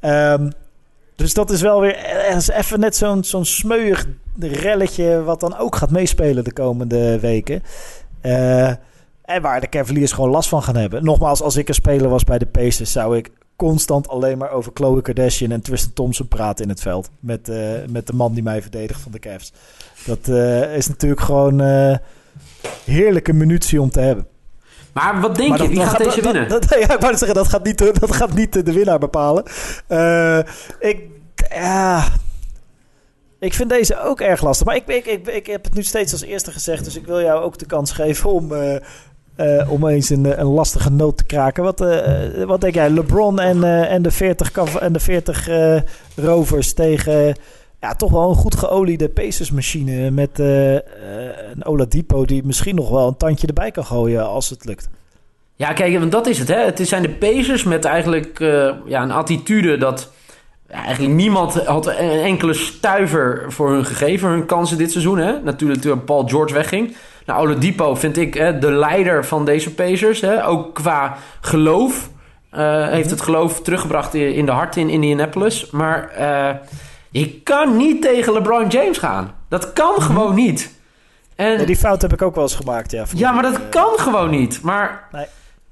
Ehm, 0.00 0.50
dus 1.20 1.34
dat 1.34 1.50
is 1.50 1.60
wel 1.60 1.80
weer 1.80 1.96
eh, 1.96 2.36
is 2.36 2.48
even 2.48 2.80
net 2.80 2.96
zo'n 2.96 3.24
zo'n 3.24 3.44
smeuig 3.44 4.06
relletje... 4.38 5.22
wat 5.22 5.40
dan 5.40 5.56
ook 5.56 5.76
gaat 5.76 5.90
meespelen 5.90 6.44
de 6.44 6.52
komende 6.52 7.18
weken. 7.18 7.62
Eh, 8.20 8.68
en 9.22 9.42
waar 9.42 9.60
de 9.60 9.68
Cavaliers 9.68 10.12
gewoon 10.12 10.30
last 10.30 10.48
van 10.48 10.62
gaan 10.62 10.76
hebben. 10.76 11.04
Nogmaals, 11.04 11.42
als 11.42 11.56
ik 11.56 11.68
een 11.68 11.74
speler 11.74 12.08
was 12.08 12.24
bij 12.24 12.38
de 12.38 12.46
Pacers... 12.46 12.92
zou 12.92 13.16
ik 13.16 13.30
constant 13.56 14.08
alleen 14.08 14.38
maar 14.38 14.50
over 14.50 14.72
Chloe 14.74 15.02
Kardashian 15.02 15.50
en 15.50 15.60
Tristan 15.60 15.92
Thompson 15.92 16.28
praten 16.28 16.64
in 16.64 16.70
het 16.70 16.80
veld. 16.80 17.10
Met, 17.20 17.48
eh, 17.48 17.58
met 17.88 18.06
de 18.06 18.12
man 18.12 18.32
die 18.32 18.42
mij 18.42 18.62
verdedigt 18.62 19.00
van 19.00 19.12
de 19.12 19.18
Cavs. 19.18 19.52
Dat 20.06 20.28
is 20.76 20.88
natuurlijk 20.88 21.20
gewoon 21.20 21.60
heerlijke 22.84 23.32
munitie 23.32 23.80
om 23.80 23.90
te 23.90 24.00
hebben. 24.00 24.26
Maar 24.92 25.20
wat 25.20 25.34
denk 25.36 25.48
Maar 25.48 25.58
je? 25.58 25.64
dat- 25.64 25.72
Wie 25.76 25.86
gaat 25.86 25.98
deze 25.98 26.20
dat- 26.20 26.32
winnen? 26.32 26.48
Dat, 26.48 26.66
ja, 26.80 26.94
ik 26.94 27.00
wou 27.00 27.16
zeggen, 27.16 27.34
dat 27.34 27.48
gaat 27.48 27.64
niet, 27.64 27.78
de- 27.78 27.94
dat 28.00 28.14
gaat 28.16 28.34
niet 28.34 28.52
de, 28.66 28.72
winnaar 28.72 28.98
bepalen. 28.98 29.44
Eh, 29.86 30.38
ik, 30.80 31.00
ja, 31.50 32.04
ik 33.40 33.54
vind 33.54 33.68
deze 33.70 34.00
ook 34.02 34.20
erg 34.20 34.42
lastig. 34.42 34.66
Maar 34.66 34.76
ik, 34.76 34.86
ik, 34.86 35.06
ik, 35.06 35.26
ik 35.26 35.46
heb 35.46 35.64
het 35.64 35.74
nu 35.74 35.82
steeds 35.82 36.12
als 36.12 36.22
eerste 36.22 36.52
gezegd. 36.52 36.84
Dus 36.84 36.96
ik 36.96 37.06
wil 37.06 37.20
jou 37.20 37.42
ook 37.42 37.58
de 37.58 37.66
kans 37.66 37.92
geven 37.92 38.30
om, 38.30 38.52
eh, 38.52 38.76
eh, 39.36 39.70
om 39.70 39.86
eens 39.88 40.10
een, 40.10 40.40
een 40.40 40.46
lastige 40.46 40.90
noot 40.90 41.16
te 41.16 41.24
kraken. 41.24 41.62
Wat, 41.64 41.78
wat 42.46 42.60
denk 42.60 42.74
jij? 42.74 42.90
LeBron 42.90 43.40
en, 43.40 43.64
en 43.88 44.02
de 44.02 44.10
40, 44.10 44.50
Cav- 44.52 44.74
en 44.76 44.92
de 44.92 45.00
40 45.00 45.48
eh, 45.48 45.76
Rovers 46.16 46.72
tegen... 46.72 47.34
Ja, 47.80 47.94
toch 47.94 48.10
wel 48.10 48.28
een 48.28 48.34
goed 48.34 48.56
geoliede 48.56 49.08
Pacers-machine 49.08 50.10
met 50.10 50.40
eh, 50.40 50.76
eh, 50.76 50.82
een 51.54 51.64
Oladipo 51.64 52.24
die 52.24 52.44
misschien 52.44 52.74
nog 52.74 52.90
wel 52.90 53.08
een 53.08 53.16
tandje 53.16 53.46
erbij 53.46 53.70
kan 53.70 53.84
gooien 53.84 54.26
als 54.26 54.50
het 54.50 54.64
lukt. 54.64 54.88
Ja, 55.56 55.72
kijk, 55.72 55.98
want 55.98 56.12
dat 56.12 56.26
is 56.26 56.38
het. 56.38 56.48
Hè. 56.48 56.64
Het 56.64 56.88
zijn 56.88 57.02
de 57.02 57.08
Pacers 57.08 57.64
met 57.64 57.84
eigenlijk 57.84 58.40
eh, 58.40 58.70
ja, 58.84 59.02
een 59.02 59.10
attitude 59.10 59.76
dat... 59.76 60.12
eigenlijk 60.66 61.14
niemand 61.14 61.54
had 61.54 61.86
een 61.86 62.20
enkele 62.22 62.54
stuiver 62.54 63.44
voor 63.48 63.70
hun 63.70 63.84
gegeven. 63.84 64.28
Hun 64.28 64.46
kansen 64.46 64.78
dit 64.78 64.90
seizoen. 64.90 65.18
Hè. 65.18 65.40
Natuurlijk 65.40 65.80
toen 65.80 66.04
Paul 66.04 66.28
George 66.28 66.54
wegging. 66.54 66.96
Nou, 67.26 67.40
Oladipo 67.46 67.94
vind 67.94 68.16
ik 68.16 68.34
hè, 68.34 68.58
de 68.58 68.70
leider 68.70 69.24
van 69.24 69.44
deze 69.44 69.74
Pacers. 69.74 70.20
Hè. 70.20 70.46
Ook 70.46 70.74
qua 70.74 71.16
geloof. 71.40 72.10
eh, 72.50 72.88
heeft 72.88 73.10
het 73.10 73.20
geloof 73.20 73.62
teruggebracht 73.62 74.14
in, 74.14 74.34
in 74.34 74.46
de 74.46 74.52
hart 74.52 74.76
in 74.76 74.88
Indianapolis. 74.88 75.70
Maar 75.70 76.10
je 77.10 77.40
kan 77.40 77.76
niet 77.76 78.02
tegen 78.02 78.32
LeBron 78.32 78.68
James 78.68 78.98
gaan. 78.98 79.34
Dat 79.48 79.72
kan 79.72 80.02
gewoon 80.02 80.34
niet. 80.34 80.78
En, 81.36 81.58
Ja, 81.58 81.64
die 81.64 81.76
fout 81.76 82.02
heb 82.02 82.12
ik 82.12 82.22
ook 82.22 82.34
wel 82.34 82.44
eens 82.44 82.54
gemaakt, 82.54 82.90
ja. 82.90 83.04
ja, 83.14 83.32
maar 83.32 83.42
dat 83.42 83.54
Eh, 83.54 83.60
kan 83.70 83.92
gewoon 83.98 84.30
niet. 84.30 84.62
Maar, 84.62 85.08
Nee. 85.12 85.26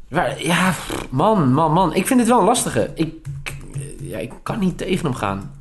maar 0.09 0.43
ja, 0.43 0.73
man, 1.11 1.53
man, 1.53 1.73
man. 1.73 1.95
Ik 1.95 2.07
vind 2.07 2.19
dit 2.21 2.29
wel 2.29 2.39
een 2.39 2.45
lastige. 2.45 2.91
Ik, 2.95 3.15
ja, 4.01 4.19
ik 4.19 4.33
kan 4.43 4.59
niet 4.59 4.79
tegen 4.79 5.05
hem 5.05 5.15
gaan. 5.15 5.53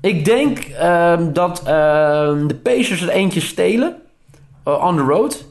Ik 0.00 0.24
denk 0.24 0.58
ehm, 0.58 1.32
dat 1.32 1.58
ehm, 1.64 2.46
de 2.46 2.54
Pacers 2.62 3.02
er 3.02 3.08
eentje 3.08 3.40
stelen. 3.40 3.96
eh, 4.64 4.84
on 4.84 4.96
the 4.96 5.02
road. 5.02 5.44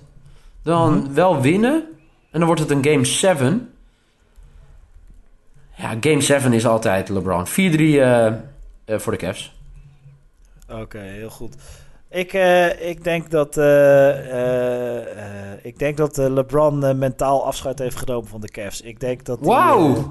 Dan 0.63 0.93
Mhm. 0.97 1.13
wel 1.13 1.41
winnen. 1.41 1.73
En 2.31 2.39
dan 2.39 2.45
wordt 2.45 2.61
het 2.61 2.71
een 2.71 2.85
game 2.85 3.05
7. 3.05 3.71
Ja, 5.75 5.95
game 6.01 6.21
7 6.21 6.53
is 6.53 6.65
altijd 6.67 7.09
LeBron. 7.09 7.47
4-3 7.47 7.99
eh, 8.01 8.25
eh, 8.27 8.33
voor 8.85 9.11
de 9.11 9.17
Cavs. 9.17 9.55
Oké, 10.69 10.99
heel 10.99 11.29
goed. 11.29 11.55
Ik, 12.09 12.33
eh, 12.33 12.89
ik 12.89 13.03
denk 13.03 13.31
dat, 13.31 13.57
eh, 13.57 15.01
eh, 15.01 15.57
ik 15.61 15.79
denk 15.79 15.97
dat 15.97 16.17
LeBron 16.17 16.97
mentaal 16.97 17.45
afscheid 17.45 17.79
heeft 17.79 17.95
genomen 17.95 18.27
van 18.27 18.41
de 18.41 18.49
Cavs. 18.49 18.81
Ik 18.81 18.99
denk 18.99 19.25
dat 19.25 19.39
Wauw! 19.41 19.95
eh, 19.95 20.03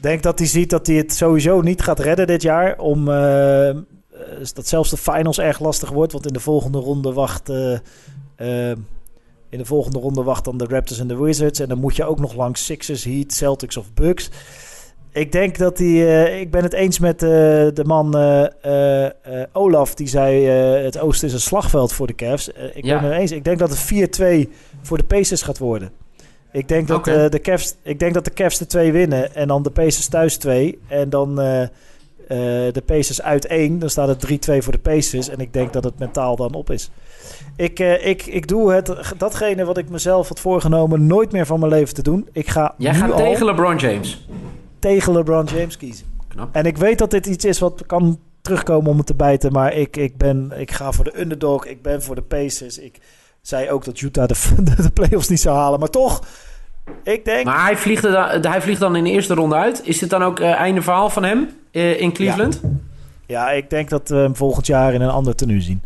denk 0.00 0.22
dat 0.22 0.38
hij 0.38 0.48
ziet 0.48 0.70
dat 0.70 0.86
hij 0.86 0.96
het 0.96 1.14
sowieso 1.14 1.60
niet 1.60 1.82
gaat 1.82 1.98
redden 1.98 2.26
dit 2.26 2.42
jaar. 2.42 2.78
Om, 2.78 3.04
dat 4.54 4.66
zelfs 4.66 4.90
de 4.90 4.96
finals 4.96 5.38
erg 5.38 5.60
lastig 5.60 5.90
wordt. 5.90 6.12
Want 6.12 6.26
in 6.26 6.32
de 6.32 6.40
volgende 6.40 6.78
ronde 6.78 7.12
wacht... 7.12 7.48
in 9.48 9.58
de 9.58 9.64
volgende 9.64 9.98
ronde 9.98 10.22
wacht 10.22 10.44
dan 10.44 10.56
de 10.56 10.66
Raptors 10.68 11.00
en 11.00 11.08
de 11.08 11.18
Wizards. 11.18 11.60
En 11.60 11.68
dan 11.68 11.78
moet 11.78 11.96
je 11.96 12.04
ook 12.04 12.20
nog 12.20 12.34
langs 12.34 12.64
Sixers, 12.64 13.04
Heat, 13.04 13.32
Celtics 13.32 13.76
of 13.76 13.92
Bucks. 13.94 14.30
Ik 15.12 15.32
denk 15.32 15.58
dat 15.58 15.78
hij. 15.78 15.86
eh, 15.86 16.40
ik 16.40 16.50
ben 16.50 16.62
het 16.62 16.72
eens 16.72 16.98
met 16.98 17.22
eh, 17.22 17.28
de 17.74 17.82
man 17.84 18.16
eh, 18.18 19.42
Olaf. 19.52 19.94
Die 19.94 20.08
zei: 20.08 20.44
Het 20.84 20.98
Oosten 20.98 21.28
is 21.28 21.34
een 21.34 21.40
slagveld 21.40 21.92
voor 21.92 22.06
de 22.06 22.14
Cavs. 22.14 22.48
Ik 22.74 22.84
Ja. 22.84 23.00
ben 23.00 23.10
het 23.10 23.20
eens. 23.20 23.30
Ik 23.32 23.44
denk 23.44 23.58
dat 23.58 23.70
het 23.70 23.78
4-2 23.78 24.48
voor 24.82 24.98
de 24.98 25.04
Pacers 25.04 25.42
gaat 25.42 25.58
worden. 25.58 25.90
Ik 26.52 26.68
denk 26.68 26.88
dat, 26.88 27.04
de 27.04 27.38
Cavs, 27.42 27.76
ik 27.82 27.98
denk 27.98 28.14
dat 28.14 28.24
de 28.24 28.32
Cavs 28.32 28.58
de 28.58 28.66
twee 28.66 28.92
winnen. 28.92 29.34
En 29.34 29.48
dan 29.48 29.62
de 29.62 29.70
Pacers 29.70 30.06
thuis 30.08 30.36
twee. 30.36 30.78
En 30.88 31.10
dan 31.10 31.34
de 32.72 32.82
Pacers 32.86 33.22
uit 33.22 33.46
één. 33.46 33.78
Dan 33.78 33.90
staat 33.90 34.08
het 34.08 34.48
3-2 34.50 34.58
voor 34.58 34.72
de 34.72 34.78
Pacers. 34.78 35.28
En 35.28 35.38
ik 35.38 35.52
denk 35.52 35.72
dat 35.72 35.84
het 35.84 35.98
mentaal 35.98 36.36
dan 36.36 36.54
op 36.54 36.70
is. 36.70 36.90
Ik, 37.56 37.78
ik, 37.78 38.26
ik 38.26 38.48
doe 38.48 38.72
het, 38.72 38.92
datgene 39.18 39.64
wat 39.64 39.78
ik 39.78 39.88
mezelf 39.90 40.28
had 40.28 40.40
voorgenomen 40.40 41.06
nooit 41.06 41.32
meer 41.32 41.46
van 41.46 41.60
mijn 41.60 41.72
leven 41.72 41.94
te 41.94 42.02
doen. 42.02 42.28
Ik 42.32 42.48
ga 42.48 42.74
Jij 42.78 42.92
nu 42.92 42.98
gaat 42.98 43.12
al 43.12 43.16
tegen 43.18 43.46
LeBron 43.46 43.76
James. 43.76 44.26
Tegen 44.80 45.12
LeBron 45.12 45.44
James 45.44 45.76
kiezen. 45.76 46.06
Knap. 46.28 46.54
En 46.54 46.64
ik 46.64 46.76
weet 46.76 46.98
dat 46.98 47.10
dit 47.10 47.26
iets 47.26 47.44
is 47.44 47.58
wat 47.58 47.86
kan 47.86 48.18
terugkomen 48.40 48.90
om 48.90 48.96
het 48.96 49.06
te 49.06 49.14
bijten. 49.14 49.52
Maar 49.52 49.72
ik, 49.72 49.96
ik, 49.96 50.16
ben, 50.16 50.52
ik 50.56 50.70
ga 50.70 50.92
voor 50.92 51.04
de 51.04 51.20
underdog. 51.20 51.66
Ik 51.66 51.82
ben 51.82 52.02
voor 52.02 52.14
de 52.14 52.22
Pacers. 52.22 52.78
Ik 52.78 52.98
zei 53.42 53.70
ook 53.70 53.84
dat 53.84 54.00
Utah 54.00 54.28
de, 54.28 54.34
de, 54.82 54.90
playoffs 54.90 55.28
niet 55.28 55.40
zou 55.40 55.56
halen. 55.56 55.78
Maar 55.78 55.90
toch, 55.90 56.22
ik 57.02 57.24
denk... 57.24 57.44
Maar 57.44 57.64
hij 57.64 57.76
vliegt, 57.76 58.04
er 58.04 58.12
dan, 58.12 58.50
hij 58.52 58.62
vliegt 58.62 58.80
dan 58.80 58.96
in 58.96 59.04
de 59.04 59.10
eerste 59.10 59.34
ronde 59.34 59.54
uit. 59.54 59.80
Is 59.84 59.98
dit 59.98 60.10
dan 60.10 60.22
ook 60.22 60.40
eh, 60.40 60.52
einde 60.52 60.82
verhaal 60.82 61.10
van 61.10 61.22
hem 61.22 61.50
eh, 61.70 62.00
in 62.00 62.12
Cleveland? 62.12 62.60
Ja, 63.26 63.50
ik 63.50 63.70
denk 63.70 63.88
dat 63.88 64.08
we 64.08 64.16
hem 64.16 64.36
volgend 64.36 64.66
jaar 64.66 64.94
in 64.94 65.00
een 65.00 65.10
ander 65.10 65.34
tenue 65.34 65.60
zien. 65.60 65.82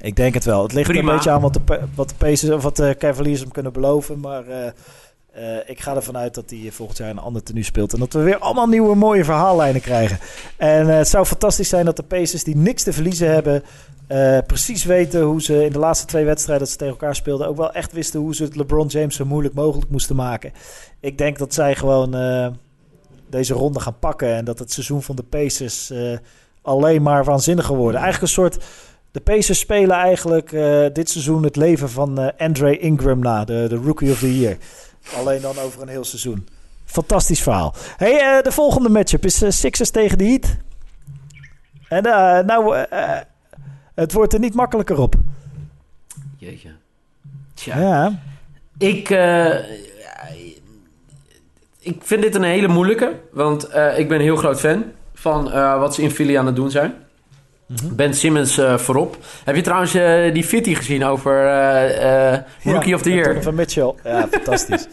Ik 0.00 0.16
denk 0.16 0.34
het 0.34 0.44
wel. 0.44 0.62
Het 0.62 0.72
ligt 0.72 0.88
er 0.88 0.94
Prima. 0.94 1.10
een 1.10 1.16
beetje 1.16 1.30
aan 1.30 1.40
wat 1.40 1.54
de, 1.54 1.80
wat 1.94 2.08
de 2.08 2.14
Pacers 2.14 2.52
of 2.52 2.62
wat 2.62 2.76
de 2.76 2.94
Cavaliers 2.98 3.40
hem 3.40 3.50
kunnen 3.50 3.72
beloven. 3.72 4.20
Maar 4.20 4.46
eh, 4.46 4.72
eh, 5.36 5.56
ik 5.66 5.80
ga 5.80 5.94
ervan 5.94 6.16
uit 6.16 6.34
dat 6.34 6.50
hij 6.50 6.68
volgend 6.72 6.98
jaar 6.98 7.10
een 7.10 7.18
ander 7.18 7.42
tenue 7.42 7.62
speelt. 7.62 7.92
En 7.92 7.98
dat 7.98 8.12
we 8.12 8.20
weer 8.22 8.38
allemaal 8.38 8.66
nieuwe 8.66 8.94
mooie 8.94 9.24
verhaallijnen 9.24 9.80
krijgen. 9.80 10.18
En 10.56 10.90
eh, 10.90 10.96
het 10.96 11.08
zou 11.08 11.26
fantastisch 11.26 11.68
zijn 11.68 11.84
dat 11.84 11.96
de 11.96 12.02
Pacers 12.02 12.44
die 12.44 12.56
niks 12.56 12.82
te 12.82 12.92
verliezen 12.92 13.32
hebben... 13.32 13.62
eh, 14.06 14.38
precies 14.46 14.84
weten 14.84 15.22
hoe 15.22 15.42
ze 15.42 15.64
in 15.64 15.72
de 15.72 15.78
laatste 15.78 16.06
twee 16.06 16.24
wedstrijden 16.24 16.64
dat 16.64 16.72
ze 16.72 16.78
tegen 16.78 16.92
elkaar 16.92 17.14
speelden... 17.14 17.48
ook 17.48 17.56
wel 17.56 17.72
echt 17.72 17.92
wisten 17.92 18.20
hoe 18.20 18.34
ze 18.34 18.42
het 18.42 18.56
LeBron 18.56 18.86
James 18.86 19.16
zo 19.16 19.24
moeilijk 19.24 19.54
mogelijk 19.54 19.90
moesten 19.90 20.16
maken. 20.16 20.52
Ik 21.00 21.18
denk 21.18 21.38
dat 21.38 21.54
zij 21.54 21.74
gewoon 21.74 22.10
deze 23.30 23.54
ronde 23.54 23.80
gaan 23.80 23.98
pakken... 23.98 24.34
en 24.34 24.44
dat 24.44 24.58
het 24.58 24.72
seizoen 24.72 25.02
van 25.02 25.16
de 25.16 25.22
Pacers 25.22 25.92
alleen 26.62 27.02
maar 27.02 27.24
waanzinniger 27.24 27.76
worden. 27.76 28.00
Eigenlijk 28.00 28.22
een 28.22 28.42
soort... 28.42 28.64
De 29.10 29.20
Pacers 29.20 29.58
spelen 29.58 29.96
eigenlijk 29.96 30.50
dit 30.92 31.10
seizoen 31.10 31.42
het 31.42 31.56
leven 31.56 31.90
van 31.90 32.36
Andre 32.36 32.78
Ingram 32.78 33.18
na, 33.18 33.44
de, 33.44 33.66
de 33.68 33.76
Rookie 33.76 34.10
of 34.10 34.18
the 34.18 34.38
Year. 34.38 34.56
Alleen 35.14 35.40
dan 35.40 35.58
over 35.58 35.82
een 35.82 35.88
heel 35.88 36.04
seizoen. 36.04 36.48
Fantastisch 36.84 37.42
verhaal. 37.42 37.74
Hey, 37.96 38.36
eh, 38.36 38.42
de 38.42 38.52
volgende 38.52 38.88
matchup 38.88 39.24
is 39.24 39.42
eh, 39.42 39.50
Sixers 39.50 39.90
tegen 39.90 40.18
de 40.18 40.24
Heat. 40.24 40.56
En 41.88 42.04
eh, 42.04 42.44
nou, 42.44 42.76
eh, 42.76 43.18
het 43.94 44.12
wordt 44.12 44.32
er 44.32 44.38
niet 44.38 44.54
makkelijker 44.54 44.98
op. 44.98 45.14
Jeetje. 46.38 46.70
Tja. 47.54 47.78
Ja. 47.80 48.18
Ik, 48.78 49.10
eh, 49.10 49.54
ik 51.78 52.00
vind 52.02 52.22
dit 52.22 52.34
een 52.34 52.42
hele 52.42 52.68
moeilijke. 52.68 53.20
Want 53.32 53.64
eh, 53.64 53.98
ik 53.98 54.08
ben 54.08 54.18
een 54.18 54.24
heel 54.24 54.36
groot 54.36 54.60
fan 54.60 54.84
van 55.14 55.52
eh, 55.52 55.78
wat 55.78 55.94
ze 55.94 56.02
in 56.02 56.10
Philly 56.10 56.36
aan 56.38 56.46
het 56.46 56.56
doen 56.56 56.70
zijn. 56.70 56.94
Mhm. 57.66 57.94
Ben 57.94 58.14
Simmons 58.14 58.58
eh, 58.58 58.78
voorop. 58.78 59.16
Heb 59.44 59.56
je 59.56 59.62
trouwens 59.62 59.94
eh, 59.94 60.32
die 60.34 60.44
fitty 60.44 60.74
gezien 60.74 61.04
over 61.04 61.46
eh, 61.46 62.38
Rookie 62.62 62.88
Ja, 62.88 62.94
of 62.94 63.02
the 63.02 63.10
Year? 63.10 63.28
Donovan 63.28 63.54
Mitchell. 63.54 63.94
Ja, 64.04 64.28
fantastisch. 64.32 64.86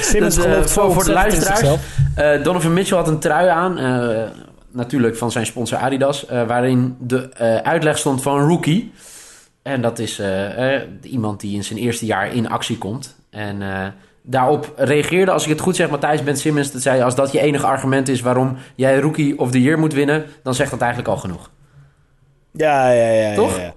Simmons 0.00 0.34
Dus, 0.34 0.44
gelooft 0.44 0.70
voor- 0.70 0.92
voor 0.92 1.04
de 1.04 1.12
luisteraars. 1.12 1.78
Donovan 2.42 2.72
Mitchell 2.72 2.96
had 2.96 3.08
een 3.08 3.18
trui 3.18 3.48
aan. 3.48 3.74
natuurlijk 4.70 5.16
van 5.16 5.30
zijn 5.30 5.46
sponsor 5.46 5.78
Adidas. 5.78 6.26
waarin 6.46 6.96
de 7.00 7.34
uitleg 7.62 7.98
stond 7.98 8.22
van 8.22 8.48
rookie. 8.48 8.92
En 9.62 9.80
dat 9.82 9.98
is 9.98 10.20
iemand 11.02 11.40
die 11.40 11.54
in 11.56 11.64
zijn 11.64 11.78
eerste 11.78 12.06
jaar 12.06 12.34
in 12.34 12.48
actie 12.48 12.78
komt. 12.78 13.16
En 13.30 13.62
daarop 14.22 14.72
reageerde, 14.76 15.30
als 15.32 15.42
ik 15.44 15.48
het 15.50 15.60
goed 15.60 15.76
zeg, 15.76 15.90
Matthijs 15.90 16.22
Ben 16.22 16.36
Simmons. 16.36 16.72
Dat 16.72 16.82
zei, 16.82 17.02
als 17.02 17.14
dat 17.14 17.32
je 17.32 17.40
enige 17.40 17.66
argument 17.66 18.08
is 18.08 18.20
waarom 18.20 18.56
jij 18.74 18.98
rookie 19.00 19.38
of 19.38 19.50
the 19.50 19.62
year 19.62 19.78
moet 19.78 19.92
winnen... 19.92 20.24
dan 20.42 20.54
zegt 20.54 20.70
dat 20.70 20.80
eigenlijk 20.80 21.10
al 21.10 21.16
genoeg. 21.16 21.50
Ja, 22.52 22.90
ja, 22.90 23.08
ja. 23.08 23.34
Toch? 23.34 23.56
Ja, 23.56 23.62
ja. 23.62 23.74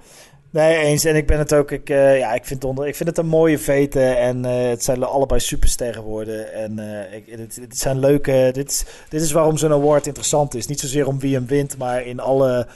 Nee, 0.55 0.77
eens. 0.77 1.05
En 1.05 1.15
ik 1.15 1.27
ben 1.27 1.37
het 1.37 1.53
ook. 1.53 1.71
Ik, 1.71 1.89
eh, 1.89 2.17
ja, 2.17 2.33
ik, 2.33 2.45
vind 2.45 2.61
het 2.61 2.69
onder, 2.69 2.87
ik 2.87 2.95
vind 2.95 3.09
het 3.09 3.17
een 3.17 3.27
mooie 3.27 3.59
vete. 3.59 4.01
En 4.01 4.45
eh, 4.45 4.69
het 4.69 4.83
zijn 4.83 5.03
allebei 5.03 5.39
supersterren 5.39 6.03
worden. 6.03 6.53
En 6.53 6.79
eh, 6.79 7.17
ik, 7.17 7.37
dit, 7.37 7.55
dit 7.55 7.77
zijn 7.77 7.99
leuke. 7.99 8.49
Dit 8.53 8.69
is, 8.69 8.85
dit 9.09 9.21
is 9.21 9.31
waarom 9.31 9.57
zo'n 9.57 9.71
award 9.71 10.07
interessant 10.07 10.55
is. 10.55 10.67
Niet 10.67 10.79
zozeer 10.79 11.07
om 11.07 11.19
wie 11.19 11.35
hem 11.35 11.47
wint, 11.47 11.77
maar 11.77 12.05
in 12.05 12.19
alle, 12.19 12.67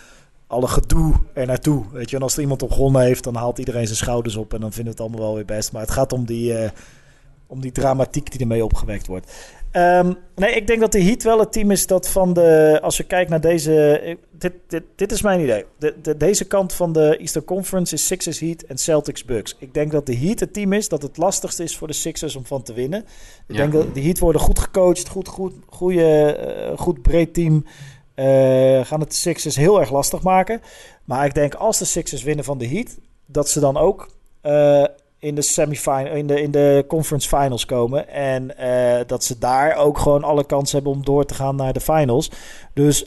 alle 0.48 0.68
gedoe 0.68 1.14
er 1.34 1.46
naartoe. 1.46 1.86
Weet 1.92 2.10
je, 2.10 2.16
en 2.16 2.22
als 2.22 2.36
er 2.36 2.42
iemand 2.42 2.62
op 2.62 2.72
gewonnen 2.72 3.02
heeft, 3.02 3.24
dan 3.24 3.36
haalt 3.36 3.58
iedereen 3.58 3.86
zijn 3.86 3.98
schouders 3.98 4.36
op. 4.36 4.54
En 4.54 4.60
dan 4.62 4.74
vinden 4.74 4.94
we 4.94 5.02
het 5.02 5.10
allemaal 5.10 5.28
wel 5.28 5.36
weer 5.36 5.56
best. 5.56 5.72
Maar 5.72 5.82
het 5.82 5.92
gaat 5.92 6.14
om 6.14 6.26
die, 6.26 6.54
om 7.50 7.62
die 7.62 7.72
dramatiek 7.72 8.32
die 8.32 8.40
ermee 8.42 8.64
opgewekt 8.64 9.08
wordt. 9.08 9.32
Ehm, 9.72 10.14
nee, 10.36 10.52
ik 10.56 10.68
denk 10.68 10.80
dat 10.80 10.92
de 10.92 11.04
Heat 11.04 11.24
wel 11.24 11.40
het 11.40 11.52
team 11.52 11.72
is 11.72 11.88
dat 11.88 12.10
van 12.10 12.34
de... 12.34 12.80
Als 12.82 12.98
je 12.98 13.04
kijkt 13.04 13.30
naar 13.30 13.42
deze... 13.42 14.02
ik- 14.04 14.18
Dit, 14.32 14.54
dit, 14.68 14.84
dit 14.96 15.12
is 15.12 15.22
mijn 15.22 15.40
idee. 15.42 15.66
De, 15.80 15.96
de- 16.02 16.18
deze 16.18 16.46
kant 16.46 16.74
van 16.74 16.94
de 16.94 17.18
Eastern 17.18 17.46
Conference 17.46 17.94
is 17.96 18.06
Sixers 18.06 18.40
Heat 18.40 18.62
en 18.62 18.78
Celtics 18.78 19.26
Bucks. 19.26 19.56
Ik 19.60 19.74
denk 19.74 19.92
dat 19.92 20.06
de 20.06 20.16
Heat 20.18 20.40
het 20.40 20.54
team 20.54 20.74
is 20.74 20.90
dat 20.90 21.02
het 21.02 21.18
lastigste 21.18 21.64
is 21.64 21.78
voor 21.78 21.88
de 21.88 21.94
Sixers 21.94 22.36
om 22.36 22.46
van 22.46 22.62
te 22.64 22.74
winnen. 22.74 23.00
Ik 23.48 23.56
Ja. 23.56 23.56
denk 23.56 23.72
dat 23.74 23.94
de 23.96 24.02
Heat 24.02 24.20
worden 24.20 24.42
goed 24.42 24.60
gecoacht, 24.60 25.08
goed, 25.10 25.28
goed, 25.28 25.54
goede, 25.70 26.26
eh, 26.36 26.78
goed 26.78 27.02
breed 27.02 27.34
team. 27.34 27.66
Eh, 28.16 28.26
gaan 28.86 29.00
het 29.00 29.10
de 29.10 29.16
Sixers 29.16 29.56
heel 29.56 29.80
erg 29.80 29.92
lastig 29.92 30.22
maken. 30.22 30.62
Maar 31.06 31.26
ik 31.26 31.34
denk 31.34 31.54
als 31.54 31.78
de 31.78 31.86
Sixers 31.86 32.24
winnen 32.24 32.46
van 32.46 32.58
de 32.58 32.68
Heat, 32.68 32.98
dat 33.26 33.50
ze 33.50 33.60
dan 33.60 33.78
ook... 33.78 34.10
eh, 34.42 34.84
in 35.20 35.36
de 35.36 35.42
semifinal, 35.42 36.14
in 36.14 36.28
de, 36.28 36.42
in 36.42 36.52
de 36.52 36.86
conference 36.88 37.28
finals 37.28 37.66
komen. 37.66 38.08
En 38.08 38.58
eh, 38.58 39.08
dat 39.08 39.24
ze 39.24 39.38
daar 39.38 39.76
ook 39.76 39.98
gewoon 39.98 40.24
alle 40.24 40.46
kans 40.46 40.72
hebben 40.72 40.92
om 40.92 41.06
door 41.06 41.26
te 41.26 41.34
gaan 41.34 41.56
naar 41.56 41.74
de 41.74 41.80
finals. 41.80 42.32
Dus 42.74 43.06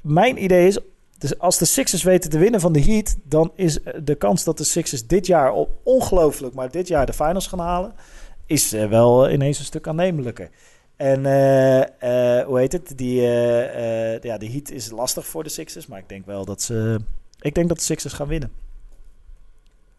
mijn 0.00 0.42
idee 0.42 0.66
is, 0.66 0.78
dus 1.18 1.38
als 1.38 1.58
de 1.58 1.64
Sixers 1.64 2.02
weten 2.02 2.30
te 2.30 2.38
winnen 2.38 2.60
van 2.60 2.72
de 2.72 2.82
Heat, 2.82 3.16
dan 3.22 3.52
is 3.54 3.78
de 4.02 4.14
kans 4.14 4.44
dat 4.44 4.58
de 4.58 4.64
Sixers 4.64 5.06
dit 5.06 5.26
jaar 5.26 5.52
op 5.52 5.70
ongelooflijk, 5.82 6.54
maar 6.54 6.70
dit 6.70 6.88
jaar 6.88 7.06
de 7.06 7.12
finals 7.12 7.46
gaan 7.46 7.58
halen, 7.58 7.94
is 8.46 8.72
eh, 8.72 8.88
wel 8.88 9.30
ineens 9.30 9.58
een 9.58 9.64
stuk 9.64 9.88
aannemelijker. 9.88 10.50
En 10.96 11.26
eh, 11.26 11.80
eh, 12.40 12.46
hoe 12.46 12.58
heet 12.58 12.72
het? 12.72 12.92
Die, 12.96 13.20
eh, 13.20 14.14
eh, 14.14 14.22
ja, 14.22 14.38
de 14.38 14.50
Heat 14.50 14.70
is 14.70 14.90
lastig 14.90 15.26
voor 15.26 15.42
de 15.42 15.48
Sixers, 15.48 15.86
maar 15.86 15.98
ik 15.98 16.08
denk 16.08 16.26
wel 16.26 16.44
dat 16.44 16.62
ze, 16.62 17.00
ik 17.40 17.54
denk 17.54 17.68
dat 17.68 17.76
de 17.76 17.84
Sixers 17.84 18.12
gaan 18.12 18.28
winnen. 18.28 18.50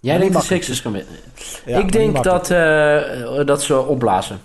Jij 0.03 0.17
denkt 0.17 0.33
makkelijk. 0.33 0.63
Sixers 0.63 0.81
kan 0.81 0.91
winnen. 0.91 1.13
Ja, 1.65 1.77
ik 1.77 1.91
denk 1.91 2.23
dat, 2.23 2.51
eh, 2.51 3.45
dat 3.45 3.61
ze 3.63 3.79
opblazen. 3.85 4.39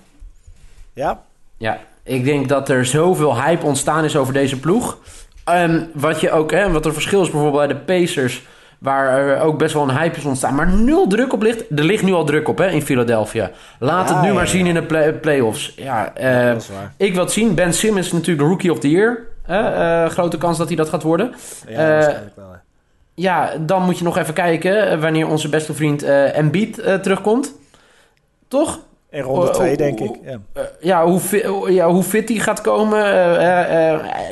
Ja, 0.93 1.21
Ja, 1.57 1.79
ik 2.03 2.25
denk 2.25 2.49
dat 2.49 2.69
er 2.69 2.85
zoveel 2.87 3.43
hype 3.43 3.67
ontstaan 3.67 4.05
is 4.05 4.17
over 4.17 4.33
deze 4.33 4.61
ploeg. 4.61 4.99
Ehm, 5.45 5.81
wat, 5.95 6.21
je 6.21 6.31
ook, 6.31 6.51
hè, 6.51 6.71
wat 6.71 6.87
er 6.87 6.93
verschil 6.93 7.23
is 7.23 7.31
bijvoorbeeld 7.31 7.67
bij 7.67 7.77
de 7.77 7.83
Pacers, 7.83 8.43
waar 8.79 9.19
er 9.19 9.41
ook 9.41 9.59
best 9.59 9.75
wel 9.75 9.83
een 9.83 9.97
hype 9.99 10.17
is 10.19 10.25
ontstaan, 10.25 10.55
maar 10.55 10.69
nul 10.69 11.07
druk 11.07 11.33
op 11.33 11.43
ligt. 11.43 11.61
Er 11.77 11.85
ligt 11.85 12.03
nu 12.03 12.13
al 12.13 12.25
druk 12.25 12.49
op 12.49 12.59
hè, 12.59 12.69
in 12.71 12.83
Philadelphia. 12.83 13.51
Laat 13.79 14.09
Ja, 14.09 14.15
het 14.15 14.23
nu 14.23 14.29
ja, 14.29 14.35
maar 14.35 14.49
zien 14.49 14.67
in 14.67 14.75
de 14.75 14.83
play- 14.83 15.13
playoffs. 15.13 15.73
Ja, 15.77 16.15
eh, 16.15 16.47
dat 16.53 16.63
is 16.63 16.69
waar. 16.69 16.93
ik 16.97 17.15
wil 17.15 17.23
het 17.23 17.33
zien. 17.33 17.55
Ben 17.55 17.73
Simmons 17.75 18.07
is 18.07 18.13
natuurlijk 18.13 18.41
de 18.41 18.47
Rookie 18.49 18.73
of 18.73 18.79
the 18.79 18.91
Year. 18.91 19.19
Eh, 19.47 20.07
grote 20.09 20.39
kans 20.39 20.59
dat 20.59 20.67
hij 20.69 20.77
dat 20.77 20.89
gaat 20.89 21.03
worden. 21.03 21.35
Ja, 21.69 21.89
waarschijnlijk 21.89 22.37
wel. 22.37 22.47
Ja, 23.19 23.53
dan 23.61 23.83
moet 23.83 23.99
je 23.99 24.05
nog 24.05 24.19
even 24.19 24.35
kijken 24.35 24.91
eh, 24.91 25.01
wanneer 25.01 25.29
onze 25.29 25.49
beste 25.49 25.75
vriend 25.75 26.03
eh 26.03 26.37
Embiid 26.37 26.79
eh, 26.79 26.95
terugkomt. 26.95 27.55
Toch? 28.49 28.81
In 29.11 29.21
ronde 29.23 29.47
oh, 29.47 29.55
2, 29.55 29.71
oh, 29.71 29.77
denk 29.77 30.01
ik. 30.01 30.11
Ja. 30.25 30.41
Ja, 30.81 31.07
hoe 31.07 31.21
fit, 31.21 31.47
ja, 31.69 31.89
hoe 31.91 32.03
fit 32.03 32.27
die 32.27 32.41
gaat 32.41 32.61
komen. 32.61 33.03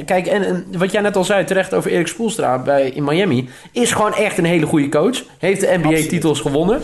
kijk, 0.04 0.26
en, 0.26 0.42
en 0.42 0.66
wat 0.78 0.92
jij 0.92 1.00
net 1.00 1.16
al 1.16 1.24
zei 1.24 1.44
terecht 1.44 1.74
over 1.74 1.90
Erik 1.90 2.06
Spoelstra 2.06 2.58
bij, 2.58 2.88
in 2.88 3.04
Miami... 3.04 3.48
is 3.72 3.92
gewoon 3.92 4.14
echt 4.14 4.38
een 4.38 4.44
hele 4.44 4.66
goede 4.66 4.88
coach. 4.88 5.22
Heeft 5.38 5.60
de 5.60 5.78
NBA-titels 5.82 6.40
gewonnen. 6.40 6.80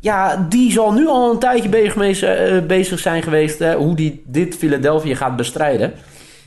Ja, 0.00 0.46
die 0.48 0.72
zal 0.72 0.92
nu 0.92 1.06
al 1.06 1.30
een 1.30 1.38
tijdje 1.38 1.68
bezig, 1.68 1.96
mee- 1.96 2.62
bezig 2.62 2.98
zijn 2.98 3.22
geweest... 3.22 3.64
hoe 3.64 3.94
die 3.94 4.22
dit 4.26 4.56
Philadelphia 4.56 5.14
gaat 5.14 5.36
bestrijden. 5.36 5.92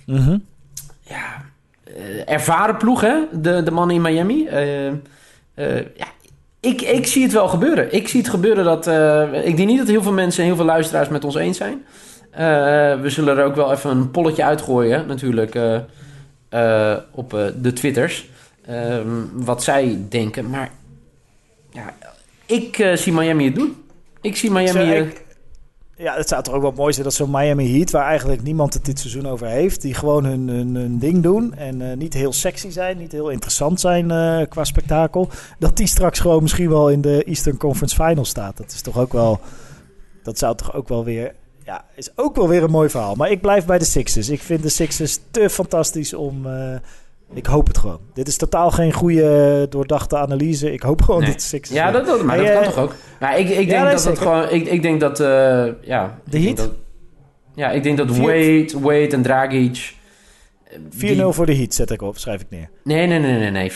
Mhm. 0.06 0.38
Ja, 1.02 1.47
ervaren 2.26 2.78
ploeg, 2.78 3.02
hè? 3.02 3.16
De, 3.32 3.64
de 3.64 3.72
mannen 3.72 3.96
in 3.96 4.02
Miami. 4.02 4.48
Eh, 4.48 4.88
eh, 4.88 4.96
ja, 5.96 6.06
ik, 6.60 6.82
ik 6.82 7.08
zie 7.08 7.24
het 7.24 7.32
wel 7.32 7.48
gebeuren. 7.48 7.94
Ik 7.94 8.08
zie 8.08 8.20
het 8.22 8.30
gebeuren 8.30 8.64
dat... 8.64 8.88
eh, 8.88 9.24
ik 9.46 9.58
denk 9.58 9.70
niet 9.70 9.78
dat 9.78 9.88
heel 9.88 10.02
veel 10.04 10.12
mensen 10.14 10.40
en 10.42 10.48
heel 10.48 10.56
veel 10.58 10.66
luisteraars 10.66 11.10
met 11.10 11.24
ons 11.24 11.36
eens 11.36 11.58
zijn. 11.58 11.86
Eh, 12.32 12.42
we 13.02 13.10
zullen 13.10 13.38
er 13.38 13.44
ook 13.46 13.56
wel 13.56 13.72
even 13.72 13.90
een 13.92 14.12
polletje 14.12 14.44
uitgooien, 14.44 15.08
natuurlijk, 15.08 15.56
eh, 15.56 15.76
eh, 16.50 16.98
op 17.12 17.34
eh, 17.34 17.46
de 17.56 17.74
Twitters. 17.74 18.30
Ehm, 18.66 19.08
wat 19.34 19.64
zij 19.64 19.98
denken. 20.10 20.50
Maar 20.50 20.72
ja, 21.72 21.94
ik 22.46 22.80
eh, 22.80 22.96
zie 22.96 23.14
Miami 23.14 23.46
het 23.46 23.56
doen. 23.56 23.76
Ik 24.22 24.36
zie 24.38 24.52
Miami... 24.52 24.80
Eh, 24.92 24.98
ik- 24.98 25.26
ja, 25.98 26.16
het 26.16 26.28
zou 26.28 26.44
toch 26.44 26.54
ook 26.54 26.62
wel 26.62 26.74
mooi 26.76 26.94
zijn 26.94 27.06
dat 27.06 27.14
zo'n 27.14 27.32
Miami 27.32 27.78
Heat, 27.78 27.92
waar 27.92 28.06
eigenlijk 28.06 28.44
niemand 28.44 28.74
het 28.74 28.86
dit 28.86 29.00
seizoen 29.00 29.28
over 29.28 29.48
heeft, 29.48 29.82
die 29.82 29.94
gewoon 29.94 30.26
hun, 30.26 30.48
hun, 30.48 31.00
ding 31.00 31.24
doen 31.24 31.54
en 31.54 31.82
eh, 31.82 31.98
niet 31.98 32.14
heel 32.14 32.34
sexy 32.34 32.70
zijn, 32.70 32.98
niet 32.98 33.12
heel 33.12 33.30
interessant 33.30 33.80
zijn 33.80 34.12
eh, 34.12 34.42
qua 34.50 34.64
spektakel, 34.64 35.30
dat 35.60 35.78
die 35.78 35.88
straks 35.88 36.20
gewoon 36.20 36.42
misschien 36.42 36.70
wel 36.70 36.90
in 36.90 37.02
de 37.02 37.24
Eastern 37.24 37.58
Conference 37.58 37.96
Finals 37.96 38.30
staat. 38.30 38.58
Dat 38.58 38.72
is 38.72 38.82
toch 38.82 38.98
ook 38.98 39.14
wel, 39.14 39.40
dat 40.24 40.38
zou 40.38 40.56
toch 40.56 40.74
ook 40.74 40.88
wel 40.88 41.04
weer, 41.04 41.36
ja, 41.64 41.86
is 41.96 42.10
ook 42.16 42.36
wel 42.36 42.48
weer 42.48 42.64
een 42.64 42.72
mooi 42.72 42.90
verhaal. 42.90 43.16
Maar 43.16 43.32
ik 43.32 43.42
blijf 43.42 43.66
bij 43.66 43.78
de 43.78 43.86
Sixers. 43.86 44.30
Ik 44.30 44.42
vind 44.42 44.64
de 44.64 44.70
Sixers 44.70 45.20
te 45.32 45.50
fantastisch 45.50 46.14
om, 46.14 46.46
eh, 46.46 46.76
ik 47.34 47.46
hoop 47.46 47.68
het 47.68 47.78
gewoon. 47.78 48.00
Dit 48.14 48.28
is 48.28 48.38
totaal 48.38 48.72
geen 48.72 48.94
goede 48.94 49.62
eh, 49.64 49.72
doordachte 49.72 50.18
analyse. 50.18 50.72
Ik 50.74 50.82
hoop 50.82 51.02
gewoon 51.02 51.22
Nee. 51.22 51.32
dat 51.32 51.42
Sixers. 51.42 51.78
Ja, 51.80 51.92
dat, 51.92 52.06
dat, 52.06 52.24
maar 52.24 52.36
Hey, 52.36 52.46
dat 52.46 52.54
kan 52.54 52.64
eh, 52.64 52.70
toch 52.70 52.84
ook? 52.84 52.94
Maar 53.20 53.40
ik, 53.40 53.50
ik 53.50 53.70
denk 53.70 53.92
dat 53.92 54.04
het 54.04 54.18
gewoon... 54.20 54.50
Ik, 54.50 54.66
ik 54.68 54.82
denk 54.82 55.00
dat... 55.00 55.20
eh, 55.20 55.66
ja, 55.82 56.20
De 56.30 56.40
Heat? 56.42 56.58
dat- 56.58 56.72
ja, 57.56 57.70
ik 57.72 57.84
denk 57.84 57.98
dat 57.98 58.18
Wade, 58.18 58.68
Wade 58.82 59.08
en 59.08 59.22
Dragic... 59.22 59.96
eh, 60.72 60.78
4-0 60.90 60.98
die- 61.26 61.34
voor 61.34 61.46
de 61.46 61.56
Heat 61.56 61.74
zet 61.74 61.92
ik 61.92 62.02
op, 62.02 62.18
schrijf 62.18 62.42
ik 62.42 62.48
neer. 62.50 62.70
Nee, 62.84 63.08
nee, 63.08 63.20
nee, 63.20 63.40
nee, 63.40 63.52
nee. 63.52 63.72
4-3. 63.72 63.76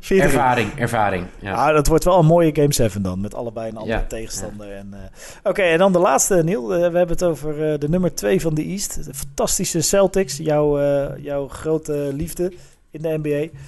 4-3. 0.00 0.20
ervaring, 0.22 0.78
ervaring. 0.78 1.26
Ja. 1.40 1.52
Ah, 1.54 1.74
dat 1.74 1.86
wordt 1.86 2.04
wel 2.04 2.18
een 2.18 2.26
mooie 2.26 2.54
Game 2.54 2.72
7 2.72 3.02
dan, 3.02 3.20
met 3.20 3.34
allebei 3.34 3.68
een 3.70 3.76
andere 3.76 3.98
Ja, 3.98 4.04
tegenstander. 4.06 4.70
En, 4.72 4.88
eh, 4.92 4.98
Oké, 5.42 5.62
en 5.62 5.78
dan 5.78 5.92
de 5.92 5.98
laatste, 5.98 6.42
Niel. 6.44 6.62
Eh, 6.74 6.78
we 6.78 6.82
hebben 6.98 7.08
het 7.08 7.22
over 7.24 7.72
eh, 7.72 7.78
de 7.78 7.88
nummer 7.88 8.14
2 8.14 8.40
van 8.40 8.54
de 8.54 8.64
East. 8.64 9.04
De 9.04 9.14
fantastische 9.14 9.80
Celtics, 9.80 10.36
jouw, 10.36 10.78
jouw 11.18 11.48
grote 11.48 12.10
liefde 12.14 12.52
in 12.90 13.02
de 13.02 13.18
NBA. 13.22 13.58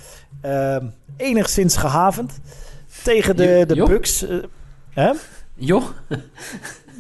Ehm, 0.40 0.86
enigszins 1.16 1.76
gehavend 1.76 2.40
tegen 3.04 3.36
de, 3.36 3.64
de. 3.66 3.84
Bucks. 3.84 4.26
hè? 4.90 5.10
Joh? 5.54 5.84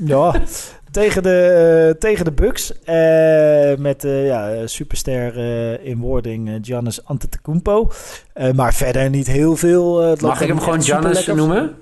Ja, 0.04 0.32
tegen 0.92 1.22
de, 1.22 1.88
eh, 1.88 1.98
tegen 1.98 2.24
de 2.24 2.32
Bucks. 2.32 2.82
eh, 2.82 3.76
met 3.76 4.04
eh 4.04 4.26
ja, 4.26 4.66
superster 4.66 5.36
in 5.84 5.98
wording 5.98 6.58
Giannis 6.62 7.04
Antetokounmpo. 7.04 7.90
Maar 8.54 8.74
verder 8.74 9.10
niet 9.10 9.26
heel 9.26 9.56
veel. 9.56 10.16
Mag 10.20 10.40
ik 10.40 10.48
hem 10.48 10.60
gewoon 10.60 10.82
Giannis 10.82 11.26
noemen? 11.26 11.74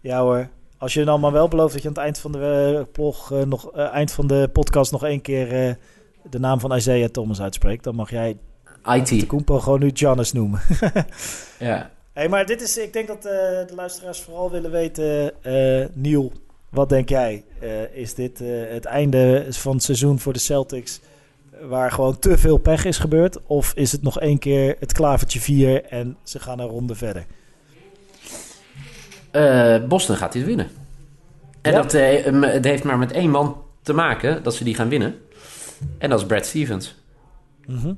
Ja 0.00 0.20
hoor. 0.20 0.48
Als 0.78 0.94
je 0.94 1.04
dan 1.04 1.20
maar 1.20 1.32
wel 1.32 1.48
belooft 1.48 1.72
dat 1.72 1.82
je 1.82 1.88
aan 1.88 1.94
het 1.94 2.02
eind 2.02 2.18
van 2.18 2.32
de 2.32 2.86
eh, 2.94 3.42
nog, 3.42 3.72
eind 3.72 4.12
van 4.12 4.26
de 4.26 4.48
podcast 4.52 4.92
nog 4.92 5.04
één 5.04 5.20
keer 5.20 5.76
de 6.30 6.38
naam 6.38 6.60
van 6.60 6.76
Isaiah 6.76 7.08
Thomas 7.08 7.40
uitspreekt, 7.40 7.84
dan 7.84 7.94
mag 7.94 8.10
jij 8.10 8.38
IT. 8.84 9.26
Koempo 9.26 9.58
gewoon 9.58 9.80
nu 9.80 9.90
Giannis 9.94 10.32
noemen. 10.32 10.60
Ja. 11.58 11.90
hey, 12.12 12.28
maar 12.28 12.46
dit 12.46 12.62
is, 12.62 12.78
ik 12.78 12.92
denk 12.92 13.08
dat 13.08 13.22
de 13.22 13.72
luisteraars 13.74 14.20
vooral 14.20 14.50
willen 14.50 14.70
weten, 14.70 15.32
Niel, 15.94 16.32
wat 16.70 16.88
denk 16.88 17.08
jij? 17.08 17.44
Eh, 17.60 17.94
is 17.94 18.14
dit 18.14 18.40
eh, 18.40 18.48
het 18.68 18.84
einde 18.84 19.46
van 19.50 19.72
het 19.72 19.82
seizoen 19.82 20.18
voor 20.18 20.32
de 20.32 20.38
Celtics, 20.38 21.00
waar 21.68 21.92
gewoon 21.92 22.18
te 22.18 22.38
veel 22.38 22.58
pech 22.58 22.84
is 22.84 22.98
gebeurd? 22.98 23.46
Of 23.46 23.72
is 23.74 23.92
het 23.92 24.02
nog 24.02 24.20
één 24.20 24.38
keer 24.38 24.76
het 24.78 24.92
klavertje 24.92 25.40
4 25.40 25.84
en 25.84 26.16
ze 26.22 26.38
gaan 26.38 26.58
een 26.58 26.66
ronde 26.68 26.94
verder? 26.94 27.26
Eh, 29.30 29.84
Boston 29.88 30.16
gaat 30.16 30.32
dit 30.32 30.44
winnen. 30.44 30.70
En 31.60 31.72
Ja? 31.72 31.82
dat 31.82 31.92
het 32.52 32.64
heeft 32.64 32.84
maar 32.84 32.98
met 32.98 33.12
één 33.12 33.30
man 33.30 33.62
te 33.82 33.92
maken 33.92 34.42
dat 34.42 34.54
ze 34.54 34.64
die 34.64 34.74
gaan 34.74 34.88
winnen. 34.88 35.14
En 35.98 36.10
dat 36.10 36.20
is 36.20 36.26
Brad 36.26 36.46
Stevens. 36.46 36.94
Mhm. 37.66 37.92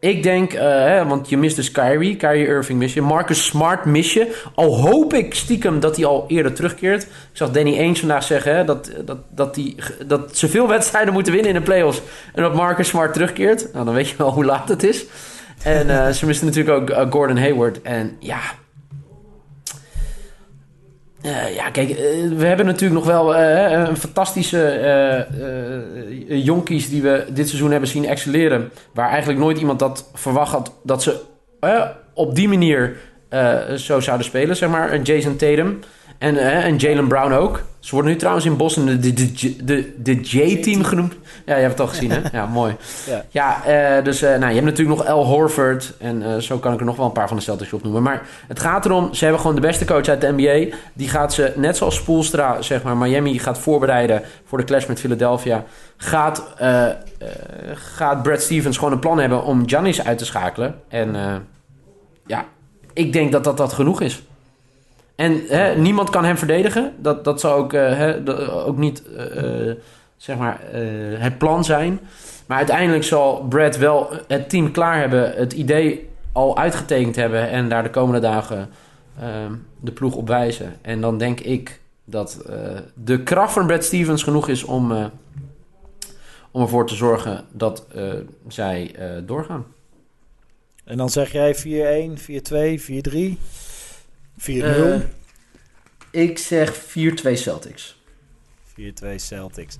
Ik 0.00 0.22
denk, 0.22 0.52
eh, 0.52 1.08
want 1.08 1.28
je 1.28 1.36
mist 1.36 1.56
dus 1.56 1.70
Kyrie. 1.70 2.16
Kyrie 2.16 2.46
Irving 2.46 2.78
mis 2.78 2.94
je. 2.94 3.02
Marcus 3.02 3.44
Smart 3.44 3.84
mis 3.84 4.12
je. 4.12 4.42
Al 4.54 4.80
hoop 4.80 5.14
ik 5.14 5.34
stiekem 5.34 5.80
dat 5.80 5.96
hij 5.96 6.04
al 6.04 6.24
eerder 6.28 6.54
terugkeert. 6.54 7.02
Ik 7.02 7.08
zag 7.32 7.50
Danny 7.50 7.78
Ainge 7.78 7.98
vandaag 7.98 8.22
zeggen 8.22 8.56
hè, 8.56 8.64
dat, 8.64 8.90
dat, 9.04 9.18
dat, 9.30 9.54
die, 9.54 9.76
dat 10.06 10.36
ze 10.36 10.48
veel 10.48 10.68
wedstrijden 10.76 11.12
moeten 11.12 11.32
winnen 11.32 11.50
in 11.50 11.58
de 11.58 11.64
playoffs. 11.64 12.02
En 12.34 12.42
dat 12.42 12.54
Marcus 12.54 12.88
Smart 12.88 13.12
terugkeert. 13.12 13.72
Nou, 13.72 13.84
dan 13.84 13.94
weet 13.94 14.08
je 14.08 14.16
wel 14.16 14.32
hoe 14.32 14.44
laat 14.44 14.68
het 14.68 14.82
is. 14.82 15.04
En 15.62 15.90
eh, 15.90 16.12
ze 16.12 16.26
misten 16.26 16.46
natuurlijk 16.46 16.80
ook 16.80 16.90
eh, 16.90 17.10
Gordon 17.10 17.38
Hayward. 17.38 17.82
En 17.82 18.16
ja... 18.18 18.40
Eh, 21.22 21.54
ja, 21.54 21.70
kijk, 21.70 21.90
eh, 21.90 21.96
we 22.36 22.46
hebben 22.46 22.66
natuurlijk 22.66 23.04
nog 23.04 23.06
wel 23.06 23.36
eh, 23.36 23.70
een 23.70 23.96
fantastische 23.96 25.26
jonkies 26.28 26.88
die 26.88 27.02
we 27.02 27.26
dit 27.32 27.48
seizoen 27.48 27.70
hebben 27.70 27.88
zien 27.88 28.06
excelleren. 28.06 28.70
Waar 28.94 29.08
eigenlijk 29.08 29.40
nooit 29.40 29.58
iemand 29.58 29.78
dat 29.78 30.10
verwacht 30.14 30.52
had 30.52 30.72
dat 30.82 31.02
ze 31.02 31.20
op 32.14 32.34
die 32.34 32.48
manier 32.48 32.96
zo 33.76 34.00
zouden 34.00 34.26
spelen, 34.26 34.56
zeg 34.56 34.68
maar. 34.68 34.90
En 34.90 35.02
Jason 35.02 35.36
Tatum 35.36 35.80
en, 36.18 36.36
eh, 36.36 36.64
en 36.64 36.76
Jalen 36.76 37.08
Brown 37.08 37.32
ook. 37.32 37.62
Ze 37.80 37.94
worden 37.94 38.12
nu 38.12 38.18
trouwens 38.18 38.46
in 38.46 38.56
Boston 38.56 38.86
de, 38.86 38.98
de, 38.98 39.12
de, 39.12 39.64
de, 39.64 39.92
de 40.02 40.14
J-team 40.20 40.84
genoemd. 40.84 41.14
Ja, 41.46 41.54
je 41.54 41.60
hebt 41.60 41.72
het 41.72 41.80
al 41.80 41.86
gezien, 41.86 42.10
hè? 42.10 42.20
Ja, 42.38 42.46
mooi. 42.46 42.76
Ja. 43.06 43.24
Ja, 43.28 43.64
eh, 43.64 44.04
dus 44.04 44.22
eh, 44.22 44.30
nou, 44.30 44.46
je 44.46 44.60
hebt 44.60 44.64
natuurlijk 44.64 44.98
nog 44.98 45.06
Al 45.06 45.24
Horford. 45.24 45.92
En 45.98 46.42
zo 46.42 46.58
kan 46.58 46.72
ik 46.72 46.80
er 46.80 46.86
nog 46.86 46.96
wel 46.96 47.06
een 47.06 47.12
paar 47.12 47.28
van 47.28 47.36
de 47.36 47.42
Celtics 47.42 47.72
opnoemen. 47.72 48.02
Maar 48.02 48.22
het 48.48 48.60
gaat 48.60 48.84
erom, 48.84 49.14
ze 49.14 49.22
hebben 49.22 49.40
gewoon 49.40 49.56
de 49.56 49.62
beste 49.62 49.84
coach 49.84 50.06
uit 50.06 50.20
de 50.20 50.32
NBA. 50.36 50.76
Die 50.92 51.08
gaat 51.08 51.34
ze, 51.34 51.52
net 51.56 51.76
zoals 51.76 51.94
Spoelstra, 51.94 52.62
zeg 52.62 52.82
maar, 52.82 52.96
Miami 52.96 53.38
gaat 53.38 53.58
voorbereiden 53.58 54.22
voor 54.44 54.58
de 54.58 54.64
clash 54.64 54.86
met 54.86 55.00
Philadelphia. 55.00 55.64
Gaat, 55.96 56.44
gaat 57.74 58.22
Brad 58.22 58.40
Stevens 58.40 58.76
gewoon 58.76 58.92
een 58.92 58.98
plan 58.98 59.18
hebben 59.18 59.44
om 59.44 59.68
Giannis 59.68 60.04
uit 60.04 60.18
te 60.18 60.24
schakelen. 60.24 60.74
En 60.88 61.16
ja, 62.26 62.44
ik 62.92 63.12
denk 63.12 63.32
dat 63.32 63.44
dat, 63.44 63.56
dat 63.56 63.72
genoeg 63.72 64.00
is. 64.00 64.22
En 65.18 65.42
hè, 65.48 65.74
niemand 65.76 66.10
kan 66.10 66.24
hem 66.24 66.36
verdedigen. 66.38 66.92
Dat, 66.98 67.24
dat 67.24 67.40
zou 67.40 67.60
ook, 67.62 67.72
eh, 67.72 67.96
hè, 67.96 68.22
dat- 68.22 68.50
ook 68.50 68.76
niet 68.76 69.02
eh, 69.16 69.68
eh, 69.70 69.76
zeg 70.16 70.36
maar, 70.36 70.60
het 71.18 71.38
plan 71.38 71.64
zijn. 71.64 72.00
Maar 72.46 72.56
uiteindelijk 72.56 73.04
zal 73.04 73.46
Brad 73.48 73.76
wel 73.76 74.10
het 74.26 74.50
team 74.50 74.70
klaar 74.70 74.98
hebben, 74.98 75.32
het 75.36 75.52
idee 75.52 76.08
al 76.32 76.58
uitgetekend 76.58 77.16
hebben 77.16 77.48
en 77.50 77.68
daar 77.68 77.82
de 77.82 77.90
komende 77.90 78.20
dagen 78.20 78.68
ehm, 79.20 79.52
de 79.80 79.92
ploeg 79.92 80.14
op 80.14 80.28
wijzen. 80.28 80.76
En 80.82 81.00
dan 81.00 81.18
denk 81.18 81.40
ik 81.40 81.80
dat 82.04 82.42
de 82.94 83.22
kracht 83.22 83.52
van 83.52 83.66
Brad 83.66 83.84
Stevens 83.84 84.22
genoeg 84.22 84.48
is 84.48 84.64
om, 84.64 84.92
om 86.50 86.62
ervoor 86.62 86.86
te 86.86 86.94
zorgen 86.94 87.44
dat 87.52 87.86
zij 88.48 88.94
doorgaan. 89.24 89.64
En 90.84 90.96
dan 90.96 91.10
zeg 91.10 91.32
jij 91.32 91.54
4-1, 91.56 92.18
4-2, 92.18 92.78
4-3, 92.78 93.38
4-0. 94.38 94.44
Eh, 94.44 95.00
ik 96.10 96.38
zeg 96.38 96.74
4-2 96.74 97.36
Celtics. 97.36 98.00
4-2 98.64 99.14
Celtics. 99.16 99.76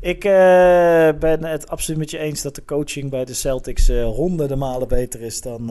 Ik 0.00 0.24
eh, 0.24 1.08
ben 1.18 1.44
het 1.44 1.68
absoluut 1.68 1.98
met 1.98 2.10
je 2.10 2.18
eens 2.18 2.42
dat 2.42 2.54
de 2.54 2.64
coaching 2.64 3.10
bij 3.10 3.24
de 3.24 3.34
Celtics 3.34 3.88
eh, 3.88 4.04
honderden 4.04 4.58
malen 4.58 4.88
beter 4.88 5.20
is 5.20 5.40
dan, 5.40 5.66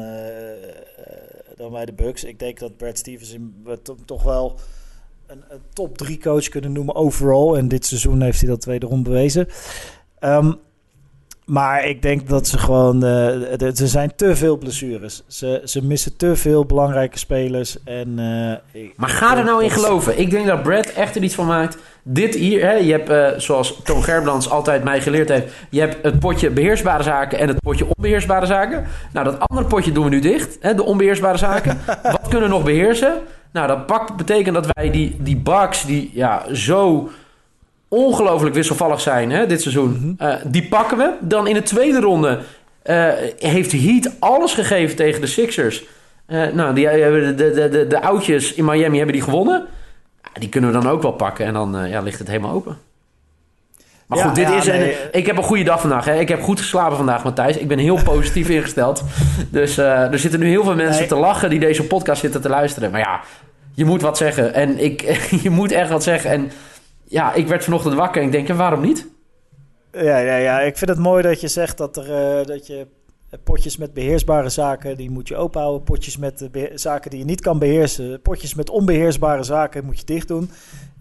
dan 1.55 1.71
bij 1.71 1.85
de 1.85 1.93
Bucks. 1.93 2.23
Ik 2.23 2.39
denk 2.39 2.59
dat 2.59 2.77
Brad 2.77 2.97
Stevens 2.97 3.31
in- 3.31 3.55
we 3.63 3.81
to- 3.81 3.97
toch 4.05 4.23
wel 4.23 4.59
een, 5.27 5.43
een 5.49 5.61
top 5.73 5.97
3 5.97 6.19
coach 6.19 6.49
kunnen 6.49 6.71
noemen 6.71 6.95
overall. 6.95 7.57
En 7.57 7.67
dit 7.67 7.85
seizoen 7.85 8.21
heeft 8.21 8.39
hij 8.39 8.49
dat 8.49 8.65
wederom 8.65 9.03
bewezen. 9.03 9.47
Ehm, 10.19 10.53
maar 11.45 11.85
ik 11.85 12.01
denk 12.01 12.29
dat 12.29 12.47
ze 12.47 12.57
gewoon... 12.57 13.03
eh, 13.03 13.61
er 13.61 13.71
zijn 13.73 14.11
te 14.15 14.35
veel 14.35 14.57
blessures. 14.57 15.23
Ze, 15.27 15.61
ze 15.65 15.83
missen 15.85 16.17
te 16.17 16.35
veel 16.35 16.65
belangrijke 16.65 17.17
spelers. 17.19 17.83
En, 17.83 18.19
eh, 18.73 18.81
ik- 18.81 18.93
Maar 18.97 19.09
ga 19.09 19.37
er 19.37 19.43
nou 19.43 19.63
in 19.63 19.69
geloven. 19.69 20.19
Ik 20.19 20.29
denk 20.29 20.45
dat 20.47 20.63
Brad 20.63 20.85
echt 20.85 21.15
er 21.15 21.23
iets 21.23 21.35
van 21.35 21.45
maakt. 21.45 21.77
Dit 22.03 22.35
hier, 22.35 22.61
hè, 22.61 22.71
je 22.73 22.91
hebt, 22.91 23.09
eh, 23.09 23.27
zoals 23.37 23.79
Toon 23.83 24.03
Gerbrands 24.03 24.49
altijd 24.49 24.83
mij 24.83 25.01
geleerd 25.01 25.29
heeft... 25.29 25.53
je 25.69 25.79
hebt 25.79 25.97
het 26.03 26.19
potje 26.19 26.49
beheersbare 26.49 27.03
zaken 27.03 27.39
en 27.39 27.47
het 27.47 27.59
potje 27.59 27.85
onbeheersbare 27.95 28.45
zaken. 28.45 28.85
Nou, 29.13 29.25
dat 29.25 29.39
andere 29.39 29.67
potje 29.67 29.91
doen 29.91 30.03
we 30.03 30.09
nu 30.09 30.19
dicht, 30.19 30.57
hè, 30.59 30.73
de 30.75 30.83
onbeheersbare 30.83 31.37
zaken. 31.37 31.79
Wat 32.03 32.27
kunnen 32.29 32.49
we 32.49 32.55
nog 32.55 32.63
beheersen? 32.63 33.13
Nou, 33.51 33.67
dat 33.67 34.15
betekent 34.17 34.55
dat 34.55 34.67
wij 34.73 34.91
die, 34.91 35.15
die 35.19 35.37
bugs 35.37 35.85
die 35.85 36.11
ja, 36.13 36.45
zo 36.53 37.09
ongelooflijk 37.95 38.55
wisselvallig 38.55 39.01
zijn 39.01 39.31
hè, 39.31 39.45
dit 39.45 39.61
seizoen... 39.61 40.15
eh, 40.17 40.33
die 40.45 40.67
pakken 40.67 40.97
we. 40.97 41.11
Dan 41.19 41.47
in 41.47 41.53
de 41.53 41.61
tweede 41.63 41.99
ronde 41.99 42.39
eh, 42.81 43.07
heeft 43.39 43.71
Heat 43.71 44.11
alles 44.19 44.53
gegeven 44.53 44.95
tegen 44.95 45.21
de 45.21 45.27
Sixers... 45.27 45.83
Eh, 46.25 46.47
nou, 46.53 46.73
die, 46.75 46.87
hebben 46.87 47.37
de, 47.37 47.51
de, 47.51 47.69
de, 47.69 47.87
de 47.87 48.01
oudjes 48.01 48.53
in 48.53 48.65
Miami 48.65 48.97
hebben 48.97 49.15
die 49.15 49.23
gewonnen. 49.23 49.65
Die 50.33 50.49
kunnen 50.49 50.71
we 50.73 50.79
dan 50.79 50.91
ook 50.91 51.01
wel 51.01 51.11
pakken 51.11 51.45
en 51.45 51.53
dan 51.53 51.87
ja, 51.89 52.01
ligt 52.01 52.19
het 52.19 52.27
helemaal 52.27 52.51
open. 52.51 52.77
Maar 54.05 54.17
Ja, 54.17 54.25
goed, 54.25 54.35
dit 54.35 54.47
ja, 54.47 54.55
is 54.57 54.67
een, 54.67 54.79
nee. 54.79 54.97
ik 55.11 55.25
heb 55.25 55.37
een 55.37 55.43
goede 55.43 55.63
dag 55.63 55.81
vandaag. 55.81 56.05
Hè. 56.05 56.19
Ik 56.19 56.27
heb 56.27 56.41
goed 56.41 56.59
geslapen 56.59 56.97
vandaag, 56.97 57.23
Matthijs. 57.23 57.57
Ik 57.57 57.67
ben 57.67 57.77
heel 57.77 57.99
positief 58.03 58.49
ingesteld. 58.57 59.03
Dus 59.49 59.77
er 59.77 60.19
zitten 60.19 60.39
nu 60.39 60.47
heel 60.49 60.63
veel 60.63 60.75
mensen 60.75 60.99
Nee. 60.99 61.07
te 61.07 61.15
lachen 61.15 61.49
die 61.49 61.59
deze 61.59 61.83
podcast 61.83 62.21
zitten 62.21 62.41
te 62.41 62.49
luisteren. 62.49 62.91
Maar 62.91 62.99
ja, 62.99 63.21
je 63.73 63.85
moet 63.85 64.01
wat 64.01 64.17
zeggen. 64.17 64.53
En 64.53 64.83
ik, 64.83 65.01
je 65.43 65.49
moet 65.49 65.71
echt 65.71 65.89
wat 65.89 66.03
zeggen. 66.03 66.29
En 66.31 66.51
ja, 67.07 67.33
ik 67.33 67.47
werd 67.47 67.63
vanochtend 67.63 67.93
wakker 67.93 68.21
en 68.21 68.27
ik 68.27 68.33
denk, 68.33 68.47
ja, 68.47 68.55
waarom 68.55 68.81
niet? 68.81 69.07
Ja, 69.91 70.17
ja, 70.17 70.35
ja, 70.35 70.61
ik 70.61 70.77
vind 70.77 70.89
het 70.89 70.99
mooi 70.99 71.23
dat 71.23 71.41
je 71.41 71.47
zegt 71.47 71.77
dat, 71.77 71.97
er, 71.97 72.39
eh, 72.39 72.45
dat 72.45 72.67
je 72.67 72.87
potjes 73.43 73.77
met 73.77 73.93
beheersbare 73.93 74.49
zaken, 74.49 74.97
die 74.97 75.09
moet 75.09 75.27
je 75.27 75.35
openhouden. 75.35 75.83
Potjes 75.83 76.17
met 76.17 76.49
zaken 76.73 77.09
die 77.09 77.19
je 77.19 77.25
niet 77.25 77.41
kan 77.41 77.59
beheersen. 77.59 78.21
Potjes 78.21 78.53
met 78.53 78.69
onbeheersbare 78.69 79.43
zaken 79.43 79.85
moet 79.85 79.99
je 79.99 80.05
dicht 80.05 80.27
doen. 80.27 80.49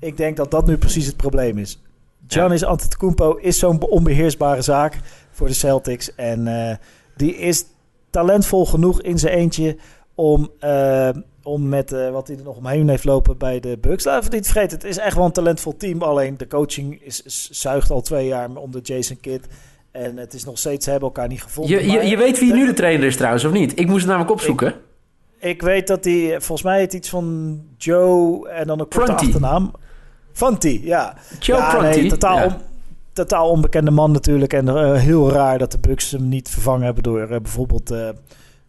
Ik 0.00 0.16
denk 0.16 0.36
dat 0.36 0.50
dat 0.50 0.66
nu 0.66 0.76
precies 0.78 1.06
het 1.06 1.16
probleem 1.16 1.58
is. 1.58 1.82
Giannis 2.26 2.64
Antetokounmpo 2.64 3.34
is 3.34 3.58
zo'n 3.58 3.78
be- 3.78 3.88
onbeheersbare 3.88 4.62
zaak 4.62 5.00
voor 5.30 5.46
de 5.46 5.54
Celtics. 5.54 6.14
En 6.14 6.46
eh, 6.46 6.76
die 7.16 7.36
is 7.36 7.64
talentvol 8.10 8.66
genoeg 8.66 9.02
in 9.02 9.18
zijn 9.18 9.34
eentje 9.34 9.76
om, 10.14 10.50
eh, 10.58 11.08
om 11.44 11.68
met 11.68 11.92
eh, 11.92 12.10
wat 12.10 12.26
hij 12.28 12.36
er 12.36 12.42
nog 12.44 12.56
omheen 12.56 12.88
heeft 12.88 13.04
lopen 13.04 13.38
bij 13.38 13.60
de 13.60 13.78
Bucks. 13.80 14.04
Laten 14.04 14.30
we 14.30 14.36
niet 14.36 14.46
vergeten, 14.46 14.76
het 14.78 14.86
is 14.86 14.98
echt 14.98 15.16
wel 15.16 15.24
een 15.24 15.32
talentvol 15.32 15.76
team. 15.76 16.02
Alleen 16.02 16.36
de 16.36 16.46
coaching 16.46 17.02
is, 17.02 17.22
is- 17.22 17.48
zuigt 17.50 17.90
al 17.90 18.00
twee 18.00 18.26
jaar 18.26 18.54
onder 18.54 18.80
Jason 18.82 19.16
Kidd. 19.20 19.46
En 19.90 20.16
het 20.16 20.34
is 20.34 20.44
nog 20.44 20.58
steeds, 20.58 20.84
ze 20.84 20.90
hebben 20.90 21.08
elkaar 21.08 21.28
niet 21.28 21.42
gevonden. 21.42 21.86
Je, 21.86 22.06
je, 22.08 22.16
weet 22.16 22.38
wie 22.38 22.52
nu 22.52 22.66
de 22.66 22.72
trainer 22.72 23.06
is 23.06 23.16
trouwens, 23.16 23.44
of 23.44 23.52
niet? 23.52 23.78
Ik 23.78 23.86
moest 23.86 23.98
het 23.98 24.06
namelijk 24.08 24.32
opzoeken. 24.32 24.74
Ik 25.38 25.62
weet 25.62 25.86
dat 25.86 26.04
hij, 26.04 26.30
volgens 26.30 26.62
mij 26.62 26.78
heet 26.78 26.92
iets 26.92 27.08
van 27.08 27.60
Joe 27.76 28.48
en 28.48 28.66
dan 28.66 28.80
een 28.80 28.88
korte 28.88 29.04
Prunty. 29.12 29.24
achternaam. 29.24 29.72
Fanti, 30.32 30.80
ja. 30.86 31.16
Joe 31.40 31.56
ja, 31.56 31.80
nee, 31.80 32.08
totaal, 32.08 32.36
Ja. 32.36 32.44
on- 32.44 32.54
totaal 33.12 33.50
onbekende 33.50 33.90
man 33.90 34.12
natuurlijk. 34.12 34.52
En 34.52 34.68
eh, 34.68 34.94
heel 34.94 35.30
raar 35.30 35.58
dat 35.58 35.72
de 35.72 35.78
Bucks 35.78 36.10
hem 36.10 36.28
niet 36.28 36.48
vervangen 36.48 36.84
hebben 36.84 37.02
door 37.02 37.20
eh, 37.20 37.40
bijvoorbeeld 37.40 37.90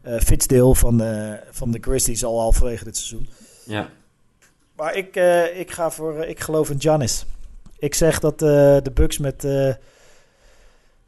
Fitzdale 0.06 0.76
van, 0.76 1.02
eh, 1.02 1.34
van 1.52 1.72
de 1.72 1.78
Grizzlies 1.82 2.24
al 2.24 2.40
halverwege 2.40 2.84
dit 2.84 2.98
seizoen. 2.98 3.30
Ja. 3.64 3.90
Maar 4.76 4.96
ik, 4.96 5.16
eh, 5.16 5.60
ik, 5.60 5.72
ga 5.72 5.92
voor, 5.92 6.26
ik 6.26 6.40
geloof 6.40 6.70
in 6.70 6.82
Giannis. 6.82 7.26
Ik 7.80 7.94
zeg 7.94 8.20
dat 8.20 8.40
de 8.40 8.92
Bucks 8.94 9.18
met... 9.18 9.44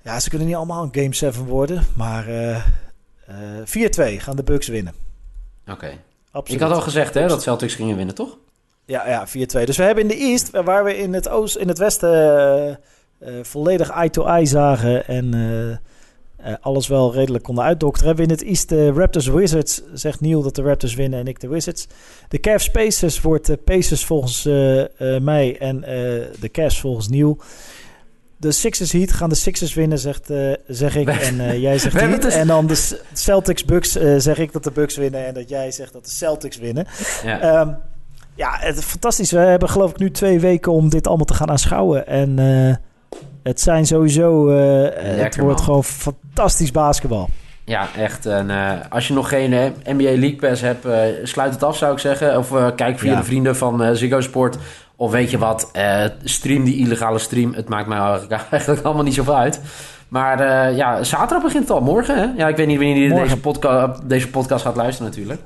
ja, 0.02 0.20
ze 0.20 0.30
kunnen 0.30 0.48
niet 0.48 0.56
allemaal 0.56 0.84
een 0.84 1.02
Game 1.02 1.16
7 1.16 1.46
worden. 1.46 1.84
Maar 1.96 2.28
eh, 2.28 2.56
eh, 3.28 3.66
4-2 3.66 4.20
gaan 4.20 4.36
de 4.36 4.44
Bucks 4.44 4.68
winnen. 4.68 4.94
Oké. 5.68 5.92
Absoluut. 6.32 6.62
Ik 6.62 6.68
had 6.68 6.76
al 6.76 6.84
gezegd 6.84 7.14
hè, 7.14 7.28
dat 7.28 7.42
Celtics 7.42 7.76
gingen 7.76 7.96
winnen, 7.96 8.16
toch? 8.16 8.38
Ja, 8.86 9.08
ja 9.08 9.28
4-2. 9.28 9.32
Dus 9.64 9.78
we 9.78 9.84
hebben 9.84 10.04
in 10.04 10.10
de 10.10 10.16
East, 10.16 10.50
waar 10.50 10.84
we 10.84 10.98
in 10.98 11.14
het, 11.14 11.30
oost, 11.30 11.56
in 11.56 11.68
het 11.68 11.78
Westen 11.78 12.10
eh, 12.10 12.70
eh, 12.70 13.44
volledig 13.44 13.90
eye-to-eye 13.90 14.46
zagen 14.46 15.08
en 15.08 15.82
eh, 16.38 16.52
eh, 16.52 16.58
alles 16.62 16.88
wel 16.88 17.14
redelijk 17.14 17.44
konden 17.44 17.64
uitdokteren. 17.64 18.16
We 18.16 18.22
in 18.22 18.30
het 18.30 18.44
East 18.44 18.70
de 18.70 18.92
Raptors 18.92 19.28
Wizards, 19.28 19.82
zegt 19.94 20.22
Neil 20.22 20.42
dat 20.42 20.56
de 20.56 20.62
Raptors 20.62 20.96
winnen 20.96 21.20
en 21.20 21.28
ik 21.28 21.40
de 21.40 21.48
Wizards. 21.48 21.88
De 22.28 22.40
Cavs 22.40 22.72
Pacers 22.72 23.22
wordt 23.22 23.46
de 23.46 23.58
Pacers 23.58 24.06
volgens 24.06 24.46
eh, 24.46 25.16
eh, 25.16 25.22
mij 25.22 25.58
en 25.60 25.84
eh, 25.84 25.94
de 26.40 26.50
Cavs 26.52 26.80
volgens 26.80 27.10
Neil. 27.10 27.38
De 28.40 28.52
Sixers 28.52 28.92
Heat 28.92 29.12
gaan 29.12 29.30
de 29.30 29.36
Sixers 29.36 29.74
winnen, 29.74 30.00
zegt, 30.00 30.30
eh, 30.30 30.52
zeg 30.68 30.96
ik. 30.96 31.08
En 31.10 31.40
eh, 31.40 31.62
jij 31.62 31.78
zegt 31.78 31.96
Heat. 32.00 32.12
het 32.12 32.22
dus- 32.22 32.34
En 32.34 32.48
dan 32.48 32.68
de 32.68 33.00
Celtics 33.14 33.66
Bucks 33.66 33.96
eh, 33.96 34.14
zeg 34.18 34.38
ik 34.38 34.52
dat 34.52 34.64
de 34.64 34.72
Bucks 34.72 34.98
winnen. 34.98 35.26
En 35.26 35.34
dat 35.34 35.50
jij 35.50 35.72
zegt 35.72 35.94
dat 35.94 36.06
de 36.06 36.12
Celtics 36.12 36.58
winnen. 36.58 36.88
Ja. 37.24 37.40
Ehm, 37.42 37.74
ja, 38.36 38.56
het 38.60 38.78
is 38.78 38.84
fantastisch. 38.84 39.32
We 39.32 39.38
hebben 39.38 39.70
geloof 39.70 39.90
ik 39.90 39.98
nu 39.98 40.12
twee 40.12 40.40
weken 40.40 40.72
om 40.72 40.90
dit 40.90 41.08
allemaal 41.08 41.26
te 41.26 41.34
gaan 41.34 41.50
aanschouwen. 41.50 42.08
En 42.08 42.40
eh, 42.40 42.76
het 43.48 43.62
zijn 43.62 43.86
sowieso... 43.86 44.50
eh, 44.50 45.24
het 45.24 45.38
wordt 45.38 45.56
man. 45.58 45.66
gewoon 45.66 45.84
fantastisch 45.84 46.72
basketbal. 46.72 47.30
Ja, 47.66 47.88
echt. 47.98 48.26
En, 48.26 48.50
eh, 48.50 48.72
als 48.90 49.08
je 49.08 49.14
nog 49.14 49.30
geen 49.30 49.74
NBA 49.86 50.04
League 50.04 50.36
Pass 50.36 50.62
hebt, 50.62 50.86
eh, 50.86 51.00
sluit 51.24 51.54
het 51.54 51.64
af 51.64 51.78
zou 51.78 51.94
ik 51.94 52.00
zeggen. 52.00 52.38
Of 52.38 52.54
kijk 52.76 53.00
via 53.00 53.12
Ja. 53.12 53.18
de 53.18 53.24
vrienden 53.24 53.56
van 53.56 53.96
Ziggo 53.96 54.22
Sport. 54.22 54.58
Of 54.96 55.12
weet 55.12 55.32
je 55.32 55.38
wat, 55.38 55.72
stream 56.24 56.64
die 56.64 56.78
illegale 56.78 57.20
stream. 57.20 57.54
Het 57.54 57.70
maakt 57.70 57.88
mij 57.88 57.98
eigenlijk, 57.98 58.42
eigenlijk 58.52 58.84
allemaal 58.86 59.04
niet 59.04 59.14
zoveel 59.14 59.38
uit. 59.38 59.62
Maar 60.08 60.74
ja, 60.76 61.04
zaterdag 61.04 61.42
begint 61.44 61.64
het 61.64 61.72
al. 61.72 61.82
Morgen, 61.82 62.18
hè? 62.18 62.26
Ja, 62.38 62.48
ik 62.48 62.56
weet 62.56 62.68
niet 62.68 62.78
wanneer 62.78 62.98
je 62.98 63.14
deze, 63.14 63.38
podca 63.40 63.96
deze 64.04 64.30
podcast 64.30 64.66
gaat 64.66 64.76
luisteren 64.76 65.10
natuurlijk. 65.12 65.42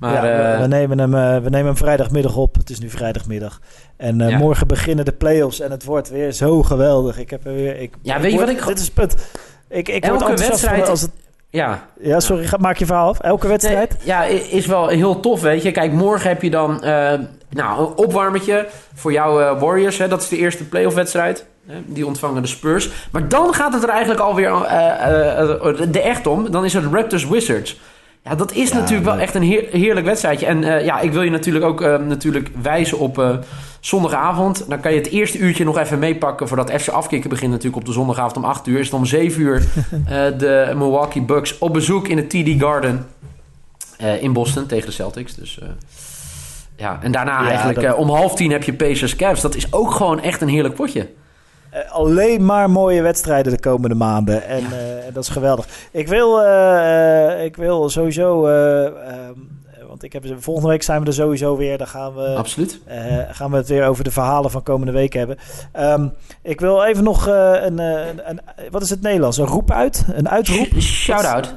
Maar 0.00 0.14
ja, 0.14 0.20
we, 0.22 0.28
eh, 0.28 0.60
we 0.60 0.66
nemen 0.66 0.98
hem, 0.98 1.14
eh, 1.14 1.42
we 1.42 1.48
nemen 1.50 1.66
hem 1.66 1.76
vrijdagmiddag 1.76 2.36
op. 2.36 2.54
Het 2.54 2.70
is 2.70 2.78
nu 2.78 2.90
vrijdagmiddag. 2.90 3.60
En 3.96 4.20
eh, 4.20 4.28
Ja. 4.30 4.38
morgen 4.38 4.66
beginnen 4.66 5.04
de 5.04 5.12
playoffs. 5.12 5.60
En 5.60 5.70
het 5.70 5.84
wordt 5.84 6.10
weer 6.10 6.32
zo 6.32 6.62
geweldig. 6.62 7.18
Ik 7.18 7.30
heb 7.30 7.46
er 7.46 7.54
weer... 7.54 7.80
Ik, 7.80 7.94
Ja, 8.02 8.20
weet 8.20 8.32
je 8.32 8.38
wat 8.38 8.48
ik- 8.48 8.66
Dit 8.66 8.78
is 8.78 8.84
het 8.84 8.94
punt. 8.94 9.14
Ik, 9.68 9.88
ik 9.88 10.04
Elke 10.04 10.34
wedstrijd- 10.34 10.88
als 10.88 11.00
het... 11.00 11.10
ja, 11.50 11.86
Ja, 12.00 12.20
sorry. 12.20 12.46
Ga, 12.46 12.56
maak 12.60 12.76
je 12.76 12.86
verhaal 12.86 13.08
af. 13.08 13.20
Elke 13.20 13.48
wedstrijd? 13.48 13.90
Nee, 13.90 14.06
ja, 14.06 14.24
is 14.50 14.66
wel 14.66 14.88
heel 14.88 15.20
tof, 15.20 15.40
weet 15.40 15.62
je. 15.62 15.70
Kijk, 15.70 15.92
morgen 15.92 16.28
heb 16.28 16.42
je 16.42 16.50
dan 16.50 16.78
nou, 17.50 17.80
een 17.80 17.96
opwarmetje 17.96 18.66
voor 18.94 19.12
jouw 19.12 19.58
Warriors. 19.58 19.98
Hè. 19.98 20.08
Dat 20.08 20.22
is 20.22 20.28
de 20.28 20.36
eerste 20.36 20.64
playoff 20.68 20.94
wedstrijd. 20.94 21.46
Die 21.86 22.06
ontvangen 22.06 22.42
de 22.42 22.48
Spurs. 22.48 22.90
Maar 23.10 23.28
dan 23.28 23.54
gaat 23.54 23.72
het 23.72 23.82
er 23.82 23.88
eigenlijk 23.88 24.20
alweer 24.20 24.52
eh, 24.52 25.90
de 25.90 26.00
echt 26.00 26.26
om. 26.26 26.50
Dan 26.50 26.64
is 26.64 26.72
het 26.72 26.84
Raptors 26.92 27.28
Wizards. 27.28 27.80
Ja, 28.24 28.34
dat 28.34 28.52
is 28.52 28.68
Ja, 28.70 28.74
natuurlijk 28.74 29.04
wel 29.04 29.18
echt 29.18 29.34
een 29.34 29.42
heer- 29.42 29.68
heerlijk 29.70 30.06
wedstrijdje. 30.06 30.46
En 30.46 30.64
eh, 30.64 30.84
ja, 30.84 31.00
ik 31.00 31.12
wil 31.12 31.22
je 31.22 31.30
natuurlijk 31.30 31.64
ook 31.64 31.80
eh, 31.82 31.96
natuurlijk 31.98 32.50
wijzen 32.62 32.98
op 32.98 33.18
eh, 33.18 33.36
zondagavond. 33.80 34.64
Dan 34.68 34.80
kan 34.80 34.92
je 34.92 34.98
het 34.98 35.08
eerste 35.10 35.38
uurtje 35.38 35.64
nog 35.64 35.78
even 35.78 35.98
meepakken... 35.98 36.48
voordat 36.48 36.72
FC 36.72 36.88
Afkikken 36.88 37.30
begint 37.30 37.50
natuurlijk 37.50 37.76
op 37.76 37.84
de 37.84 37.92
zondagavond 37.92 38.36
om 38.36 38.44
8 38.44 38.66
uur. 38.66 38.78
Is 38.78 38.84
het 38.84 38.94
om 38.94 39.06
7 39.06 39.40
uur 39.42 39.62
de 40.38 40.72
Milwaukee 40.76 41.22
Bucks 41.22 41.58
op 41.58 41.72
bezoek 41.72 42.08
in 42.08 42.16
het 42.16 42.30
TD 42.30 42.60
Garden... 42.62 43.06
in 44.20 44.32
Boston 44.32 44.66
tegen 44.66 44.86
de 44.86 44.92
Celtics. 44.92 45.34
Dus 45.34 45.58
ja, 46.76 46.98
en 47.02 47.12
daarna 47.12 47.42
Ja, 47.42 47.48
eigenlijk 47.48 47.80
dat- 47.80 47.96
om 47.96 48.08
half 48.10 48.34
tien 48.34 48.50
heb 48.50 48.62
je 48.62 48.72
Pacers 48.74 49.16
Cavs. 49.16 49.40
Dat 49.40 49.54
is 49.54 49.72
ook 49.72 49.90
gewoon 49.90 50.20
echt 50.22 50.40
een 50.40 50.48
heerlijk 50.48 50.74
potje. 50.74 51.08
Eh, 51.70 51.92
alleen 51.92 52.44
maar 52.44 52.70
mooie 52.70 53.02
wedstrijden 53.02 53.52
de 53.52 53.60
komende 53.60 53.94
maanden. 53.94 54.44
En 54.46 54.64
eh, 54.72 55.06
en 55.06 55.12
dat 55.12 55.22
is 55.22 55.28
geweldig. 55.28 55.66
Ik 55.90 56.08
wil, 56.08 56.42
eh, 56.42 57.44
ik 57.44 57.56
wil 57.56 57.88
sowieso. 57.88 58.46
eh, 58.46 58.84
ehm, 58.86 59.32
want 59.88 60.02
ik 60.02 60.12
heb, 60.12 60.24
volgende 60.38 60.68
week 60.68 60.82
zijn 60.82 61.00
we 61.00 61.06
er 61.06 61.12
sowieso 61.12 61.56
weer. 61.56 61.78
Dan 61.78 61.86
gaan 61.86 62.14
we, 62.14 62.34
Absoluut. 62.36 62.80
gaan 63.30 63.50
we 63.50 63.56
het 63.56 63.68
weer 63.68 63.86
over 63.86 64.04
de 64.04 64.10
verhalen 64.10 64.50
van 64.50 64.62
komende 64.62 64.92
week 64.92 65.12
hebben. 65.12 65.36
Ehm, 65.72 66.06
ik 66.42 66.60
wil 66.60 66.84
even 66.84 67.04
nog 67.04 67.26
een, 67.26 67.78
een, 67.78 68.20
een- 68.28 68.40
Wat 68.70 68.82
is 68.82 68.90
het 68.90 69.02
Nederlands? 69.02 69.38
Een 69.38 69.46
roep 69.46 69.70
uit? 69.70 70.04
Een 70.12 70.28
uitroep? 70.28 70.66
Shout-out. 70.80 71.54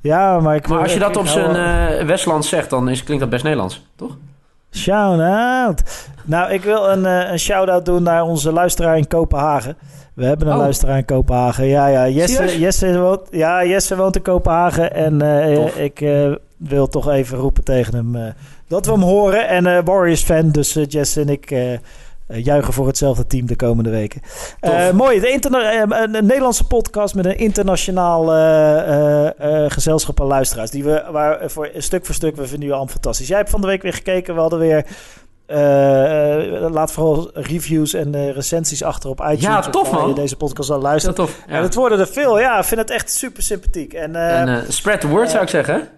Ja, 0.00 0.40
maar 0.40 0.56
ik 0.56 0.68
Maar 0.68 0.78
als 0.78 0.92
je 0.92 0.98
dat 0.98 1.16
op 1.16 1.26
hou- 1.26 1.52
zijn 1.54 1.98
eh 2.00 2.06
Westlands 2.06 2.48
zegt, 2.48 2.70
dan 2.70 2.88
is, 2.88 3.02
klinkt 3.04 3.22
dat 3.22 3.30
best 3.32 3.42
Nederlands, 3.44 3.86
toch? 3.96 4.16
Shout-out. 4.72 5.82
Nou, 6.24 6.52
ik 6.52 6.62
wil 6.62 6.90
een, 6.90 7.06
eh, 7.06 7.30
een 7.30 7.38
shout-out 7.38 7.84
doen 7.84 8.02
naar 8.02 8.22
onze 8.22 8.52
luisteraar 8.52 8.96
in 8.96 9.06
Kopenhagen. 9.06 9.76
We 10.14 10.24
hebben 10.24 10.46
een 10.46 10.54
Oh. 10.54 10.58
luisteraar 10.60 10.96
in 10.98 11.04
Kopenhagen. 11.04 11.66
Ja, 11.66 11.86
ja. 11.86 12.08
Jesse? 12.08 12.58
Jesse, 12.58 12.98
woont, 13.00 13.20
ja, 13.30 13.64
Jesse 13.64 13.96
woont 13.96 14.16
in 14.16 14.22
Kopenhagen. 14.22 14.94
En 14.94 15.22
eh, 15.22 15.54
Tof. 15.54 15.76
ik 15.76 16.00
eh, 16.00 16.32
wil 16.56 16.88
toch 16.88 17.10
even 17.10 17.38
roepen 17.38 17.64
tegen 17.64 17.94
hem 17.94 18.16
eh, 18.16 18.32
dat 18.68 18.86
we 18.86 18.92
hem 18.92 19.02
horen. 19.02 19.48
En 19.48 19.66
eh 19.66 19.78
Warriors-fan, 19.84 20.50
dus 20.50 20.76
eh, 20.76 20.84
Jesse 20.88 21.20
en 21.20 21.28
ik 21.28 21.50
eh, 21.50 21.72
eh, 21.72 21.78
juichen 22.34 22.72
voor 22.72 22.86
hetzelfde 22.86 23.26
team 23.26 23.46
de 23.46 23.56
komende 23.56 23.90
weken. 23.90 24.20
Eh, 24.60 24.90
mooi, 24.90 25.20
de 25.20 25.28
eh, 25.62 25.78
een, 25.80 26.14
een 26.14 26.26
Nederlandse 26.26 26.66
podcast 26.66 27.14
met 27.14 27.24
een 27.24 27.38
internationaal 27.38 28.32
eh, 28.32 28.78
eh, 28.78 29.64
eh, 29.64 29.70
gezelschap 29.70 30.20
aan 30.20 30.26
luisteraars. 30.26 30.70
Die 30.70 30.84
we, 30.84 31.04
waar, 31.10 31.38
eh, 31.40 31.48
voor, 31.48 31.70
stuk 31.76 32.06
voor 32.06 32.14
stuk, 32.14 32.30
we 32.36 32.40
vinden 32.42 32.58
jullie 32.58 32.74
allemaal 32.74 32.92
fantastisch. 32.92 33.28
Jij 33.28 33.36
hebt 33.38 33.50
van 33.50 33.60
de 33.60 33.66
week 33.66 33.82
weer 33.82 33.92
gekeken. 33.94 34.34
We 34.34 34.40
hadden 34.40 34.58
weer... 34.58 34.84
eh, 35.46 36.64
eh, 36.64 36.70
laat 36.72 36.92
vooral 36.92 37.30
reviews 37.34 37.94
en 37.94 38.14
eh, 38.14 38.30
recensies 38.30 38.82
achter 38.82 39.10
op 39.10 39.20
iTunes. 39.20 39.40
Ja, 39.42 39.58
of 39.58 39.66
tof, 39.68 39.92
man. 39.92 40.08
je 40.08 40.14
deze 40.14 40.36
podcast 40.36 40.70
al 40.70 40.74
Heel 40.76 40.84
luistert. 40.84 41.16
tof. 41.16 41.42
Ja. 41.46 41.54
En 41.54 41.62
het 41.62 41.74
worden 41.74 41.98
er 41.98 42.06
veel. 42.06 42.38
Ja, 42.40 42.58
ik 42.58 42.64
vind 42.64 42.80
het 42.80 42.90
echt 42.90 43.10
super 43.10 43.42
sympathiek. 43.42 43.92
En, 43.92 44.16
eh, 44.16 44.40
En, 44.40 44.48
eh, 44.48 44.56
spread 44.68 45.00
the 45.00 45.08
word, 45.08 45.30
zou 45.30 45.42
ik 45.42 45.48
zeggen. 45.48 45.88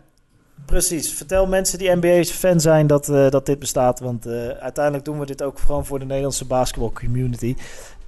Precies. 0.65 1.13
Vertel 1.13 1.47
mensen 1.47 1.79
die 1.79 1.97
NBA-fan 1.97 2.61
zijn 2.61 2.87
dat, 2.87 3.09
eh, 3.09 3.31
dat 3.31 3.47
dit 3.47 3.59
bestaat. 3.59 4.01
Want 4.01 4.27
eh, 4.27 4.49
uiteindelijk 4.49 5.05
doen 5.05 5.19
we 5.19 5.27
dit 5.27 5.43
ook 5.43 5.59
gewoon 5.59 5.87
voor 5.87 5.99
de 5.99 6.05
Nederlandse 6.05 6.47
basketball 6.47 6.91
community. 6.93 7.57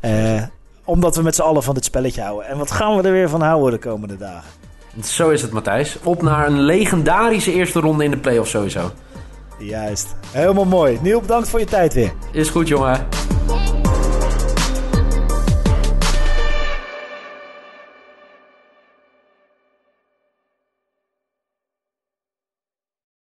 Eh, 0.01 0.43
omdat 0.85 1.17
we 1.17 1.23
met 1.23 1.35
z'n 1.35 1.43
allen 1.43 1.63
van 1.63 1.75
dit 1.75 1.85
spelletje 1.85 2.23
houden. 2.23 2.47
En 2.49 2.59
wat 2.59 2.71
gaan 2.71 2.97
we 2.97 3.03
er 3.03 3.13
weer 3.13 3.29
van 3.29 3.43
houden 3.43 3.71
de 3.71 3.89
komende 3.89 4.17
dagen? 4.17 4.51
Zo 5.03 5.31
is 5.31 5.43
het, 5.43 5.51
Matthijs. 5.51 5.99
Op 6.03 6.23
naar 6.23 6.47
een 6.47 6.61
legendarische 6.61 7.53
eerste 7.53 7.81
ronde 7.81 8.05
in 8.05 8.11
de 8.11 8.19
playoffs 8.19 8.51
sowieso. 8.51 8.91
Juist. 9.59 10.15
Helemaal 10.31 10.65
mooi. 10.65 10.99
Niel, 11.03 11.21
bedankt 11.21 11.49
voor 11.49 11.61
je 11.61 11.67
tijd 11.67 11.95
weer. 11.95 12.13
Is 12.33 12.49
goed, 12.49 12.69
jongen. 12.69 13.36